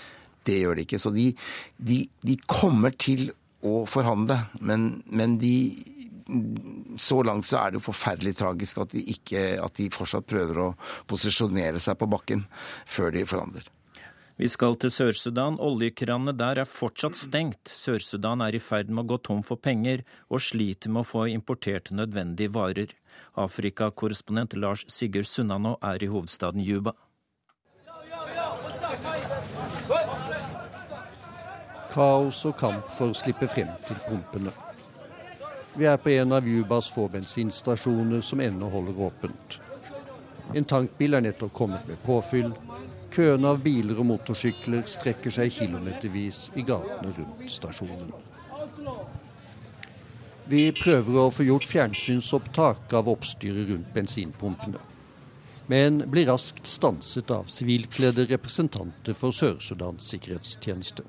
Det 0.44 0.60
gjør 0.60 0.78
de 0.78 0.84
ikke. 0.86 1.00
Så 1.02 1.10
de, 1.14 1.32
de, 1.78 2.04
de 2.22 2.36
kommer 2.46 2.94
til 2.94 3.30
å 3.32 3.43
forhandle, 3.90 4.42
men, 4.60 5.02
men 5.06 5.38
de 5.40 5.54
så 6.96 7.20
langt 7.22 7.46
så 7.46 7.60
er 7.60 7.72
det 7.72 7.80
jo 7.80 7.88
forferdelig 7.90 8.34
tragisk 8.38 8.80
at 8.84 8.94
de, 8.94 9.02
ikke, 9.12 9.44
at 9.60 9.76
de 9.76 9.90
fortsatt 9.92 10.26
prøver 10.28 10.60
å 10.62 10.72
posisjonere 11.10 11.82
seg 11.82 11.98
på 12.00 12.08
bakken 12.10 12.46
før 12.88 13.12
de 13.14 13.24
forhandler. 13.28 13.68
Vi 14.34 14.48
skal 14.50 14.74
til 14.82 14.90
Sør-Sudan. 14.90 15.60
Oljekranene 15.62 16.32
der 16.34 16.58
er 16.64 16.66
fortsatt 16.66 17.14
stengt. 17.14 17.70
Sør-Sudan 17.70 18.42
er 18.42 18.56
i 18.56 18.62
ferd 18.62 18.90
med 18.90 19.04
å 19.04 19.12
gå 19.12 19.20
tom 19.28 19.44
for 19.46 19.60
penger, 19.62 20.02
og 20.26 20.42
sliter 20.42 20.90
med 20.90 21.04
å 21.04 21.06
få 21.06 21.28
importert 21.30 21.92
nødvendige 21.94 22.50
varer. 22.56 22.96
Afrikakorrespondent 23.38 24.56
Lars 24.58 24.82
Sigurd 24.90 25.30
Sunnanå 25.30 25.76
er 25.86 26.02
i 26.02 26.10
hovedstaden 26.10 26.64
Juba. 26.66 26.96
Kaos 31.94 32.40
og 32.48 32.56
kamp 32.58 32.88
for 32.90 33.12
å 33.12 33.14
slippe 33.14 33.46
frem 33.46 33.70
til 33.86 33.98
pumpene. 34.08 34.50
Vi 35.78 35.86
er 35.86 35.98
på 36.02 36.10
en 36.10 36.34
av 36.34 36.46
Jubas 36.46 36.88
få 36.90 37.06
bensinstasjoner 37.12 38.20
som 38.22 38.42
ennå 38.42 38.66
holder 38.70 38.98
åpent. 39.08 39.58
En 40.54 40.66
tankbil 40.66 41.14
er 41.14 41.22
nettopp 41.24 41.54
kommet 41.54 41.86
med 41.86 42.02
påfyll. 42.02 42.50
Køene 43.14 43.54
av 43.54 43.62
biler 43.62 43.98
og 44.02 44.08
motorsykler 44.10 44.82
strekker 44.90 45.34
seg 45.34 45.54
kilometervis 45.54 46.48
i 46.58 46.66
gatene 46.66 47.14
rundt 47.14 47.46
stasjonen. 47.50 48.10
Vi 50.50 50.64
prøver 50.76 51.22
å 51.22 51.30
få 51.32 51.46
gjort 51.46 51.70
fjernsynsopptak 51.70 52.92
av 52.98 53.06
oppstyret 53.08 53.70
rundt 53.70 53.94
bensinpumpene. 53.94 54.82
Men 55.70 56.02
blir 56.10 56.26
raskt 56.28 56.66
stanset 56.68 57.30
av 57.32 57.46
sivilkledde 57.48 58.26
representanter 58.34 59.16
for 59.16 59.32
Sør-Sudans 59.32 60.10
sikkerhetstjeneste. 60.10 61.06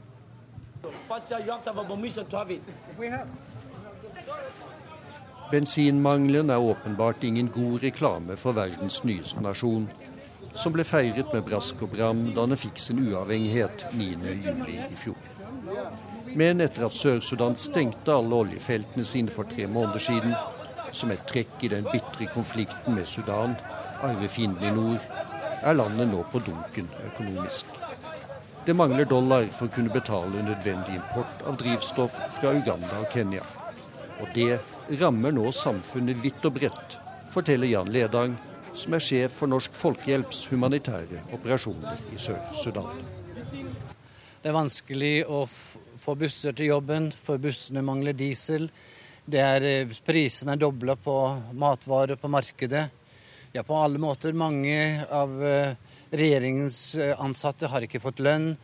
Bensinmangelen 5.51 6.49
er 6.49 6.57
åpenbart 6.57 7.23
ingen 7.23 7.51
god 7.53 7.83
reklame 7.83 8.35
for 8.35 8.57
verdens 8.57 9.03
nyeste 9.03 9.43
nasjon, 9.45 9.85
som 10.55 10.73
ble 10.73 10.83
feiret 10.87 11.29
med 11.33 11.45
brask 11.45 11.83
og 11.85 11.93
bram 11.93 12.25
da 12.35 12.47
den 12.47 12.59
fikk 12.59 12.81
sin 12.81 13.03
uavhengighet 13.05 13.85
9.7 13.93 14.73
i 14.73 14.97
fjor. 14.97 15.19
Men 16.35 16.63
etter 16.65 16.87
at 16.87 16.97
Sør-Sudan 16.97 17.55
stengte 17.59 18.15
alle 18.15 18.41
oljefeltene 18.41 19.05
sine 19.07 19.31
for 19.31 19.47
tre 19.51 19.67
måneder 19.67 20.03
siden, 20.03 20.35
som 20.91 21.11
et 21.11 21.23
trekk 21.29 21.63
i 21.63 21.71
den 21.75 21.87
bitre 21.91 22.27
konflikten 22.33 22.97
med 22.97 23.07
Sudan, 23.07 23.55
arvefienden 24.03 24.65
i 24.65 24.75
nord, 24.75 25.09
er 25.61 25.77
landet 25.77 26.09
nå 26.11 26.23
på 26.31 26.41
dunken 26.47 26.89
økonomisk. 27.05 27.84
Det 28.65 28.73
mangler 28.73 29.05
dollar 29.05 29.43
for 29.53 29.69
å 29.69 29.73
kunne 29.75 29.93
betale 29.93 30.41
nødvendig 30.41 30.95
import 30.97 31.43
av 31.45 31.59
drivstoff 31.61 32.15
fra 32.39 32.49
Uganda 32.57 32.97
og 32.97 33.11
Kenya. 33.13 33.43
Og 34.23 34.31
det 34.33 34.57
rammer 34.97 35.35
nå 35.37 35.51
samfunnet 35.53 36.17
vidt 36.23 36.47
og 36.49 36.55
bredt, 36.57 36.95
forteller 37.29 37.69
Jan 37.69 37.91
Ledang, 37.93 38.33
som 38.73 38.97
er 38.97 39.05
sjef 39.05 39.37
for 39.37 39.53
Norsk 39.53 39.77
Folkehjelps 39.77 40.47
humanitære 40.49 41.21
operasjoner 41.37 42.01
i 42.09 42.17
Sør-Sudan. 42.17 42.89
Det 44.41 44.49
er 44.49 44.57
vanskelig 44.57 45.13
å 45.29 45.45
få 45.45 46.17
busser 46.17 46.57
til 46.57 46.73
jobben, 46.73 47.11
for 47.21 47.37
bussene 47.41 47.85
mangler 47.85 48.17
diesel. 48.17 48.71
Det 49.25 49.45
er, 49.45 49.61
eh, 49.61 49.97
prisene 50.05 50.57
er 50.57 50.65
dobla 50.65 50.95
på 50.95 51.19
matvarer 51.53 52.17
på 52.17 52.33
markedet. 52.33 52.89
Ja, 53.53 53.61
på 53.61 53.77
alle 53.77 54.01
måter. 54.01 54.33
Mange 54.33 55.05
av 55.05 55.43
eh, 55.43 55.75
regjeringens 56.17 56.79
eh, 56.95 57.13
ansatte 57.21 57.69
har 57.71 57.85
ikke 57.85 58.03
fått 58.03 58.23
lønn. 58.23 58.55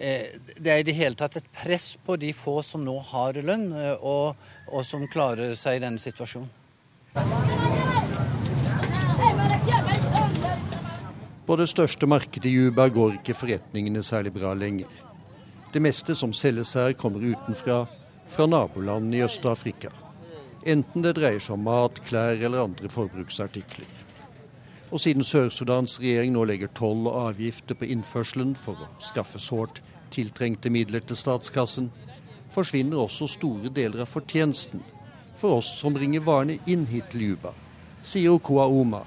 Det 0.00 0.70
er 0.72 0.78
i 0.80 0.84
det 0.86 0.94
hele 0.96 1.12
tatt 1.12 1.34
et 1.36 1.48
press 1.52 1.90
på 2.00 2.14
de 2.16 2.30
få 2.32 2.62
som 2.64 2.80
nå 2.80 2.94
har 3.10 3.36
lønn, 3.44 3.66
og, 4.00 4.38
og 4.72 4.86
som 4.88 5.04
klarer 5.12 5.52
seg 5.60 5.76
i 5.76 5.82
denne 5.82 6.00
situasjonen. 6.00 6.48
På 11.50 11.56
det 11.60 11.66
største 11.66 12.06
markedet 12.06 12.46
i 12.46 12.54
Juba 12.54 12.84
går 12.88 13.16
ikke 13.18 13.34
forretningene 13.34 14.00
særlig 14.06 14.30
bra 14.36 14.54
lenger. 14.54 14.88
Det 15.74 15.80
meste 15.82 16.14
som 16.14 16.32
selges 16.32 16.76
her, 16.78 16.92
kommer 16.94 17.20
utenfra, 17.20 17.82
fra 18.30 18.46
nabolandene 18.46 19.18
i 19.18 19.24
Øst-Afrika. 19.26 19.90
Enten 20.62 21.02
det 21.02 21.16
dreier 21.18 21.42
seg 21.42 21.56
om 21.56 21.64
mat, 21.66 21.98
klær 22.06 22.38
eller 22.38 22.68
andre 22.68 22.90
forbruksartikler. 22.92 23.90
Og 24.90 24.98
siden 24.98 25.22
Sør-Sudans 25.22 26.00
regjering 26.02 26.34
nå 26.34 26.44
legger 26.50 26.70
toll 26.74 27.06
og 27.06 27.18
avgifter 27.28 27.78
på 27.78 27.86
innførselen 27.94 28.56
for 28.58 28.74
å 28.74 28.88
skaffe 29.02 29.38
sårt 29.38 29.78
tiltrengte 30.10 30.70
midler 30.70 31.04
til 31.06 31.18
statskassen, 31.18 31.90
forsvinner 32.50 32.98
også 32.98 33.28
store 33.30 33.70
deler 33.70 34.02
av 34.02 34.10
fortjenesten 34.10 34.82
for 35.38 35.60
oss 35.60 35.70
som 35.78 35.94
bringer 35.94 36.24
varene 36.26 36.58
inn 36.68 36.88
hit 36.90 37.12
til 37.14 37.30
Juba, 37.30 37.54
sier 38.02 38.34
Okoa 38.34 38.66
Oma, 38.66 39.04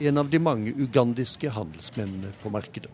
en 0.00 0.22
av 0.22 0.30
de 0.30 0.38
mange 0.38 0.72
ugandiske 0.78 1.50
handelsmennene 1.50 2.30
på 2.42 2.52
markedet. 2.54 2.92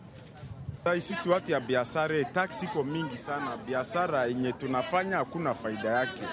Sisi 0.99 1.29
watu 1.29 1.51
ya 1.51 1.59
biashara, 1.61 2.23
taksi 2.33 2.65
iko 2.65 2.83
mingi 2.83 3.17
sana. 3.17 3.57
Biashara 3.67 4.25
yenye 4.27 4.53
tunafanya 4.53 5.17
hakuna 5.17 5.53
faida 5.53 5.89
yake. 5.89 6.25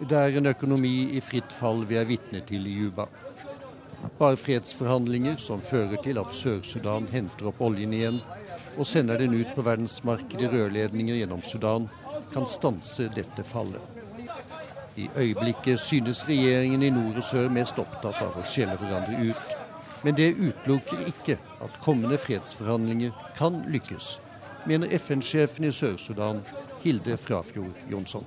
Det 0.00 0.18
er 0.18 0.36
en 0.36 0.46
økonomi 0.46 1.16
i 1.16 1.20
fritt 1.20 1.52
fall 1.52 1.86
vi 1.86 1.96
er 1.96 2.04
vitne 2.04 2.42
til 2.44 2.66
i 2.66 2.74
Juba. 2.82 3.06
Bare 4.18 4.36
fredsforhandlinger 4.40 5.36
som 5.36 5.60
fører 5.60 6.00
til 6.00 6.16
at 6.16 6.32
Sør-Sudan 6.32 7.08
henter 7.12 7.50
opp 7.50 7.60
oljen 7.66 7.92
igjen 7.92 8.22
og 8.76 8.88
sender 8.88 9.20
den 9.20 9.34
ut 9.36 9.50
på 9.56 9.64
verdensmarkedet 9.64 10.46
i 10.46 10.48
rørledninger 10.52 11.18
gjennom 11.20 11.42
Sudan, 11.44 11.88
kan 12.32 12.48
stanse 12.48 13.08
dette 13.12 13.44
fallet. 13.44 13.80
I 14.96 15.08
øyeblikket 15.16 15.80
synes 15.80 16.24
regjeringen 16.28 16.82
i 16.82 16.90
nord 16.90 17.20
og 17.20 17.24
sør 17.24 17.52
mest 17.52 17.78
opptatt 17.80 18.20
av 18.24 18.36
å 18.40 18.44
skjelle 18.48 18.76
hverandre 18.80 19.28
ut. 19.28 19.56
Men 20.04 20.16
det 20.16 20.32
utelukker 20.36 21.04
ikke 21.12 21.36
at 21.64 21.80
kommende 21.84 22.16
fredsforhandlinger 22.20 23.12
kan 23.36 23.62
lykkes, 23.72 24.14
mener 24.68 24.92
FN-sjefen 24.96 25.68
i 25.68 25.72
Sør-Sudan, 25.72 26.40
Hilde 26.84 27.16
Frafjord 27.20 27.84
Jonsson. 27.92 28.24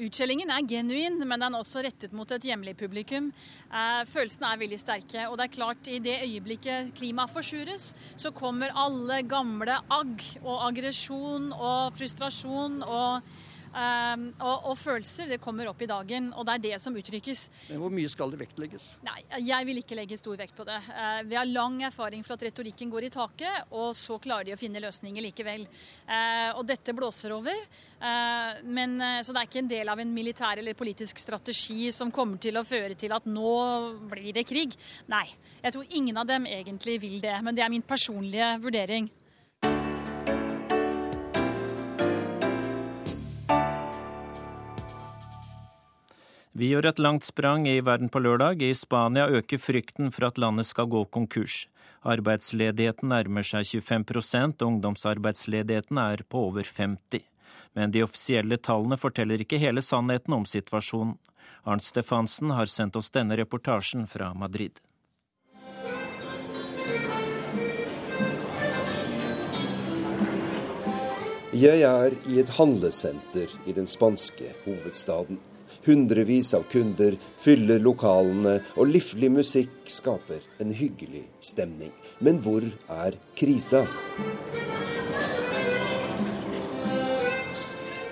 Utskjellingen 0.00 0.48
er 0.48 0.64
genuin, 0.64 1.18
men 1.20 1.42
den 1.42 1.54
er 1.54 1.60
også 1.60 1.82
rettet 1.84 2.14
mot 2.16 2.30
et 2.32 2.46
hjemlig 2.48 2.72
publikum. 2.80 3.26
Eh, 3.68 4.00
følelsene 4.08 4.48
er 4.48 4.62
veldig 4.62 4.78
sterke. 4.80 5.26
Og 5.28 5.36
det 5.36 5.46
er 5.46 5.54
klart, 5.58 5.90
i 5.92 5.98
det 6.00 6.16
øyeblikket 6.24 6.94
klimaet 6.96 7.32
forsures, 7.34 7.90
så 8.16 8.32
kommer 8.32 8.72
alle 8.72 9.20
gamle 9.28 9.76
agg 9.92 10.24
og 10.40 10.64
aggresjon 10.70 11.50
og 11.52 11.92
frustrasjon 11.98 12.80
og 12.86 13.28
Um, 13.70 14.24
og, 14.42 14.64
og, 14.72 14.74
følelser 14.80 15.28
det 15.30 15.38
kommer 15.42 15.68
opp 15.70 15.82
i 15.84 15.88
dagen, 15.90 16.30
og 16.34 16.46
det 16.48 16.56
er 16.56 16.62
det 16.64 16.78
som 16.82 16.96
uttrykkes. 16.98 17.44
Men 17.68 17.82
Hvor 17.84 17.92
mye 17.94 18.10
skal 18.10 18.32
det 18.32 18.40
vektlegges? 18.40 18.86
Nei, 19.06 19.20
Jeg 19.46 19.68
vil 19.68 19.78
ikke 19.82 19.98
legge 19.98 20.18
stor 20.18 20.38
vekt 20.40 20.56
på 20.58 20.66
det. 20.66 20.78
Uh, 20.90 21.20
vi 21.28 21.38
har 21.38 21.46
lang 21.46 21.78
erfaring 21.86 22.24
for 22.26 22.34
at 22.34 22.46
retorikken 22.48 22.90
går 22.90 23.06
i 23.06 23.12
taket, 23.14 23.70
og 23.70 23.94
så 23.98 24.18
klarer 24.22 24.48
de 24.50 24.56
å 24.56 24.60
finne 24.60 24.82
løsninger 24.82 25.22
likevel. 25.28 25.68
Uh, 26.08 26.58
og 26.58 26.64
dette 26.66 26.94
blåser 26.96 27.36
over. 27.36 27.62
Uh, 28.00 28.58
men, 28.66 28.98
så 29.22 29.30
det 29.30 29.44
er 29.44 29.50
ikke 29.50 29.62
en 29.62 29.70
del 29.70 29.92
av 29.92 30.02
en 30.02 30.14
militær 30.14 30.58
eller 30.58 30.78
politisk 30.78 31.20
strategi 31.22 31.92
som 31.94 32.10
kommer 32.10 32.42
til 32.42 32.58
å 32.58 32.66
føre 32.66 32.98
til 32.98 33.14
at 33.14 33.28
nå 33.30 33.54
blir 34.10 34.32
det 34.34 34.48
krig. 34.48 34.74
Nei, 35.12 35.26
jeg 35.62 35.76
tror 35.76 35.94
ingen 35.94 36.18
av 36.18 36.26
dem 36.26 36.48
egentlig 36.50 36.98
vil 37.04 37.20
det. 37.22 37.38
Men 37.44 37.54
det 37.54 37.64
er 37.64 37.72
min 37.72 37.86
personlige 37.86 38.56
vurdering. 38.64 39.10
Vi 46.50 46.66
gjør 46.72 46.88
et 46.88 46.98
langt 46.98 47.22
sprang 47.22 47.68
i 47.70 47.76
verden 47.78 48.08
på 48.10 48.18
lørdag. 48.18 48.62
I 48.62 48.74
Spania 48.74 49.28
øker 49.30 49.58
frykten 49.62 50.10
for 50.10 50.26
at 50.26 50.38
landet 50.38 50.66
skal 50.66 50.88
gå 50.90 51.04
konkurs. 51.06 51.68
Arbeidsledigheten 52.02 53.12
nærmer 53.12 53.46
seg 53.46 53.68
25 53.78 54.56
og 54.58 54.66
ungdomsarbeidsledigheten 54.66 55.98
er 55.98 56.24
på 56.28 56.48
over 56.48 56.66
50 56.66 57.22
Men 57.74 57.92
de 57.92 58.02
offisielle 58.02 58.56
tallene 58.56 58.96
forteller 58.98 59.38
ikke 59.38 59.60
hele 59.62 59.80
sannheten 59.80 60.34
om 60.34 60.44
situasjonen. 60.44 61.18
Arnt 61.62 61.84
Stefansen 61.84 62.50
har 62.50 62.66
sendt 62.66 62.96
oss 62.96 63.10
denne 63.10 63.36
reportasjen 63.36 64.06
fra 64.06 64.32
Madrid. 64.34 64.80
Jeg 71.54 71.82
er 71.82 72.14
i 72.26 72.40
et 72.40 72.50
handlesenter 72.58 73.54
i 73.66 73.72
den 73.72 73.86
spanske 73.86 74.50
hovedstaden. 74.64 75.38
Hundrevis 75.86 76.54
av 76.54 76.66
kunder 76.72 77.16
fyller 77.38 77.82
lokalene, 77.82 78.58
og 78.76 78.90
livlig 78.92 79.30
musikk 79.40 79.90
skaper 79.90 80.44
en 80.62 80.74
hyggelig 80.76 81.26
stemning. 81.40 81.92
Men 82.20 82.42
hvor 82.44 82.66
er 82.88 83.18
krisa? 83.38 83.86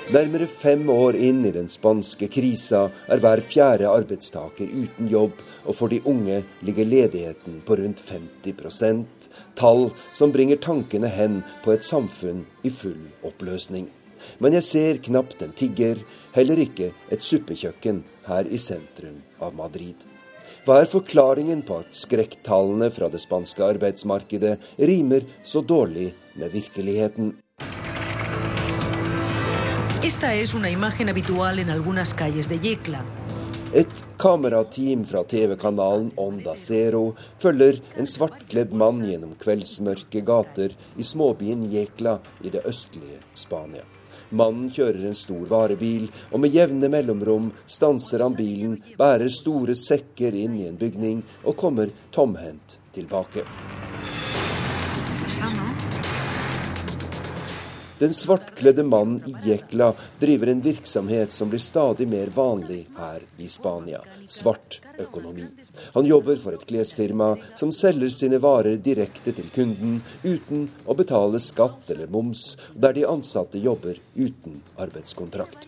Nærmere 0.08 0.46
fem 0.48 0.86
år 0.88 1.18
inn 1.20 1.42
i 1.44 1.50
den 1.52 1.66
spanske 1.68 2.30
krisa 2.32 2.86
er 3.12 3.20
hver 3.20 3.42
fjerde 3.44 3.90
arbeidstaker 3.92 4.70
uten 4.72 5.10
jobb, 5.12 5.42
og 5.68 5.76
for 5.76 5.92
de 5.92 5.98
unge 6.08 6.38
ligger 6.64 6.88
ledigheten 6.88 7.58
på 7.66 7.76
rundt 7.76 8.00
50% 8.00 9.28
tall 9.60 9.90
som 10.16 10.32
bringer 10.32 10.56
tankene 10.64 11.12
hen 11.12 11.42
på 11.60 11.76
et 11.76 11.84
samfunn 11.84 12.46
i 12.64 12.72
full 12.72 13.02
oppløsning. 13.20 13.90
Men 14.38 14.56
jeg 14.58 14.66
ser 14.68 15.02
knapt 15.08 15.42
en 15.42 15.56
tigger, 15.56 16.02
heller 16.36 16.60
ikke 16.62 16.92
et 17.12 17.24
suppekjøkken 17.24 18.04
her 18.28 18.48
i 18.50 18.60
sentrum 18.60 19.20
av 19.40 19.56
Madrid. 19.56 20.06
Hva 20.68 20.82
er 20.82 20.90
forklaringen 20.90 21.62
på 21.64 21.78
at 21.80 21.94
skrekktallene 21.96 22.90
fra 22.92 23.08
det 23.08 23.22
spanske 23.22 23.62
arbeidsmarkedet 23.64 24.58
rimer 24.90 25.24
så 25.42 25.62
dårlig 25.64 26.10
med 26.36 26.52
virkeligheten? 26.52 27.30
Et 33.74 34.04
kamerateam 34.16 35.04
fra 35.04 35.24
TV-kanalen 35.24 36.12
Onda 36.16 36.54
Zero 36.56 37.16
følger 37.40 37.80
en 37.96 38.08
svartkledd 38.08 38.72
mann 38.72 39.02
gjennom 39.04 39.34
kveldsmørke 39.40 40.24
gater 40.24 40.76
i 40.96 41.04
småbyen 41.04 41.66
Jekla 41.72 42.18
i 42.44 42.52
det 42.54 42.64
østlige 42.68 43.20
Spania. 43.36 43.84
Mannen 44.30 44.68
kjører 44.72 45.06
en 45.08 45.16
stor 45.16 45.46
varebil, 45.48 46.08
og 46.32 46.42
med 46.44 46.54
jevne 46.54 46.90
mellomrom 46.92 47.52
stanser 47.66 48.24
han 48.24 48.36
bilen, 48.38 48.76
bærer 48.98 49.32
store 49.32 49.76
sekker 49.78 50.36
inn 50.36 50.58
i 50.60 50.68
en 50.68 50.80
bygning 50.80 51.24
og 51.44 51.56
kommer 51.56 51.94
tomhendt 52.14 52.78
tilbake. 52.94 53.46
Den 57.98 58.12
svartkledde 58.14 58.82
mannen 58.82 59.22
i 59.26 59.34
Jekla 59.48 59.92
driver 60.20 60.46
en 60.46 60.60
virksomhet 60.60 61.32
som 61.32 61.50
blir 61.50 61.58
stadig 61.58 62.08
mer 62.08 62.30
vanlig 62.34 62.84
her 62.98 63.22
i 63.36 63.48
Spania 63.48 64.02
svart 64.26 64.80
økonomi. 64.98 65.46
Han 65.92 66.06
jobber 66.06 66.36
for 66.36 66.54
et 66.54 66.66
klesfirma 66.66 67.32
som 67.58 67.72
selger 67.74 68.12
sine 68.14 68.38
varer 68.42 68.76
direkte 68.76 69.34
til 69.34 69.50
kunden 69.54 69.98
uten 70.22 70.68
å 70.86 70.94
betale 70.98 71.40
skatt 71.42 71.90
eller 71.90 72.10
moms, 72.12 72.52
der 72.74 72.94
de 72.94 73.06
ansatte 73.08 73.58
jobber 73.58 73.98
uten 74.14 74.60
arbeidskontrakt. 74.78 75.66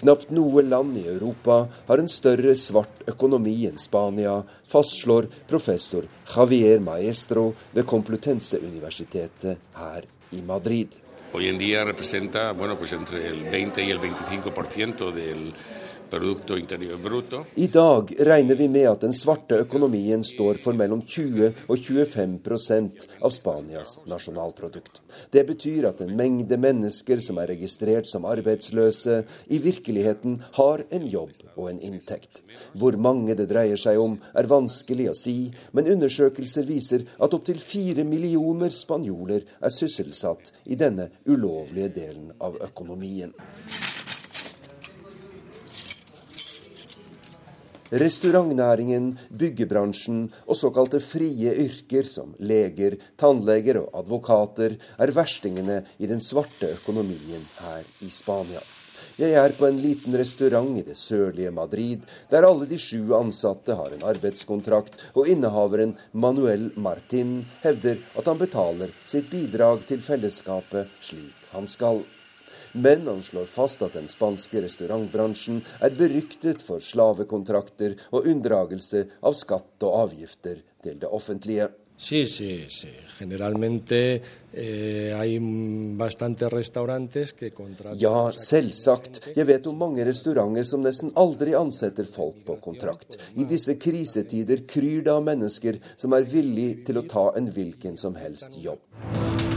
Knapt 0.00 0.30
noe 0.32 0.62
land 0.64 0.96
i 0.96 1.04
Europa 1.10 1.58
har 1.86 2.00
en 2.00 2.08
større 2.08 2.54
svart 2.56 3.02
økonomi 3.10 3.54
enn 3.68 3.76
Spania, 3.80 4.38
fastslår 4.72 5.28
professor 5.50 6.08
Javier 6.32 6.80
Maestro 6.80 7.50
ved 7.74 7.84
Complutense-universitetet 7.92 9.60
her 9.76 10.08
i 10.32 10.40
Madrid. 10.42 10.96
Hoy 11.32 11.48
en 11.48 11.58
día 11.58 11.84
representa 11.84 12.52
bueno, 12.52 12.76
pues 12.76 12.92
entre 12.92 13.26
el 13.26 13.44
20 13.44 13.84
y 13.84 13.90
el 13.90 14.00
25% 14.00 15.12
del 15.12 15.52
i 17.54 17.66
dag 17.66 18.14
regner 18.20 18.56
vi 18.56 18.68
med 18.68 18.86
at 18.88 19.02
den 19.04 19.12
svarte 19.12 19.58
økonomien 19.60 20.22
står 20.24 20.56
for 20.62 20.76
mellom 20.76 21.02
20 21.04 21.66
og 21.68 21.76
25% 21.76 23.04
av 23.20 23.34
Spanias 23.34 23.98
nasjonalprodukt. 24.08 25.02
Det 25.30 25.44
betyr 25.48 25.90
at 25.90 26.00
en 26.00 26.14
mengde 26.16 26.56
mennesker 26.60 27.20
som 27.24 27.40
er 27.42 27.52
registrert 27.52 28.08
som 28.08 28.24
arbeidsløse, 28.28 29.18
i 29.52 29.58
virkeligheten 29.60 30.38
har 30.56 30.84
en 30.88 31.04
jobb 31.08 31.34
og 31.56 31.68
en 31.74 31.82
inntekt. 31.90 32.40
Hvor 32.72 32.96
mange 32.96 33.36
det 33.36 33.50
dreier 33.52 33.80
seg 33.80 34.00
om, 34.00 34.16
er 34.32 34.48
vanskelig 34.48 35.10
å 35.12 35.18
si, 35.18 35.36
men 35.76 35.90
undersøkelser 35.92 36.64
viser 36.68 37.04
at 37.18 37.36
opptil 37.36 37.60
fire 37.60 38.06
millioner 38.08 38.72
spanjoler 38.72 39.44
er 39.60 39.76
sysselsatt 39.76 40.54
i 40.72 40.80
denne 40.80 41.10
ulovlige 41.28 41.92
delen 42.00 42.32
av 42.40 42.56
økonomien. 42.70 43.36
Restaurantnæringen, 47.88 49.14
byggebransjen 49.32 50.26
og 50.44 50.56
såkalte 50.60 51.00
frie 51.00 51.54
yrker 51.64 52.04
som 52.04 52.34
leger, 52.38 52.98
tannleger 53.16 53.80
og 53.80 53.94
advokater 54.02 54.74
er 55.00 55.12
verstingene 55.16 55.78
i 55.96 56.10
den 56.10 56.20
svarte 56.20 56.74
økonomien 56.74 57.46
her 57.62 57.86
i 58.04 58.10
Spania. 58.12 58.60
Jeg 59.18 59.32
er 59.34 59.54
på 59.56 59.66
en 59.66 59.80
liten 59.80 60.14
restaurant 60.20 60.76
i 60.78 60.84
det 60.86 60.98
sørlige 60.98 61.50
Madrid, 61.50 62.04
der 62.30 62.44
alle 62.46 62.68
de 62.68 62.76
sju 62.78 63.14
ansatte 63.16 63.74
har 63.74 63.94
en 63.94 64.04
arbeidskontrakt, 64.06 64.94
og 65.16 65.26
innehaveren 65.32 65.96
Manuel 66.12 66.68
Martin 66.76 67.40
hevder 67.64 67.98
at 68.14 68.28
han 68.30 68.38
betaler 68.38 68.92
sitt 69.08 69.32
bidrag 69.32 69.82
til 69.88 70.04
fellesskapet 70.04 70.92
slik 71.00 71.50
han 71.54 71.66
skal. 71.66 72.04
Men 72.72 73.06
han 73.08 73.22
slår 73.22 73.48
fast 73.50 73.82
at 73.86 73.96
den 73.98 74.08
spanske 74.10 74.62
restaurantbransjen 74.64 75.60
er 75.84 75.96
beryktet 75.98 76.62
for 76.64 76.84
slavekontrakter 76.84 77.96
og 78.12 78.28
unndragelse 78.28 79.04
av 79.22 79.36
skatt 79.38 79.88
og 79.88 80.00
avgifter 80.06 80.62
til 80.84 80.98
det 81.00 81.10
offentlige. 81.10 81.70
Sí, 81.98 82.26
sí, 82.26 82.64
sí. 82.68 82.88
Generalmente 83.18 84.22
eh, 84.52 85.16
hay 85.16 85.38
bastantes 85.96 86.48
restaurantes 86.52 87.32
que 87.32 87.50
contratan 87.50 87.98
Ja, 87.98 88.30
selvsagt. 88.30 89.32
Jeg 89.34 89.46
vet 89.48 89.66
om 89.66 89.82
mange 89.82 90.06
restauranter 90.06 90.62
som 90.62 90.86
nesten 90.86 91.10
aldri 91.18 91.56
ansetter 91.58 92.06
folk 92.06 92.44
på 92.46 92.60
kontrakt. 92.62 93.18
I 93.34 93.48
disse 93.50 93.74
krisetider 93.82 94.62
kryr 94.70 95.02
det 95.02 95.16
av 95.16 95.26
mennesker 95.26 95.82
som 95.96 96.14
er 96.14 96.30
villig 96.30 96.86
til 96.86 97.02
å 97.02 97.06
ta 97.10 97.32
en 97.34 97.50
hvilken 97.50 97.98
som 97.98 98.14
helst 98.14 98.54
jobb. 98.62 99.47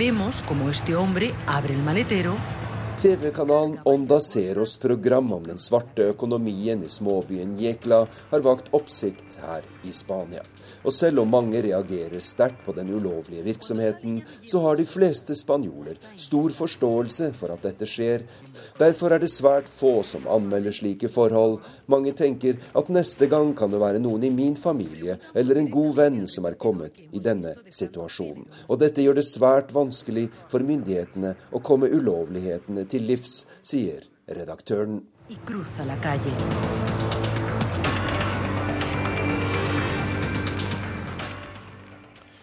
Vemos 0.00 0.42
como 0.48 0.70
este 0.70 0.96
hombre 0.96 1.34
abre 1.46 1.74
el 1.74 1.82
maletero 1.82 2.34
TV-kanalen 3.02 3.80
Onda 3.84 4.18
Zeros 4.22 4.78
program 4.78 5.32
om 5.32 5.42
den 5.44 5.58
svarte 5.58 6.06
økonomien 6.14 6.80
i 6.80 6.88
småbyen 6.88 7.52
Jekla 7.60 7.98
har 8.30 8.40
vakt 8.46 8.72
oppsikt 8.72 9.36
her 9.42 9.60
i 9.84 9.92
Spania. 9.92 10.40
Og 10.84 10.94
selv 10.94 11.22
om 11.22 11.30
mange 11.30 11.62
reagerer 11.64 12.22
sterkt 12.24 12.64
på 12.64 12.74
den 12.76 12.90
ulovlige 12.94 13.44
virksomheten, 13.46 14.20
så 14.46 14.62
har 14.64 14.78
de 14.78 14.86
fleste 14.88 15.36
spanjoler 15.38 15.98
stor 16.16 16.54
forståelse 16.56 17.30
for 17.36 17.54
at 17.54 17.64
dette 17.68 17.88
skjer. 17.88 18.26
Derfor 18.80 19.14
er 19.14 19.22
det 19.22 19.32
svært 19.32 19.68
få 19.70 20.00
som 20.06 20.28
anmelder 20.30 20.74
slike 20.74 21.10
forhold. 21.12 21.60
Mange 21.90 22.14
tenker 22.16 22.58
at 22.76 22.90
neste 22.92 23.28
gang 23.30 23.54
kan 23.58 23.72
det 23.72 23.82
være 23.82 24.02
noen 24.02 24.26
i 24.26 24.32
min 24.34 24.56
familie 24.58 25.18
eller 25.34 25.60
en 25.60 25.70
god 25.70 25.94
venn 26.00 26.20
som 26.30 26.48
er 26.48 26.58
kommet 26.60 26.98
i 27.10 27.22
denne 27.22 27.54
situasjonen. 27.68 28.48
Og 28.68 28.80
dette 28.82 29.04
gjør 29.04 29.20
det 29.20 29.28
svært 29.28 29.74
vanskelig 29.76 30.28
for 30.50 30.64
myndighetene 30.66 31.36
å 31.52 31.62
komme 31.64 31.90
ulovlighetene 31.90 32.86
til 32.90 33.08
livs, 33.10 33.44
sier 33.62 34.06
redaktøren. 34.30 35.00
y 35.30 35.36
cruza 35.46 35.84
la 35.84 35.96
calle. 36.00 36.99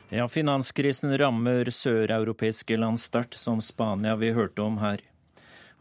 Ja, 0.10 0.24
finanskrisen 0.28 1.12
rammer 1.20 1.68
søreuropeiske 1.68 2.78
land 2.80 2.99
sterkt, 3.03 3.36
som 3.36 3.60
Spania 3.60 4.14
vi 4.16 4.30
hørte 4.32 4.64
om 4.64 4.78
her. 4.80 5.01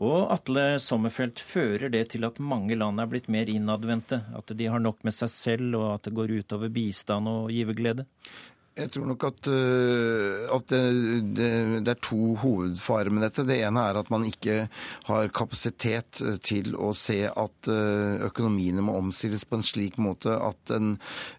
Og 0.03 0.33
Atle 0.35 0.81
Sommerfelt, 0.83 1.39
fører 1.39 1.93
det 1.95 2.09
til 2.13 2.27
at 2.27 2.41
mange 2.43 2.75
land 2.75 2.99
er 2.99 3.07
blitt 3.07 3.31
mer 3.31 3.47
innadvendte? 3.47 4.19
At 4.35 4.51
de 4.51 4.67
har 4.67 4.83
nok 4.83 4.99
med 5.07 5.15
seg 5.15 5.31
selv, 5.31 5.79
og 5.79 5.87
at 5.95 6.09
det 6.09 6.17
går 6.19 6.35
utover 6.41 6.73
bistand 6.75 7.31
og 7.31 7.55
giverglede? 7.55 8.09
Jeg 8.77 8.91
tror 8.93 9.07
nok 9.09 9.23
at, 9.25 9.47
øh, 9.49 10.51
at 10.53 10.67
det, 10.69 10.81
det, 11.39 11.51
det, 11.87 11.93
er 11.95 12.01
to 12.05 12.35
hovedfarer 12.43 13.09
med 13.09 13.25
dette. 13.25 13.47
Det 13.49 13.57
ene 13.65 13.81
er 13.89 13.97
at 13.97 14.11
man 14.13 14.27
ikke 14.29 14.67
har 15.09 15.31
kapasitet 15.33 16.21
øh, 16.21 16.37
til 16.45 16.75
å 16.77 16.91
se 16.93 17.23
at 17.31 17.71
øh, 17.73 18.27
økonomiene 18.29 18.85
må 18.85 18.99
omstilles 19.01 19.47
på 19.49 19.57
en 19.57 19.65
slik 19.65 19.97
måte 19.97 20.37
at 20.37 20.61
den 20.69 20.99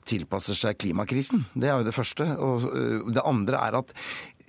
tilpasser 0.10 0.58
seg 0.58 0.82
klimakrisen. 0.82 1.46
Det 1.54 1.70
er 1.70 1.78
jo 1.78 1.86
det 1.86 1.94
første. 1.94 2.26
Og 2.42 2.66
det 3.14 3.22
andre 3.22 3.62
er 3.70 3.80
at 3.84 3.94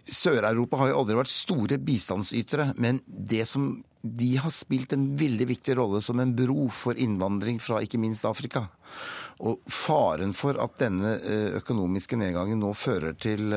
Sør-Europa 0.09 0.81
har 0.81 0.93
jo 0.93 1.03
aldri 1.03 1.19
vært 1.19 1.33
store 1.33 1.79
bistandsytere, 1.83 2.73
men 2.81 3.03
det 3.07 3.45
som 3.51 3.71
de 4.03 4.31
har 4.41 4.53
spilt 4.55 4.93
en 4.95 5.11
veldig 5.19 5.49
viktig 5.51 5.75
rolle 5.77 6.01
som 6.05 6.21
en 6.23 6.35
bro 6.37 6.69
for 6.73 6.99
innvandring 6.99 7.59
fra 7.61 7.83
ikke 7.85 8.01
minst 8.01 8.25
Afrika. 8.29 8.69
Og 9.43 9.61
faren 9.71 10.33
for 10.39 10.59
at 10.63 10.79
denne 10.81 11.17
økonomiske 11.59 12.19
nedgangen 12.19 12.63
nå 12.63 12.73
fører 12.79 13.19
til 13.19 13.53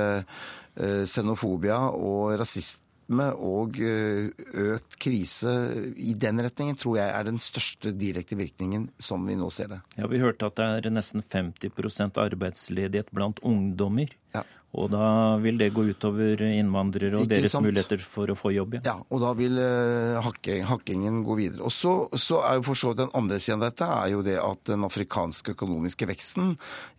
xenofobia 0.76 1.78
og 1.94 2.36
rasisme 2.42 3.28
og 3.36 3.78
økt 3.82 4.98
krise 5.02 5.54
i 6.00 6.14
den 6.18 6.42
retningen, 6.46 6.78
tror 6.80 6.98
jeg 7.02 7.12
er 7.12 7.28
den 7.28 7.42
største 7.44 7.92
direkte 7.98 8.38
virkningen 8.40 8.90
som 9.02 9.26
vi 9.28 9.36
nå 9.38 9.50
ser 9.54 9.74
det. 9.74 9.82
Ja, 9.98 10.08
Vi 10.08 10.22
hørte 10.22 10.48
at 10.50 10.58
det 10.58 10.70
er 10.88 10.96
nesten 10.96 11.22
50% 11.22 12.22
arbeidsledighet 12.22 13.12
blant 13.14 13.42
ungdommer. 13.46 14.14
Ja. 14.36 14.46
Og 14.80 14.88
da 14.94 15.36
vil 15.44 15.58
det 15.60 15.72
gå 15.76 15.84
utover 15.92 16.40
innvandrere 16.48 17.20
og 17.20 17.28
deres 17.28 17.52
sant? 17.52 17.66
muligheter 17.66 18.00
for 18.00 18.32
å 18.32 18.38
få 18.40 18.54
jobb, 18.56 18.78
ja. 18.78 18.84
Ja, 18.88 18.96
og 19.12 19.24
da 19.24 19.34
vil 19.36 19.60
uh, 19.60 20.22
hakke, 20.24 20.62
hakkingen 20.70 21.22
gå 21.28 21.36
videre. 21.42 21.66
Og 21.68 21.76
så, 21.76 21.96
så 22.16 22.40
er 22.48 22.60
jo 22.60 22.66
for 22.70 22.80
så 22.80 22.94
vidt 22.94 23.02
den 23.04 23.14
andre 23.20 23.42
siden 23.44 23.60
av 23.60 23.68
dette 23.68 23.90
er 23.92 24.14
jo 24.14 24.24
det 24.26 24.38
at 24.40 24.64
den 24.72 24.88
afrikanske 24.88 25.58
økonomiske 25.58 26.08
veksten 26.14 26.54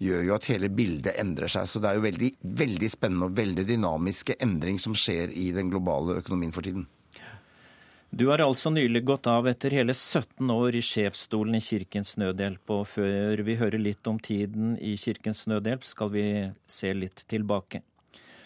gjør 0.05 0.27
jo 0.29 0.37
at 0.37 0.51
hele 0.53 0.69
bildet 0.73 1.17
endrer 1.23 1.53
seg. 1.53 1.71
Så 1.71 1.81
det 1.81 1.93
er 1.93 2.01
jo 2.01 2.05
veldig, 2.05 2.33
veldig 2.63 2.93
spennende 2.93 3.31
og 3.31 3.39
veldig 3.41 3.65
dynamiske 3.69 4.37
endring 4.45 4.77
som 4.83 4.97
skjer 4.97 5.33
i 5.33 5.49
den 5.57 5.73
globale 5.73 6.21
økonomien 6.21 6.53
for 6.53 6.69
tiden. 6.69 6.85
Du 8.13 8.27
har 8.29 8.43
altså 8.45 8.69
nylig 8.69 9.07
gått 9.09 9.25
av 9.25 9.47
etter 9.49 9.73
hele 9.73 9.95
17 9.97 10.51
år 10.53 10.77
i 10.77 10.83
sjefsstolen 10.85 11.55
i 11.57 11.63
Kirkens 11.65 12.19
Nødhjelp, 12.21 12.73
og 12.75 12.83
før 12.91 13.41
vi 13.41 13.55
hører 13.57 13.81
litt 13.81 14.05
om 14.11 14.19
tiden 14.21 14.75
i 14.77 14.93
Kirkens 15.01 15.47
Nødhjelp, 15.49 15.87
skal 15.89 16.11
vi 16.13 16.25
se 16.69 16.93
litt 16.93 17.25
tilbake. 17.33 17.81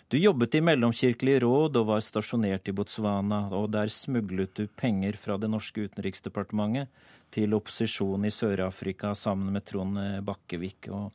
Du 0.07 0.15
jobbet 0.21 0.55
i 0.55 0.63
Mellomkirkelig 0.63 1.41
råd 1.43 1.81
og 1.81 1.89
var 1.91 2.07
stasjonert 2.07 2.71
i 2.71 2.77
Botswana, 2.79 3.41
og 3.59 3.73
der 3.75 3.91
smuglet 3.91 4.55
du 4.55 4.71
penger 4.71 5.19
fra 5.19 5.35
det 5.35 5.51
norske 5.51 5.89
utenriksdepartementet 5.91 6.87
til 7.35 7.59
opposisjonen 7.59 8.31
i 8.31 8.35
Sør-Afrika 8.37 9.17
sammen 9.19 9.51
med 9.59 9.67
Trond 9.67 9.99
Bakkevik. 10.31 10.93
Og 10.95 11.11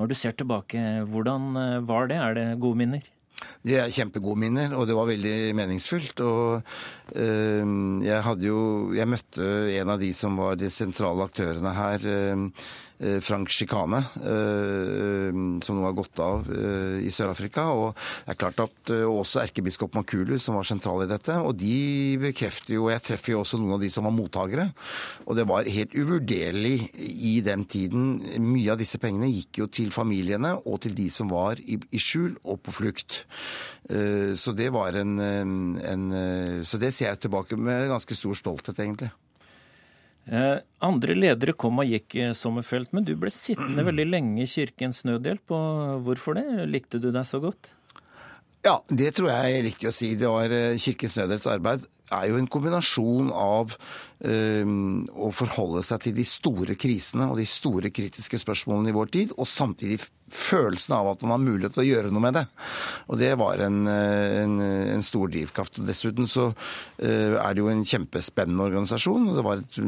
når 0.00 0.08
du 0.08 0.16
ser 0.16 0.32
tilbake, 0.40 1.04
hvordan 1.04 1.52
var 1.84 2.08
det? 2.08 2.16
Er 2.16 2.40
det 2.40 2.50
gode 2.64 2.80
minner? 2.80 3.04
Det 3.66 3.78
er 3.80 3.94
kjempegode 3.94 4.40
minner, 4.40 4.74
og 4.76 4.86
det 4.88 4.96
var 4.96 5.08
veldig 5.10 5.54
meningsfullt. 5.58 6.20
Og 6.24 6.62
øh, 7.14 7.72
jeg 8.04 8.22
hadde 8.26 8.46
jo 8.46 8.92
Jeg 8.96 9.08
møtte 9.08 9.50
en 9.76 9.90
av 9.90 10.00
de 10.00 10.12
som 10.16 10.38
var 10.40 10.60
de 10.60 10.70
sentrale 10.70 11.26
aktørene 11.28 11.74
her. 11.76 12.06
Øh, 12.06 12.46
Frank 13.00 13.48
Chikane, 13.48 14.02
øh, 14.20 15.32
som 15.64 15.78
nå 15.78 15.86
har 15.86 15.94
gått 15.96 16.20
av 16.20 16.48
øh, 16.52 16.98
i 17.00 17.12
Sør-Afrika. 17.14 17.64
Og 17.72 17.94
det 17.94 18.34
er 18.34 18.40
klart 18.42 18.60
at 18.60 18.92
også 18.92 19.40
erkebiskop 19.40 19.94
Makulu, 19.96 20.36
som 20.38 20.58
var 20.58 20.68
sentral 20.68 21.06
i 21.06 21.08
dette. 21.08 21.38
Og 21.40 21.56
de 21.56 22.18
bekrefter 22.20 22.76
jo 22.76 22.90
Jeg 22.90 23.04
treffer 23.06 23.32
jo 23.32 23.40
også 23.40 23.60
noen 23.60 23.78
av 23.78 23.84
de 23.84 23.90
som 23.92 24.04
var 24.04 24.12
mottakere. 24.16 24.68
Og 25.24 25.38
det 25.38 25.46
var 25.48 25.70
helt 25.70 25.96
uvurderlig 25.96 26.90
i 27.00 27.40
den 27.44 27.64
tiden. 27.64 28.20
Mye 28.44 28.74
av 28.74 28.82
disse 28.82 29.00
pengene 29.00 29.30
gikk 29.32 29.62
jo 29.62 29.70
til 29.72 29.94
familiene 29.94 30.56
og 30.60 30.82
til 30.84 30.96
de 30.98 31.08
som 31.14 31.32
var 31.32 31.60
i, 31.62 31.78
i 31.80 32.00
skjul 32.02 32.36
og 32.44 32.60
på 32.66 32.74
flukt. 32.82 33.24
Så 33.90 34.52
det 34.54 34.68
var 34.70 34.94
en, 34.94 35.16
en 35.18 36.04
Så 36.62 36.78
det 36.78 36.92
ser 36.94 37.10
jeg 37.10 37.24
tilbake 37.24 37.56
med 37.56 37.88
ganske 37.90 38.14
stor 38.14 38.36
stolthet, 38.38 38.78
egentlig. 38.78 39.10
Eh, 40.30 40.60
andre 40.86 41.16
ledere 41.18 41.56
kom 41.58 41.80
og 41.82 41.90
gikk, 41.90 42.14
eh, 42.14 42.32
Sommerfelt, 42.38 42.92
men 42.94 43.04
du 43.04 43.16
ble 43.18 43.32
sittende 43.34 43.82
veldig 43.82 44.06
lenge 44.06 44.44
i 44.44 44.46
Kirkens 44.46 45.02
Nødhjelp. 45.04 45.50
og 45.50 46.04
Hvorfor 46.06 46.38
det? 46.38 46.46
Likte 46.70 47.00
du 47.02 47.10
deg 47.10 47.26
så 47.26 47.40
godt? 47.42 47.72
Ja, 48.64 48.78
det 48.88 49.14
tror 49.16 49.30
jeg 49.32 49.56
er 49.56 49.66
riktig 49.66 49.88
å 49.88 49.94
si. 49.94 50.14
Det 50.14 50.28
var 50.30 50.52
eh, 50.54 50.78
Kirkens 50.78 51.16
Nødhjelps 51.18 51.48
arbeid 51.50 51.86
er 52.12 52.28
jo 52.30 52.38
en 52.40 52.48
kombinasjon 52.50 53.30
av 53.34 53.74
øh, 54.26 54.72
å 55.14 55.30
forholde 55.34 55.82
seg 55.86 56.06
til 56.06 56.16
de 56.16 56.26
store 56.28 56.76
krisene 56.80 57.28
og 57.30 57.38
de 57.40 57.46
store 57.48 57.92
kritiske 57.94 58.40
spørsmålene 58.42 58.92
i 58.92 58.96
vår 58.96 59.12
tid, 59.16 59.34
og 59.36 59.48
samtidig 59.50 60.00
følelsen 60.30 60.94
av 60.94 61.12
at 61.12 61.24
man 61.26 61.34
har 61.34 61.42
mulighet 61.42 61.74
til 61.76 61.84
å 61.84 61.88
gjøre 61.88 62.14
noe 62.14 62.24
med 62.26 62.38
det. 62.38 62.46
Og 63.10 63.20
det 63.20 63.32
var 63.40 63.62
en, 63.66 63.82
en, 63.90 64.58
en 64.62 65.06
stor 65.06 65.30
drivkraft. 65.32 65.80
Og 65.80 65.88
dessuten 65.90 66.30
så 66.30 66.50
øh, 66.50 67.38
er 67.40 67.54
det 67.54 67.64
jo 67.64 67.70
en 67.72 67.86
kjempespennende 67.86 68.68
organisasjon, 68.70 69.30
og 69.30 69.40
det 69.40 69.46
var 69.46 69.64
et 69.64 69.80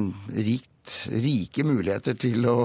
rikt, 0.48 0.96
rike 1.12 1.62
muligheter 1.66 2.18
til 2.18 2.48
å 2.50 2.56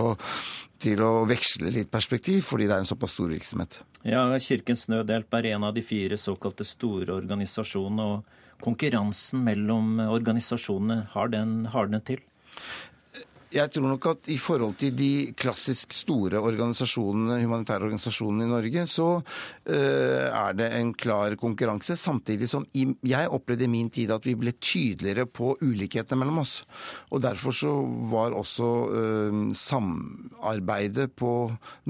til 0.81 1.01
å 1.01 1.25
veksle 1.27 1.71
litt 1.73 1.91
perspektiv, 1.93 2.43
fordi 2.45 2.67
det 2.69 2.75
er 2.75 2.83
en 2.83 2.89
såpass 2.89 3.15
stor 3.17 3.31
virksomhet. 3.33 3.79
Ja, 4.07 4.23
Kirkens 4.41 4.85
Nødhjelp 4.91 5.33
er 5.39 5.51
en 5.55 5.65
av 5.67 5.75
de 5.75 5.83
fire 5.85 6.19
såkalte 6.21 6.65
store 6.67 7.15
organisasjonene. 7.17 8.05
og 8.05 8.35
Konkurransen 8.63 9.43
mellom 9.45 9.99
organisasjonene, 10.01 11.03
har 11.13 11.33
den 11.33 11.67
hardnet 11.73 12.07
til? 12.09 12.23
Jeg 13.47 13.71
tror 13.71 13.85
nok 13.87 14.05
at 14.11 14.27
i 14.33 14.35
forhold 14.41 14.73
til 14.81 14.91
de 14.97 15.31
klassisk 15.39 15.93
store 15.95 16.41
organisasjonene, 16.43 17.37
humanitære 17.39 17.85
organisasjonene 17.87 18.43
i 18.43 18.51
Norge, 18.51 18.83
så 18.91 19.05
uh, 19.21 20.25
er 20.27 20.57
det 20.59 20.67
en 20.75 20.91
klar 20.91 21.37
konkurranse. 21.39 21.95
Samtidig 21.95 22.49
som 22.51 22.65
jeg 22.73 23.31
opplevde 23.31 23.63
i 23.63 23.71
min 23.71 23.87
tid 23.93 24.11
at 24.11 24.27
vi 24.27 24.35
ble 24.35 24.51
tydeligere 24.59 25.29
på 25.31 25.53
ulikhetene 25.63 26.19
mellom 26.19 26.43
oss. 26.43 26.59
Og 27.15 27.23
derfor 27.23 27.55
så 27.55 27.73
var 28.11 28.35
også 28.35 28.71
uh, 28.91 29.41
samarbeidet 29.55 31.13
på 31.15 31.33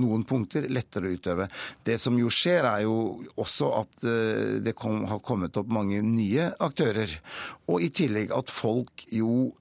noen 0.03 0.29
punkter 0.29 0.69
lettere 0.69 1.09
å 1.09 1.17
utøve. 1.17 1.49
Det 1.81 1.97
som 2.01 2.21
jo 2.21 2.29
skjer, 2.29 2.69
er 2.69 2.85
jo 2.85 3.23
også 3.33 3.73
at 3.81 4.05
uh, 4.05 4.57
det 4.61 4.77
kom, 4.77 5.07
har 5.09 5.25
kommet 5.25 5.57
opp 5.57 5.73
mange 5.73 6.05
nye 6.05 6.51
aktører. 6.61 7.17
Og 7.65 7.81
i 7.81 7.89
tillegg 7.89 8.29
at 8.37 8.53
folk 8.53 9.09
jo 9.09 9.55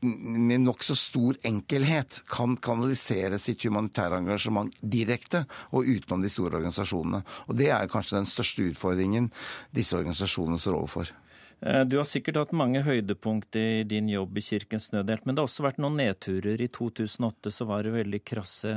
med 0.00 0.62
nokså 0.62 0.96
stor 0.96 1.38
enkelhet 1.46 2.22
kan 2.30 2.56
kanalisere 2.56 3.38
sitt 3.42 3.64
humanitære 3.66 4.20
engasjement 4.22 4.74
direkte 4.80 5.44
og 5.72 5.88
utenom 5.88 6.22
de 6.22 6.30
store 6.32 6.60
organisasjonene. 6.60 7.22
Og 7.48 7.56
Det 7.58 7.70
er 7.74 7.90
kanskje 7.90 8.20
den 8.20 8.30
største 8.30 8.68
utfordringen 8.70 9.32
disse 9.74 9.96
organisasjonene 9.96 10.60
står 10.62 10.78
overfor. 10.78 11.10
Eh, 11.60 11.84
du 11.84 11.96
har 11.98 12.06
sikkert 12.06 12.38
hatt 12.38 12.54
mange 12.54 12.82
høydepunkt 12.86 13.56
i 13.58 13.82
din 13.88 14.08
jobb 14.08 14.38
i 14.38 14.44
Kirkens 14.44 14.92
Nødhjelp, 14.92 15.26
men 15.26 15.34
det 15.34 15.42
har 15.42 15.50
også 15.50 15.66
vært 15.66 15.80
noen 15.82 15.98
nedturer. 15.98 16.60
I 16.62 16.70
2008 16.70 17.50
så 17.50 17.66
var 17.66 17.82
det 17.82 17.96
veldig 17.96 18.22
krasse 18.22 18.74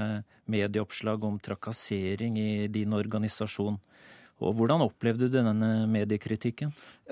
medieoppslag 0.49 1.23
om 1.23 1.37
trakassering 1.39 2.39
i 2.41 2.67
din 2.73 2.93
organisasjon. 2.97 3.77
Og 4.41 4.55
Hvordan 4.57 4.81
opplevde 4.81 5.27
du 5.29 5.35
denne 5.37 5.85
mediekritikken? 5.89 6.71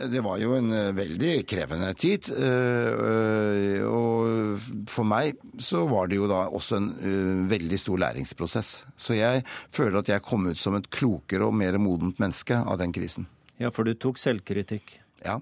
Det 0.10 0.22
var 0.26 0.40
jo 0.42 0.56
en 0.58 0.72
eh, 0.74 0.94
veldig 0.98 1.34
krevende 1.50 1.92
tid. 2.00 2.30
Eh, 2.34 3.84
og 3.86 4.88
for 4.90 5.06
meg 5.08 5.38
så 5.62 5.84
var 5.90 6.10
det 6.10 6.18
jo 6.18 6.30
da 6.32 6.46
også 6.48 6.80
en 6.80 6.90
eh, 6.98 7.44
veldig 7.52 7.80
stor 7.82 8.02
læringsprosess. 8.06 8.72
Så 8.98 9.20
jeg 9.20 9.46
føler 9.76 10.02
at 10.02 10.10
jeg 10.16 10.26
kom 10.26 10.50
ut 10.50 10.62
som 10.62 10.78
et 10.80 10.90
klokere 10.94 11.46
og 11.46 11.56
mer 11.60 11.78
modent 11.82 12.22
menneske 12.22 12.58
av 12.58 12.82
den 12.82 12.96
krisen. 12.96 13.30
Ja, 13.62 13.70
for 13.76 13.86
du 13.86 13.94
tok 13.94 14.18
selvkritikk? 14.22 14.98
Ja. 15.26 15.40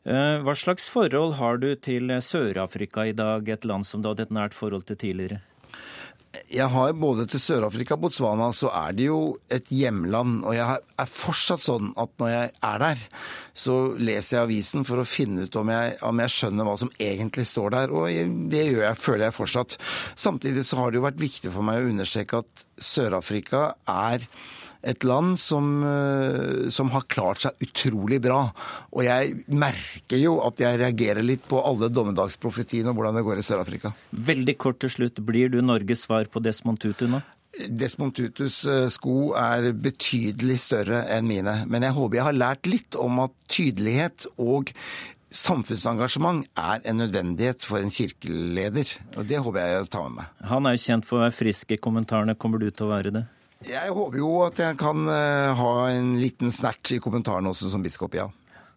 Hva 0.00 0.54
slags 0.56 0.86
forhold 0.88 1.34
har 1.36 1.58
du 1.60 1.74
til 1.76 2.08
Sør-Afrika 2.24 3.04
i 3.04 3.12
dag, 3.12 3.48
et 3.52 3.66
land 3.68 3.84
som 3.84 4.00
du 4.00 4.08
hadde 4.08 4.24
et 4.24 4.32
nært 4.32 4.56
forhold 4.56 4.86
til 4.88 4.96
tidligere? 5.00 5.42
Jeg 6.30 6.70
har 6.70 6.92
både 6.94 7.24
til 7.26 7.42
Sør-Afrika 7.42 7.96
og 7.96 8.04
Botswana, 8.04 8.52
så 8.54 8.68
er 8.70 8.94
det 8.94 9.08
jo 9.08 9.18
et 9.50 9.66
hjemland. 9.74 10.44
Og 10.46 10.54
jeg 10.54 10.78
er 11.02 11.10
fortsatt 11.10 11.64
sånn 11.64 11.90
at 11.98 12.12
når 12.22 12.30
jeg 12.30 12.52
er 12.68 12.82
der, 12.84 13.02
så 13.50 13.78
leser 13.98 14.36
jeg 14.36 14.46
avisen 14.46 14.86
for 14.86 15.02
å 15.02 15.08
finne 15.08 15.48
ut 15.48 15.58
om 15.58 15.72
jeg, 15.74 15.96
om 16.06 16.22
jeg 16.22 16.34
skjønner 16.36 16.68
hva 16.68 16.76
som 16.84 16.92
egentlig 17.02 17.48
står 17.50 17.74
der. 17.74 17.94
Og 17.94 18.38
det 18.52 18.62
gjør 18.68 18.86
jeg, 18.86 19.00
føler 19.02 19.26
jeg 19.26 19.38
fortsatt. 19.40 19.76
Samtidig 20.14 20.66
så 20.68 20.78
har 20.78 20.90
det 20.90 21.00
jo 21.00 21.06
vært 21.08 21.22
viktig 21.22 21.50
for 21.50 21.66
meg 21.66 21.82
å 21.82 21.90
understreke 21.90 22.44
at 22.44 22.66
Sør-Afrika 22.78 23.64
er 23.90 24.30
et 24.82 25.04
land 25.04 25.36
som, 25.40 25.82
eh, 25.84 26.70
som, 26.72 26.90
har 26.94 27.08
klart 27.12 27.44
seg 27.44 27.66
utrolig 27.66 28.20
bra. 28.22 28.42
Og 28.94 29.04
jeg 29.04 29.44
merker 29.48 30.20
jo 30.20 30.38
at 30.46 30.60
jeg 30.62 30.80
reagerer 30.80 31.24
litt 31.26 31.44
på 31.48 31.60
alle 31.60 31.90
dommedagsprofetiene 31.92 32.92
og 32.92 33.00
hvordan 33.00 33.20
det 33.20 33.26
går 33.26 33.42
i 33.42 33.46
Sør-Afrika. 33.46 33.92
Veldig 34.12 34.56
kort 34.60 34.80
til 34.80 34.92
slutt, 34.92 35.20
blir 35.24 35.52
du 35.52 35.60
Norges 35.60 36.06
svar 36.08 36.30
på 36.32 36.42
Desmond 36.44 36.80
Tutu 36.80 37.06
nå? 37.10 37.22
Desmond 37.68 38.14
Tutus 38.14 38.62
eh, 38.64 38.86
sko 38.92 39.32
er 39.38 39.72
betydelig 39.74 40.60
større 40.64 41.04
enn 41.12 41.28
mine. 41.28 41.60
Men 41.68 41.86
jeg 41.86 41.96
håper 41.96 42.20
jeg 42.20 42.28
har 42.28 42.38
lært 42.38 42.70
litt 42.70 42.98
om 42.98 43.24
at 43.26 43.34
tydelighet 43.50 44.28
og 44.40 44.70
samfunnsengasjement 45.30 46.46
er 46.58 46.80
en 46.90 46.98
nødvendighet 47.02 47.66
for 47.66 47.82
en 47.82 47.92
kirkeleder. 47.94 48.94
Og 49.16 49.28
det 49.28 49.42
håper 49.42 49.60
jeg 49.60 49.76
jeg 49.76 49.90
tar 49.92 50.08
med 50.08 50.22
meg. 50.22 50.32
Han 50.50 50.66
er 50.66 50.76
jo 50.76 50.84
kjent 50.86 51.06
for 51.06 51.18
å 51.18 51.26
være 51.26 51.36
frisk 51.36 51.76
i 51.76 51.78
kommentarene. 51.82 52.38
Kommer 52.38 52.62
du 52.62 52.70
til 52.70 52.88
å 52.88 52.94
være 52.94 53.14
det? 53.14 53.26
Jeg 53.68 53.92
håper 53.92 54.18
jo 54.22 54.28
at 54.46 54.60
jeg 54.62 54.76
kan 54.80 55.04
uh, 55.04 55.52
ha 55.58 55.72
en 55.92 56.14
liten 56.20 56.52
snert 56.54 56.94
i 56.94 57.00
kommentaren 57.02 57.48
også 57.50 57.68
som 57.72 57.82
biskop, 57.84 58.16
ja. 58.16 58.30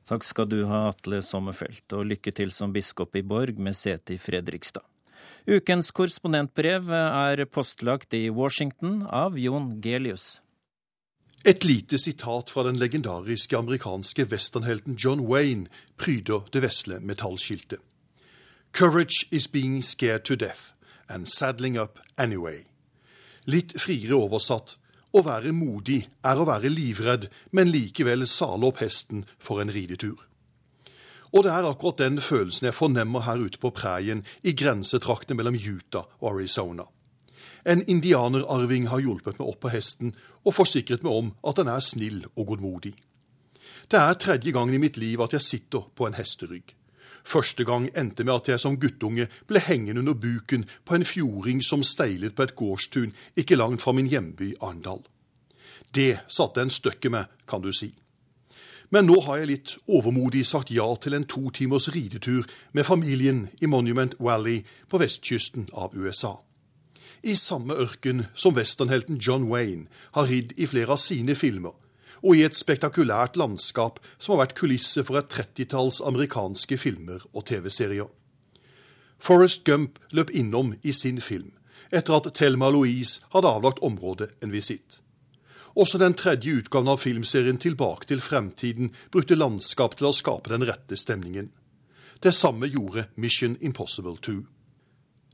Takk 0.04 0.26
skal 0.28 0.50
du 0.52 0.66
ha, 0.68 0.90
Atle 0.90 1.22
Sommerfelt, 1.24 1.86
og 1.96 2.10
lykke 2.10 2.34
til 2.36 2.52
som 2.52 2.74
biskop 2.76 3.16
i 3.16 3.24
Borg 3.24 3.62
med 3.64 3.78
sete 3.80 4.18
i 4.18 4.20
Fredrikstad. 4.20 4.84
Ukens 5.48 5.92
korrespondentbrev 5.96 6.92
er 6.92 7.46
postlagt 7.52 8.16
i 8.16 8.28
Washington 8.32 9.06
av 9.08 9.40
Jon 9.40 9.78
Gelius. 9.84 10.42
Et 11.46 11.64
lite 11.64 12.00
sitat 12.00 12.52
fra 12.52 12.64
den 12.64 12.80
legendariske 12.80 13.58
amerikanske 13.58 14.28
westernhelten 14.32 14.96
John 15.00 15.26
Wayne 15.28 15.68
pryder 16.00 16.44
det 16.52 16.64
vesle 16.64 17.00
metallskiltet. 17.04 17.80
Courage 18.72 19.28
is 19.32 19.48
being 19.48 19.82
scared 19.82 20.24
to 20.24 20.36
death 20.36 20.74
and 21.10 21.28
saddling 21.28 21.78
up 21.78 22.00
anyway. 22.18 22.73
Litt 23.52 23.76
friere 23.80 24.16
oversatt 24.16 24.76
å 25.14 25.22
være 25.26 25.52
modig 25.54 26.00
er 26.26 26.40
å 26.40 26.46
være 26.48 26.72
livredd, 26.72 27.28
men 27.52 27.72
likevel 27.72 28.26
sale 28.30 28.70
opp 28.70 28.80
hesten 28.82 29.26
for 29.38 29.62
en 29.62 29.72
ridetur. 29.74 30.16
Og 31.34 31.46
det 31.46 31.52
er 31.54 31.66
akkurat 31.66 32.02
den 32.02 32.20
følelsen 32.22 32.70
jeg 32.70 32.78
fornemmer 32.78 33.26
her 33.26 33.42
ute 33.42 33.60
på 33.62 33.74
preien 33.74 34.22
i 34.46 34.54
grensetraktene 34.58 35.38
mellom 35.40 35.58
Utah 35.58 36.06
og 36.22 36.36
Arizona. 36.36 36.86
En 37.66 37.82
indianerarving 37.90 38.90
har 38.92 39.02
hjulpet 39.02 39.40
meg 39.40 39.50
opp 39.50 39.62
på 39.64 39.72
hesten 39.74 40.14
og 40.44 40.56
forsikret 40.56 41.04
meg 41.06 41.16
om 41.16 41.34
at 41.48 41.60
den 41.60 41.72
er 41.72 41.84
snill 41.84 42.22
og 42.36 42.48
godmodig. 42.52 42.94
Det 43.90 44.00
er 44.00 44.20
tredje 44.20 44.54
gangen 44.56 44.76
i 44.76 44.82
mitt 44.82 44.98
liv 45.02 45.22
at 45.24 45.36
jeg 45.36 45.46
sitter 45.46 45.88
på 45.96 46.08
en 46.08 46.18
hesterygg. 46.18 46.76
Første 47.24 47.64
gang 47.64 47.88
endte 47.98 48.26
med 48.28 48.34
at 48.34 48.50
jeg 48.52 48.60
som 48.60 48.78
guttunge 48.80 49.30
ble 49.48 49.62
hengende 49.64 50.04
under 50.04 50.14
buken 50.14 50.68
på 50.86 50.96
en 50.96 51.08
fjording 51.08 51.64
som 51.64 51.84
steilet 51.84 52.36
på 52.36 52.44
et 52.44 52.56
gårdstun 52.56 53.14
ikke 53.40 53.56
langt 53.56 53.82
fra 53.82 53.96
min 53.96 54.12
hjemby 54.12 54.54
Arendal. 54.62 55.04
Det 55.96 56.20
satte 56.28 56.62
en 56.62 56.74
støkk 56.74 57.06
i 57.06 57.14
meg, 57.14 57.30
kan 57.48 57.62
du 57.62 57.72
si. 57.72 57.94
Men 58.94 59.08
nå 59.10 59.16
har 59.26 59.40
jeg 59.42 59.50
litt 59.50 59.72
overmodig 59.90 60.44
sagt 60.46 60.72
ja 60.74 60.86
til 61.02 61.16
en 61.18 61.26
to 61.26 61.48
timers 61.50 61.88
ridetur 61.96 62.46
med 62.78 62.86
familien 62.86 63.48
i 63.62 63.70
Monument 63.70 64.14
Valley 64.20 64.60
på 64.90 65.00
vestkysten 65.02 65.66
av 65.74 65.96
USA. 65.98 66.36
I 67.24 67.34
samme 67.40 67.74
ørken 67.80 68.26
som 68.36 68.54
westernhelten 68.54 69.18
John 69.18 69.48
Wayne 69.50 69.88
har 70.14 70.28
ridd 70.30 70.54
i 70.60 70.68
flere 70.68 70.94
av 70.94 71.02
sine 71.02 71.38
filmer, 71.40 71.74
og 72.24 72.38
i 72.38 72.44
et 72.48 72.56
spektakulært 72.56 73.38
landskap 73.40 74.00
som 74.18 74.34
har 74.34 74.46
vært 74.46 74.58
kulisse 74.58 75.04
for 75.04 75.20
et 75.20 75.30
trettitalls 75.32 76.00
amerikanske 76.08 76.80
filmer 76.80 77.26
og 77.34 77.46
TV-serier. 77.50 78.08
Forrest 79.24 79.64
Gump 79.68 80.00
løp 80.12 80.32
innom 80.36 80.74
i 80.84 80.92
sin 80.92 81.22
film, 81.22 81.52
etter 81.92 82.18
at 82.18 82.32
Thelma 82.36 82.72
Louise 82.72 83.22
hadde 83.36 83.52
avlagt 83.52 83.84
området 83.84 84.32
en 84.44 84.52
visitt. 84.52 85.00
Også 85.76 85.98
den 85.98 86.14
tredje 86.14 86.54
utgaven 86.60 86.92
av 86.92 87.00
filmserien 87.02 87.58
Tilbake 87.58 88.06
til 88.10 88.22
fremtiden 88.22 88.92
brukte 89.12 89.38
landskap 89.38 89.96
til 89.98 90.12
å 90.12 90.16
skape 90.16 90.52
den 90.54 90.66
rette 90.70 90.98
stemningen. 91.00 91.50
Det 92.24 92.34
samme 92.36 92.70
gjorde 92.70 93.08
Mission 93.16 93.58
Impossible 93.62 94.16
2. 94.22 94.36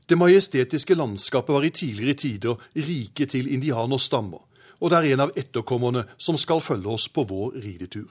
Det 0.08 0.18
majestetiske 0.18 0.96
landskapet 0.96 1.54
var 1.54 1.64
i 1.66 1.70
tidligere 1.70 2.18
tider 2.18 2.64
rike 2.74 3.26
til 3.30 3.50
indianerstammer, 3.52 4.40
og 4.80 4.90
det 4.90 4.98
er 4.98 5.12
en 5.14 5.26
av 5.26 5.32
etterkommerne 5.38 6.06
som 6.16 6.38
skal 6.40 6.62
følge 6.64 6.88
oss 6.96 7.06
på 7.12 7.26
vår 7.28 7.60
ridetur. 7.60 8.08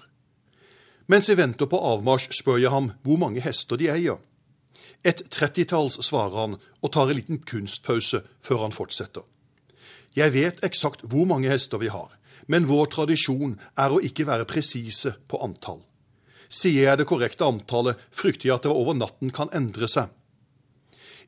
Mens 1.09 1.29
vi 1.29 1.37
venter 1.39 1.65
på 1.65 1.79
avmarsj, 1.81 2.29
spør 2.37 2.59
jeg 2.61 2.73
ham 2.73 2.91
hvor 3.05 3.17
mange 3.17 3.41
hester 3.41 3.79
de 3.81 3.89
eier. 3.89 4.19
Et 5.01 5.23
trettitalls, 5.31 5.97
svarer 6.05 6.37
han 6.37 6.55
og 6.59 6.91
tar 6.93 7.09
en 7.09 7.17
liten 7.17 7.41
kunstpause 7.41 8.21
før 8.45 8.65
han 8.67 8.75
fortsetter. 8.75 9.25
Jeg 10.17 10.33
vet 10.35 10.63
eksakt 10.65 11.05
hvor 11.09 11.25
mange 11.29 11.49
hester 11.49 11.81
vi 11.81 11.89
har, 11.89 12.11
men 12.45 12.67
vår 12.69 12.91
tradisjon 12.93 13.57
er 13.77 13.93
å 13.93 14.01
ikke 14.05 14.27
være 14.29 14.47
presise 14.49 15.15
på 15.29 15.39
antall. 15.45 15.81
Sier 16.49 16.89
jeg 16.89 16.99
det 16.99 17.07
korrekte 17.09 17.45
antallet, 17.45 17.97
frykter 18.09 18.49
jeg 18.49 18.55
at 18.57 18.65
det 18.65 18.73
over 18.73 18.97
natten 18.97 19.33
kan 19.33 19.51
endre 19.53 19.89
seg. 19.89 20.09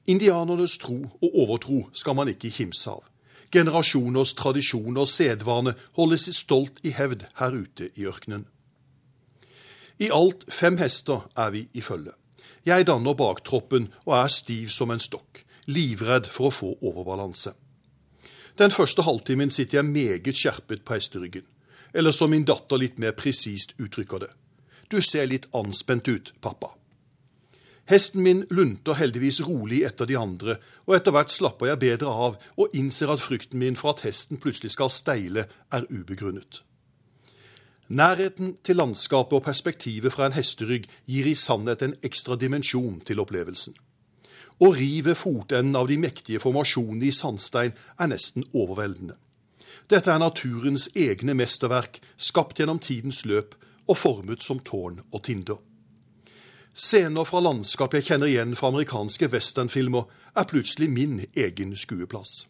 Indianernes 0.09 0.79
tro 0.81 0.97
og 0.97 1.41
overtro 1.43 1.83
skal 1.93 2.17
man 2.17 2.29
ikke 2.31 2.49
kimse 2.53 2.89
av. 2.89 3.05
Generasjoners 3.51 4.33
tradisjoner 4.39 5.03
og 5.03 5.09
sedvane 5.11 5.75
holdes 5.97 6.29
stolt 6.37 6.79
i 6.87 6.93
hevd 6.95 7.25
her 7.41 7.55
ute 7.57 7.89
i 7.99 8.07
ørkenen. 8.07 8.45
I 10.01 10.09
alt 10.13 10.47
fem 10.49 10.79
hester 10.81 11.27
er 11.37 11.51
vi 11.53 11.67
i 11.77 11.81
følge. 11.81 12.15
Jeg 12.65 12.87
danner 12.87 13.17
baktroppen 13.17 13.89
og 14.05 14.15
er 14.17 14.29
stiv 14.33 14.69
som 14.73 14.91
en 14.93 15.01
stokk, 15.01 15.43
livredd 15.67 16.29
for 16.29 16.49
å 16.49 16.55
få 16.55 16.71
overbalanse. 16.79 17.53
Den 18.57 18.71
første 18.71 19.05
halvtimen 19.05 19.51
sitter 19.53 19.79
jeg 19.79 19.91
meget 19.91 20.37
skjerpet 20.37 20.83
på 20.85 20.97
hesteryggen, 20.97 21.45
eller 21.93 22.15
som 22.15 22.31
min 22.31 22.45
datter 22.47 22.79
litt 22.79 22.99
mer 22.99 23.15
presist 23.17 23.75
uttrykker 23.81 24.25
det. 24.25 24.31
Du 24.91 25.01
ser 25.01 25.27
litt 25.27 25.47
anspent 25.55 26.07
ut, 26.07 26.33
pappa. 26.41 26.73
Hesten 27.91 28.23
min 28.23 28.45
lunter 28.49 28.95
heldigvis 28.95 29.41
rolig 29.43 29.81
etter 29.83 30.07
de 30.07 30.15
andre, 30.15 30.55
og 30.87 30.95
etter 30.95 31.11
hvert 31.11 31.31
slapper 31.33 31.67
jeg 31.67 31.79
bedre 31.81 32.11
av 32.25 32.37
og 32.55 32.75
innser 32.77 33.11
at 33.11 33.19
frykten 33.19 33.59
min 33.59 33.75
for 33.75 33.91
at 33.91 34.05
hesten 34.05 34.39
plutselig 34.39 34.71
skal 34.77 34.91
steile, 34.93 35.43
er 35.75 35.87
ubegrunnet. 35.91 36.61
Nærheten 37.91 38.53
til 38.63 38.79
landskapet 38.79 39.35
og 39.35 39.43
perspektivet 39.43 40.13
fra 40.13 40.29
en 40.29 40.37
hesterygg 40.37 40.85
gir 41.03 41.27
i 41.27 41.35
sannhet 41.35 41.83
en 41.83 41.97
ekstra 42.07 42.37
dimensjon 42.39 43.01
til 43.03 43.19
opplevelsen. 43.19 43.75
Å 44.63 44.69
rive 44.71 45.15
fotenden 45.17 45.75
av 45.75 45.89
de 45.89 45.97
mektige 45.99 46.39
formasjonene 46.39 47.09
i 47.09 47.11
sandstein 47.11 47.73
er 47.99 48.11
nesten 48.13 48.45
overveldende. 48.53 49.17
Dette 49.91 50.13
er 50.13 50.23
naturens 50.23 50.87
egne 50.95 51.35
mesterverk, 51.35 51.99
skapt 52.15 52.61
gjennom 52.61 52.79
tidens 52.79 53.25
løp 53.27 53.57
og 53.89 53.99
formet 53.99 54.45
som 54.45 54.63
tårn 54.63 55.01
og 55.11 55.25
tinder. 55.27 55.59
Scener 56.73 57.27
fra 57.27 57.41
landskap 57.43 57.97
jeg 57.97 58.07
kjenner 58.07 58.31
igjen 58.31 58.55
fra 58.55 58.69
amerikanske 58.71 59.27
westernfilmer, 59.33 60.05
er 60.39 60.47
plutselig 60.47 60.87
min 60.89 61.19
egen 61.35 61.75
skueplass. 61.75 62.45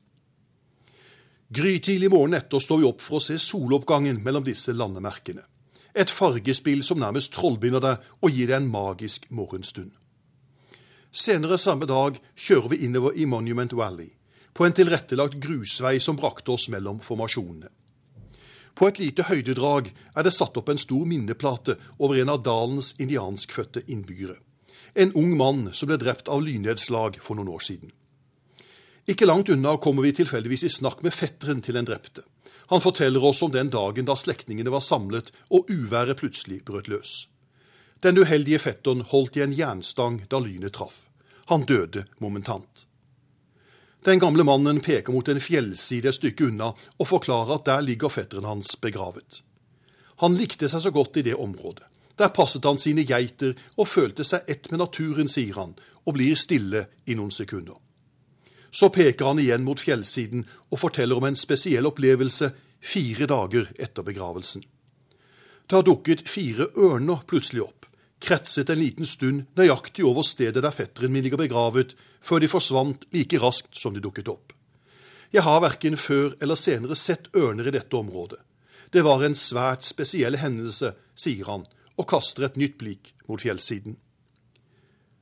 Grytidlig 1.51 2.11
morgenen 2.13 2.37
etter 2.37 2.61
står 2.61 2.79
vi 2.79 2.87
opp 2.87 3.01
for 3.01 3.17
å 3.17 3.23
se 3.25 3.39
soloppgangen 3.41 4.21
mellom 4.23 4.45
disse 4.45 4.71
landemerkene. 4.77 5.41
Et 5.91 6.13
fargespill 6.13 6.85
som 6.87 7.01
nærmest 7.01 7.33
trollbinder 7.35 7.83
deg 7.83 8.05
og 8.21 8.31
gir 8.31 8.47
deg 8.47 8.61
en 8.61 8.69
magisk 8.71 9.25
morgenstund. 9.33 9.91
Senere 11.11 11.57
samme 11.59 11.89
dag 11.89 12.21
kjører 12.39 12.71
vi 12.71 12.85
innover 12.85 13.17
i 13.19 13.25
Monument 13.27 13.73
Valley, 13.75 14.13
på 14.53 14.63
en 14.63 14.75
tilrettelagt 14.77 15.41
grusvei 15.43 15.97
som 15.99 16.15
brakte 16.15 16.53
oss 16.53 16.69
mellom 16.71 17.01
formasjonene. 17.03 17.67
På 18.75 18.87
et 18.87 18.99
lite 18.99 19.27
høydedrag 19.27 19.91
er 20.15 20.25
det 20.25 20.33
satt 20.35 20.57
opp 20.57 20.69
en 20.71 20.81
stor 20.81 21.05
minneplate 21.07 21.77
over 21.99 22.21
en 22.21 22.31
av 22.33 22.43
dalens 22.45 22.93
indianskfødte 22.99 23.83
innbyggere. 23.87 24.37
En 24.95 25.13
ung 25.15 25.35
mann 25.37 25.69
som 25.73 25.87
ble 25.87 25.97
drept 26.01 26.31
av 26.31 26.43
lynnedslag 26.43 27.19
for 27.23 27.39
noen 27.39 27.51
år 27.51 27.63
siden. 27.63 27.91
Ikke 29.09 29.25
langt 29.25 29.49
unna 29.49 29.77
kommer 29.81 30.05
vi 30.05 30.13
tilfeldigvis 30.15 30.65
i 30.67 30.71
snakk 30.71 31.01
med 31.03 31.15
fetteren 31.15 31.61
til 31.63 31.77
den 31.77 31.87
drepte. 31.87 32.23
Han 32.71 32.83
forteller 32.83 33.23
oss 33.25 33.41
om 33.43 33.51
den 33.51 33.71
dagen 33.71 34.07
da 34.07 34.15
slektningene 34.15 34.71
var 34.71 34.83
samlet 34.85 35.31
og 35.49 35.71
uværet 35.71 36.21
plutselig 36.21 36.61
brøt 36.67 36.87
løs. 36.91 37.25
Den 38.01 38.17
uheldige 38.17 38.61
fetteren 38.61 39.03
holdt 39.05 39.37
i 39.37 39.43
en 39.45 39.55
jernstang 39.55 40.21
da 40.31 40.39
lynet 40.39 40.77
traff. 40.77 41.07
Han 41.51 41.65
døde 41.67 42.05
momentant. 42.23 42.85
Den 44.05 44.19
gamle 44.19 44.43
mannen 44.43 44.79
peker 44.81 45.13
mot 45.13 45.27
en 45.29 45.41
fjellside 45.41 46.09
et 46.09 46.17
stykke 46.17 46.47
unna 46.49 46.71
og 46.73 47.07
forklarer 47.07 47.59
at 47.59 47.67
der 47.69 47.83
ligger 47.85 48.09
fetteren 48.09 48.47
hans 48.49 48.73
begravet. 48.81 49.43
Han 50.25 50.37
likte 50.37 50.69
seg 50.69 50.81
så 50.81 50.91
godt 50.93 51.19
i 51.21 51.25
det 51.25 51.37
området. 51.37 51.85
Der 52.17 52.33
passet 52.33 52.65
han 52.65 52.81
sine 52.81 53.05
geiter 53.05 53.53
og 53.77 53.89
følte 53.89 54.25
seg 54.25 54.49
ett 54.49 54.69
med 54.71 54.81
naturen, 54.81 55.29
sier 55.29 55.57
han, 55.57 55.75
og 56.05 56.17
blir 56.17 56.37
stille 56.37 56.87
i 57.05 57.15
noen 57.17 57.33
sekunder. 57.33 57.77
Så 58.71 58.89
peker 58.93 59.27
han 59.27 59.39
igjen 59.41 59.65
mot 59.65 59.81
fjellsiden 59.81 60.45
og 60.69 60.79
forteller 60.81 61.17
om 61.17 61.27
en 61.27 61.37
spesiell 61.37 61.89
opplevelse 61.89 62.51
fire 62.81 63.27
dager 63.29 63.69
etter 63.77 64.05
begravelsen. 64.05 64.63
Det 65.67 65.77
har 65.77 65.85
dukket 65.85 66.25
fire 66.27 66.71
ørner 66.75 67.21
plutselig 67.27 67.65
opp, 67.67 67.85
kretset 68.21 68.69
en 68.69 68.81
liten 68.81 69.05
stund 69.05 69.45
nøyaktig 69.57 70.05
over 70.07 70.25
stedet 70.25 70.63
der 70.63 70.73
fetteren 70.73 71.13
min 71.13 71.25
ligger 71.25 71.41
begravet, 71.41 71.95
før 72.21 72.43
de 72.43 72.49
forsvant 72.51 73.05
like 73.15 73.39
raskt 73.41 73.77
som 73.77 73.93
de 73.93 74.03
dukket 74.03 74.29
opp. 74.31 74.53
Jeg 75.31 75.45
har 75.47 75.61
verken 75.63 75.97
før 75.97 76.35
eller 76.43 76.59
senere 76.59 76.95
sett 76.99 77.29
ørner 77.37 77.69
i 77.69 77.75
dette 77.75 77.97
området. 77.97 78.39
Det 78.91 79.03
var 79.07 79.23
en 79.23 79.35
svært 79.37 79.85
spesiell 79.87 80.35
hendelse, 80.41 80.91
sier 81.15 81.47
han, 81.47 81.63
og 81.95 82.07
kaster 82.11 82.47
et 82.47 82.57
nytt 82.59 82.77
blikk 82.81 83.13
mot 83.29 83.39
fjellsiden. 83.39 83.95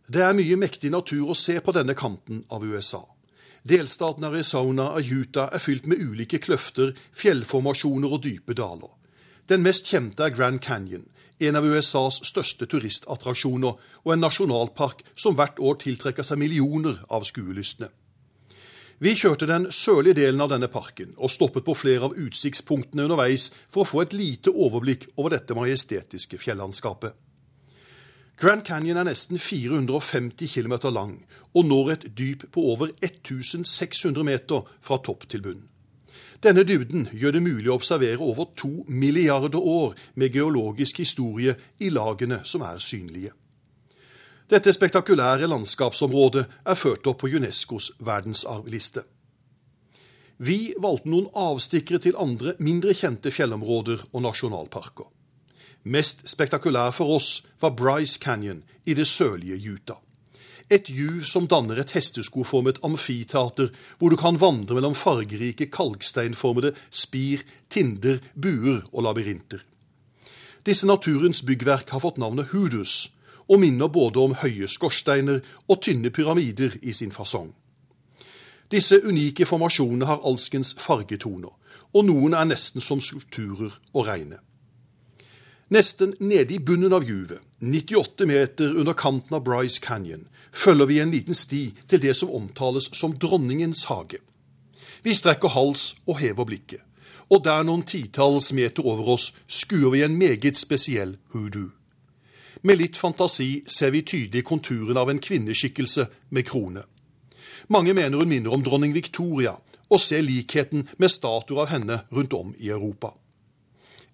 Det 0.10 0.24
er 0.26 0.34
mye 0.34 0.58
mektig 0.58 0.90
natur 0.90 1.30
å 1.30 1.38
se 1.38 1.60
på 1.62 1.74
denne 1.76 1.94
kanten 1.94 2.42
av 2.50 2.66
USA. 2.66 3.04
Delstaten 3.62 4.26
Arizona 4.26 4.88
og 4.98 5.06
Utah 5.06 5.52
er 5.54 5.62
fylt 5.62 5.86
med 5.86 6.02
ulike 6.02 6.40
kløfter, 6.42 6.96
fjellformasjoner 7.14 8.16
og 8.16 8.24
dype 8.26 8.56
daler. 8.58 8.90
Den 9.46 9.62
mest 9.66 9.90
kjente 9.90 10.26
er 10.26 10.34
Grand 10.34 10.62
Canyon, 10.66 11.06
en 11.40 11.56
av 11.56 11.66
USAs 11.66 12.20
største 12.28 12.68
turistattraksjoner 12.70 13.80
og 14.04 14.14
en 14.14 14.24
nasjonalpark 14.24 15.06
som 15.16 15.38
hvert 15.40 15.60
år 15.64 15.80
tiltrekker 15.84 16.26
seg 16.26 16.42
millioner 16.42 17.00
av 17.10 17.28
skuelystne. 17.28 17.90
Vi 19.00 19.14
kjørte 19.16 19.48
den 19.48 19.70
sørlige 19.72 20.18
delen 20.18 20.44
av 20.44 20.50
denne 20.52 20.68
parken 20.68 21.14
og 21.16 21.32
stoppet 21.32 21.64
på 21.64 21.78
flere 21.78 22.10
av 22.10 22.18
utsiktspunktene 22.20 23.06
underveis 23.08 23.48
for 23.72 23.86
å 23.86 23.88
få 23.88 24.04
et 24.04 24.16
lite 24.18 24.52
overblikk 24.52 25.08
over 25.16 25.38
dette 25.38 25.56
majestetiske 25.56 26.42
fjellandskapet. 26.42 27.16
Grand 28.40 28.64
Canyon 28.68 29.00
er 29.00 29.08
nesten 29.08 29.40
450 29.40 30.52
km 30.52 30.76
lang 30.92 31.16
og 31.56 31.66
når 31.68 31.92
et 31.96 32.06
dyp 32.16 32.46
på 32.52 32.64
over 32.74 32.92
1600 33.00 34.28
meter 34.28 34.68
fra 34.84 35.00
topp 35.04 35.26
til 35.32 35.48
bunn. 35.48 35.64
Denne 36.44 36.64
dybden 36.64 37.10
gjør 37.12 37.36
det 37.36 37.44
mulig 37.44 37.68
å 37.68 37.76
observere 37.76 38.24
over 38.24 38.48
to 38.56 38.86
milliarder 38.88 39.60
år 39.60 39.96
med 40.16 40.32
geologisk 40.32 41.02
historie 41.04 41.56
i 41.84 41.92
lagene 41.92 42.40
som 42.48 42.64
er 42.64 42.80
synlige. 42.80 43.34
Dette 44.50 44.72
spektakulære 44.74 45.50
landskapsområdet 45.52 46.46
er 46.66 46.80
ført 46.80 47.08
opp 47.12 47.20
på 47.22 47.30
Unescos 47.36 47.92
verdensarvliste. 48.00 49.04
Vi 50.40 50.74
valgte 50.80 51.12
noen 51.12 51.28
avstikkere 51.36 52.00
til 52.00 52.16
andre, 52.18 52.56
mindre 52.64 52.96
kjente 52.96 53.30
fjellområder 53.36 54.08
og 54.14 54.24
nasjonalparker. 54.24 55.12
Mest 55.92 56.24
spektakulær 56.28 56.96
for 56.96 57.20
oss 57.20 57.44
var 57.60 57.76
Bryce 57.76 58.20
Canyon 58.20 58.64
i 58.88 58.96
det 58.96 59.08
sørlige 59.08 59.60
Utah. 59.60 60.00
Et 60.70 60.90
juv 60.90 61.24
som 61.26 61.48
danner 61.50 61.80
et 61.82 61.92
hesteskoformet 61.96 62.78
amfiteater, 62.86 63.72
hvor 63.98 64.14
du 64.14 64.18
kan 64.22 64.38
vandre 64.38 64.76
mellom 64.78 64.94
fargerike 64.94 65.66
kalksteinformede 65.74 66.76
spir, 66.92 67.42
tinder, 67.70 68.20
buer 68.36 68.84
og 68.94 69.04
labyrinter. 69.08 69.64
Disse 70.66 70.86
naturens 70.86 71.42
byggverk 71.42 71.90
har 71.90 72.04
fått 72.04 72.20
navnet 72.22 72.52
hudus, 72.54 73.10
og 73.50 73.64
minner 73.64 73.90
både 73.90 74.22
om 74.22 74.36
høye 74.38 74.68
skorsteiner 74.70 75.40
og 75.68 75.82
tynne 75.82 76.12
pyramider 76.14 76.76
i 76.82 76.94
sin 76.94 77.12
fasong. 77.12 77.50
Disse 78.70 79.00
unike 79.02 79.48
formasjonene 79.50 80.06
har 80.06 80.22
alskens 80.22 80.76
fargetoner, 80.78 81.50
og 81.98 82.06
noen 82.06 82.38
er 82.38 82.46
nesten 82.46 82.84
som 82.86 83.02
skulpturer 83.02 83.74
å 83.98 84.06
regne. 84.06 84.38
Nesten 85.70 86.16
nede 86.20 86.54
i 86.54 86.60
bunnen 86.60 86.94
av 86.94 87.04
juvet, 87.04 87.40
98 87.60 88.26
meter 88.26 88.76
under 88.76 88.94
kanten 88.94 89.36
av 89.36 89.44
Bryce 89.44 89.80
Canyon, 89.80 90.26
følger 90.54 90.86
vi 90.86 91.00
en 91.00 91.12
liten 91.12 91.38
sti 91.38 91.60
til 91.86 92.02
det 92.02 92.16
som 92.18 92.32
omtales 92.34 92.88
som 92.98 93.14
Dronningens 93.14 93.84
hage. 93.86 94.18
Vi 95.06 95.14
strekker 95.14 95.54
hals 95.54 95.94
og 96.08 96.18
hever 96.24 96.50
blikket, 96.50 96.82
og 97.30 97.44
der 97.46 97.62
noen 97.70 97.86
titalls 97.86 98.50
meter 98.50 98.82
over 98.82 99.14
oss 99.14 99.30
skuer 99.46 99.94
vi 99.94 100.02
en 100.02 100.18
meget 100.18 100.58
spesiell 100.58 101.20
hoodoo. 101.36 101.70
Med 102.66 102.82
litt 102.82 102.98
fantasi 102.98 103.62
ser 103.70 103.94
vi 103.94 104.02
tydelig 104.02 104.44
konturen 104.50 104.98
av 104.98 105.14
en 105.14 105.22
kvinneskikkelse 105.22 106.10
med 106.34 106.50
krone. 106.50 106.82
Mange 107.70 107.94
mener 107.94 108.18
hun 108.18 108.34
minner 108.34 108.58
om 108.58 108.66
dronning 108.66 108.98
Victoria, 108.98 109.54
og 109.90 110.02
ser 110.02 110.26
likheten 110.26 110.90
med 110.98 111.14
statuer 111.14 111.68
av 111.68 111.74
henne 111.78 112.02
rundt 112.10 112.34
om 112.34 112.56
i 112.58 112.74
Europa. 112.74 113.14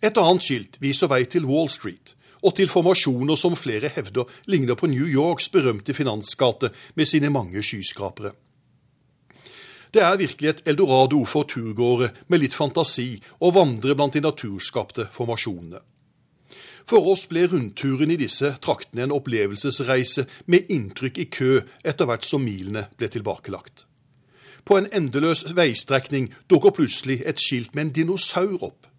Et 0.04 0.18
annet 0.18 0.44
skilt 0.44 0.80
viser 0.84 1.12
vei 1.12 1.24
til 1.30 1.48
Wall 1.48 1.70
Street, 1.72 2.16
og 2.46 2.56
til 2.58 2.70
formasjoner 2.70 3.40
som 3.40 3.56
flere 3.58 3.90
hevder 3.90 4.30
ligner 4.52 4.76
på 4.76 4.90
New 4.92 5.08
Yorks 5.08 5.50
berømte 5.50 5.94
finansgate 5.94 6.70
med 6.96 7.10
sine 7.10 7.30
mange 7.30 7.64
skyskrapere. 7.64 8.36
Det 9.96 10.04
er 10.04 10.18
virkelig 10.18 10.50
et 10.50 10.62
eldorado 10.68 11.24
for 11.24 11.48
turgåere 11.48 12.10
med 12.28 12.42
litt 12.42 12.54
fantasi 12.54 13.14
å 13.40 13.52
vandre 13.56 13.96
blant 13.96 14.18
de 14.18 14.22
naturskapte 14.26 15.08
formasjonene. 15.16 15.80
For 16.86 17.08
oss 17.10 17.24
ble 17.32 17.48
rundturen 17.50 18.12
i 18.14 18.18
disse 18.20 18.52
traktene 18.62 19.08
en 19.08 19.14
opplevelsesreise 19.16 20.28
med 20.52 20.68
inntrykk 20.70 21.22
i 21.24 21.28
kø 21.32 21.54
etter 21.82 22.10
hvert 22.10 22.28
som 22.28 22.44
milene 22.46 22.86
ble 23.00 23.10
tilbakelagt. 23.10 23.88
På 24.66 24.78
en 24.78 24.90
endeløs 24.94 25.46
veistrekning 25.58 26.28
dukker 26.52 26.76
plutselig 26.76 27.22
et 27.26 27.42
skilt 27.42 27.74
med 27.74 27.88
en 27.88 27.96
dinosaur 28.02 28.68
opp. 28.68 28.92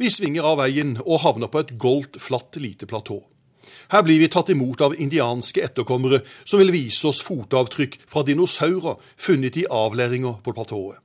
Vi 0.00 0.10
svinger 0.10 0.46
av 0.46 0.60
veien 0.62 0.96
og 1.04 1.22
havner 1.24 1.50
på 1.52 1.62
et 1.62 1.72
goldt, 1.78 2.20
flatt 2.22 2.56
lite 2.60 2.88
platå. 2.90 3.20
Her 3.92 4.02
blir 4.04 4.18
vi 4.20 4.28
tatt 4.28 4.50
imot 4.52 4.80
av 4.84 4.96
indianske 5.00 5.62
etterkommere 5.64 6.20
som 6.44 6.60
vil 6.60 6.72
vise 6.74 7.08
oss 7.08 7.22
fotavtrykk 7.24 7.98
fra 8.10 8.24
dinosaurer 8.26 9.00
funnet 9.16 9.56
i 9.60 9.66
avlæringer 9.70 10.40
på 10.44 10.54
platået. 10.56 11.00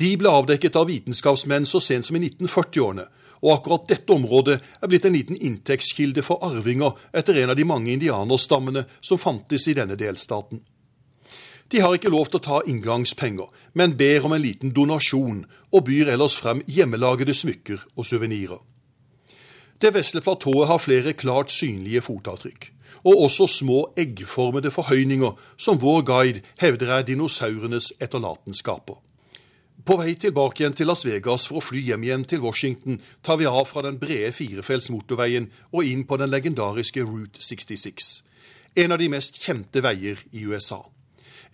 De 0.00 0.10
ble 0.18 0.30
avdekket 0.30 0.76
av 0.76 0.88
vitenskapsmenn 0.90 1.68
så 1.70 1.80
sent 1.80 2.08
som 2.08 2.16
i 2.18 2.24
1940-årene, 2.24 3.06
og 3.44 3.52
akkurat 3.52 3.88
dette 3.92 4.14
området 4.14 4.56
er 4.56 4.90
blitt 4.90 5.04
en 5.06 5.14
liten 5.14 5.38
inntektskilde 5.38 6.24
for 6.24 6.42
arvinger 6.46 6.96
etter 7.14 7.42
en 7.42 7.52
av 7.52 7.58
de 7.58 7.66
mange 7.68 7.92
indianerstammene 7.92 8.86
som 9.04 9.20
fantes 9.20 9.68
i 9.68 9.76
denne 9.76 9.98
delstaten. 10.00 10.62
De 11.72 11.80
har 11.80 11.94
ikke 11.96 12.12
lov 12.12 12.28
til 12.28 12.40
å 12.40 12.44
ta 12.44 12.60
inngangspenger, 12.68 13.48
men 13.72 13.96
ber 13.96 14.26
om 14.26 14.34
en 14.36 14.42
liten 14.42 14.74
donasjon, 14.76 15.44
og 15.72 15.84
byr 15.88 16.12
ellers 16.14 16.36
frem 16.36 16.60
hjemmelagede 16.70 17.34
smykker 17.34 17.86
og 17.96 18.06
suvenirer. 18.06 18.60
Det 19.80 19.94
vesle 19.94 20.20
platået 20.20 20.68
har 20.68 20.78
flere 20.78 21.12
klart 21.12 21.50
synlige 21.52 22.04
fotavtrykk, 22.04 22.70
og 23.04 23.24
også 23.26 23.46
små 23.46 23.80
eggformede 24.00 24.70
forhøyninger 24.70 25.32
som 25.56 25.80
vår 25.80 26.04
guide 26.08 26.44
hevder 26.60 26.92
er 26.98 27.02
dinosaurenes 27.08 27.92
etterlatenskaper. 28.00 29.00
På 29.84 29.98
vei 30.00 30.14
tilbake 30.16 30.62
igjen 30.62 30.76
til 30.78 30.88
Las 30.88 31.04
Vegas 31.04 31.44
for 31.50 31.60
å 31.60 31.64
fly 31.64 31.82
hjem 31.90 32.06
igjen 32.06 32.24
til 32.24 32.40
Washington, 32.40 32.96
tar 33.20 33.36
vi 33.36 33.50
av 33.50 33.66
fra 33.68 33.82
den 33.84 33.98
brede 34.00 34.32
firefelts 34.32 34.88
motorveien 34.88 35.50
og 35.72 35.84
inn 35.84 36.06
på 36.08 36.16
den 36.16 36.32
legendariske 36.32 37.04
Route 37.04 37.44
66, 37.44 38.22
en 38.80 38.96
av 38.96 39.02
de 39.02 39.10
mest 39.12 39.42
kjente 39.42 39.84
veier 39.84 40.22
i 40.32 40.46
USA. 40.48 40.80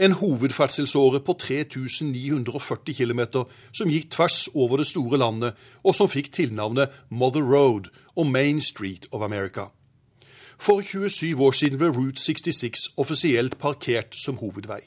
En 0.00 0.14
hovedferdselsåre 0.16 1.20
på 1.20 1.34
3940 1.36 2.94
km 2.96 3.20
som 3.68 3.90
gikk 3.92 4.06
tvers 4.14 4.46
over 4.54 4.80
det 4.80 4.86
store 4.88 5.18
landet, 5.20 5.52
og 5.84 5.92
som 5.92 6.08
fikk 6.08 6.30
tilnavnet 6.32 6.94
Mother 7.10 7.44
Road 7.44 7.90
og 8.16 8.26
Main 8.26 8.62
Street 8.64 9.04
of 9.12 9.20
America. 9.20 9.68
For 10.56 10.80
27 10.80 11.36
år 11.44 11.52
siden 11.52 11.76
ble 11.80 11.92
Route 11.92 12.20
66 12.20 12.88
offisielt 12.96 13.58
parkert 13.60 14.16
som 14.16 14.40
hovedvei. 14.40 14.80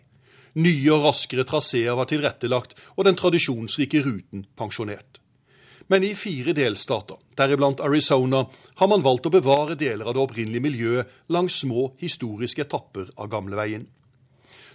Nye 0.58 0.92
og 0.94 1.06
raskere 1.06 1.46
traseer 1.46 1.94
var 1.98 2.10
tilrettelagt, 2.10 2.74
og 2.98 3.06
den 3.06 3.18
tradisjonsrike 3.18 4.02
ruten 4.06 4.48
pensjonert. 4.58 5.22
Men 5.90 6.06
i 6.06 6.14
fire 6.18 6.54
delstater, 6.58 7.22
deriblant 7.38 7.82
Arizona, 7.86 8.48
har 8.82 8.90
man 8.90 9.06
valgt 9.06 9.30
å 9.30 9.34
bevare 9.34 9.78
deler 9.78 10.10
av 10.10 10.16
det 10.18 10.26
opprinnelige 10.26 10.66
miljøet 10.72 11.18
langs 11.30 11.62
små 11.62 11.92
historiske 12.02 12.66
etapper 12.66 13.14
av 13.18 13.30
gamleveien. 13.30 13.86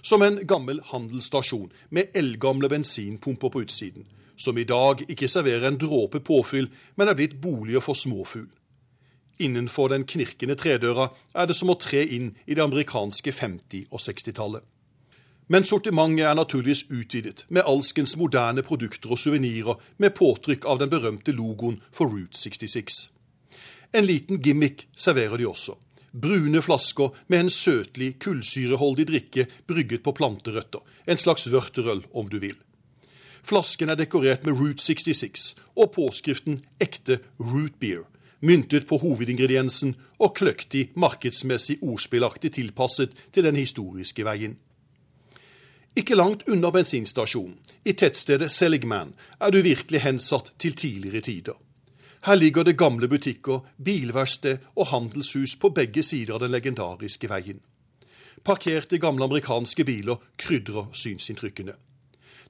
Som 0.08 0.22
en 0.22 0.38
gammel 0.46 0.78
handelsstasjon 0.88 1.72
med 1.92 2.14
eldgamle 2.16 2.68
bensinpumper 2.72 3.50
på 3.52 3.60
utsiden, 3.66 4.06
som 4.40 4.56
i 4.58 4.64
dag 4.64 5.02
ikke 5.04 5.28
serverer 5.28 5.66
en 5.68 5.76
dråpe 5.76 6.22
påfyll, 6.24 6.70
men 6.96 7.10
er 7.10 7.16
blitt 7.18 7.34
boliger 7.42 7.84
for 7.84 7.98
småfugl. 7.98 8.46
Innenfor 9.44 9.90
den 9.92 10.06
knirkende 10.08 10.56
tredøra 10.56 11.10
er 11.34 11.50
det 11.50 11.56
som 11.58 11.68
å 11.68 11.76
tre 11.76 12.06
inn 12.16 12.30
i 12.46 12.56
det 12.56 12.64
amerikanske 12.64 13.34
50- 13.36 13.90
og 13.90 14.00
60-tallet. 14.00 14.64
Men 15.52 15.68
sortimentet 15.68 16.24
er 16.30 16.38
naturligvis 16.40 16.86
utvidet 16.88 17.44
med 17.52 17.68
alskens 17.68 18.16
moderne 18.16 18.64
produkter 18.64 19.12
og 19.12 19.20
suvenirer 19.20 19.76
med 20.00 20.16
påtrykk 20.16 20.64
av 20.72 20.80
den 20.80 20.94
berømte 20.94 21.36
logoen 21.36 21.82
for 21.92 22.08
Route 22.08 22.40
66. 22.40 23.10
En 23.92 24.08
liten 24.08 24.40
gimmick 24.40 24.86
serverer 24.96 25.36
de 25.36 25.50
også. 25.52 25.76
Brune 26.12 26.62
flasker 26.62 27.14
med 27.28 27.44
en 27.44 27.50
søtlig, 27.50 28.14
kullsyreholdig 28.22 29.06
drikke 29.10 29.46
brygget 29.68 30.02
på 30.02 30.14
planterøtter. 30.16 30.80
En 31.08 31.20
slags 31.20 31.48
vørterøl, 31.52 32.04
om 32.14 32.28
du 32.28 32.38
vil. 32.38 32.56
Flasken 33.42 33.88
er 33.88 33.96
dekorert 33.96 34.44
med 34.44 34.58
Route 34.58 34.84
66 34.84 35.54
og 35.76 35.92
påskriften 35.94 36.58
ekte 36.80 37.20
root 37.40 37.78
beer, 37.80 38.04
myntet 38.40 38.86
på 38.88 38.98
hovedingrediensen 39.00 39.94
og 40.18 40.34
kløktig 40.36 40.90
markedsmessig 40.96 41.78
ordspillaktig 41.82 42.52
tilpasset 42.58 43.14
til 43.32 43.46
den 43.46 43.56
historiske 43.56 44.26
veien. 44.26 44.58
Ikke 45.96 46.18
langt 46.18 46.44
unna 46.48 46.70
bensinstasjonen, 46.70 47.56
i 47.84 47.94
tettstedet 47.96 48.52
Seligman, 48.52 49.14
er 49.40 49.50
du 49.50 49.62
virkelig 49.64 50.02
hensatt 50.04 50.52
til 50.60 50.76
tidligere 50.76 51.24
tider. 51.24 51.56
Her 52.26 52.34
ligger 52.34 52.64
det 52.64 52.78
gamle 52.78 53.08
butikker, 53.08 53.60
bilverksted 53.84 54.58
og 54.74 54.90
handelshus 54.90 55.56
på 55.56 55.70
begge 55.70 56.02
sider 56.02 56.34
av 56.34 56.42
den 56.42 56.52
legendariske 56.54 57.30
veien. 57.30 57.60
Parkerte 58.44 58.98
gamle 58.98 59.26
amerikanske 59.26 59.84
biler 59.84 60.18
krydrer 60.38 60.90
synsinntrykkene. 60.92 61.74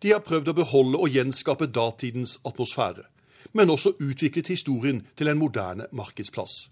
De 0.03 0.13
har 0.15 0.25
prøvd 0.25 0.53
å 0.53 0.57
beholde 0.61 1.01
og 1.03 1.13
gjenskape 1.13 1.69
datidens 1.75 2.39
atmosfære, 2.47 3.05
men 3.53 3.71
også 3.71 3.97
utviklet 3.99 4.51
historien 4.53 5.03
til 5.17 5.29
en 5.29 5.41
moderne 5.41 5.89
markedsplass. 5.93 6.69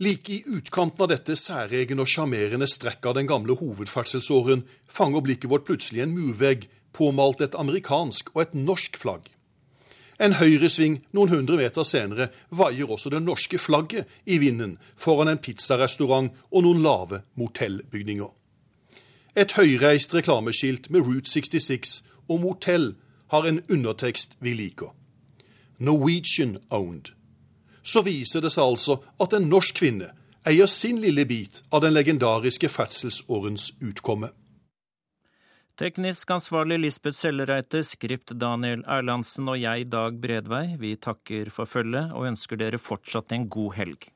Like 0.00 0.32
i 0.32 0.42
utkanten 0.58 1.02
av 1.02 1.08
dette 1.08 1.38
særegne 1.40 2.04
og 2.04 2.10
sjarmerende 2.12 2.68
strekket 2.68 3.08
av 3.10 3.14
den 3.16 3.28
gamle 3.28 3.56
hovedferdselsåren 3.56 4.66
fanger 4.92 5.24
blikket 5.24 5.50
vårt 5.50 5.64
plutselig 5.68 6.04
en 6.04 6.12
murvegg 6.12 6.68
påmalt 6.96 7.40
et 7.44 7.56
amerikansk 7.56 8.34
og 8.34 8.42
et 8.44 8.54
norsk 8.56 9.00
flagg. 9.00 9.30
En 10.20 10.38
høyresving 10.40 11.02
noen 11.12 11.32
hundre 11.32 11.58
meter 11.60 11.84
senere 11.84 12.30
vaier 12.48 12.88
også 12.88 13.12
det 13.12 13.20
norske 13.22 13.58
flagget 13.60 14.08
i 14.24 14.38
vinden 14.40 14.76
foran 14.96 15.28
en 15.28 15.40
pizzarestaurant 15.42 16.32
og 16.50 16.64
noen 16.64 16.80
lave 16.84 17.20
motellbygninger. 17.36 18.30
Et 19.36 19.52
høyreist 19.52 20.14
reklameskilt 20.16 20.88
med 20.90 21.04
Route 21.04 21.30
66 21.30 22.02
og 22.28 22.40
motell 22.40 22.94
har 23.28 23.44
en 23.44 23.60
undertekst 23.68 24.38
vi 24.40 24.54
liker. 24.56 24.94
Norwegian 25.78 26.56
owned 26.70 27.12
så 27.86 28.02
viser 28.02 28.42
det 28.42 28.50
seg 28.50 28.64
altså 28.66 28.96
at 29.22 29.36
en 29.36 29.46
norsk 29.50 29.76
kvinne 29.78 30.08
eier 30.46 30.66
sin 30.70 30.98
lille 31.02 31.26
bit 31.28 31.60
av 31.70 31.84
den 31.84 31.94
legendariske 31.94 32.70
ferdselsårens 32.70 33.72
utkomme. 33.82 34.32
Teknisk 35.76 36.30
ansvarlig 36.32 36.78
Lisbeth 36.80 37.18
Sellereite, 37.18 37.82
skript 37.84 38.32
Daniel 38.40 38.80
Erlandsen 38.88 39.50
og 39.52 39.58
jeg, 39.60 39.84
Dag 39.92 40.16
Bredvei, 40.22 40.70
vi 40.80 40.94
takker 40.96 41.50
for 41.52 41.68
følget 41.68 42.14
og 42.16 42.30
ønsker 42.30 42.56
dere 42.56 42.80
fortsatt 42.80 43.34
en 43.36 43.44
god 43.52 43.74
helg. 43.76 44.06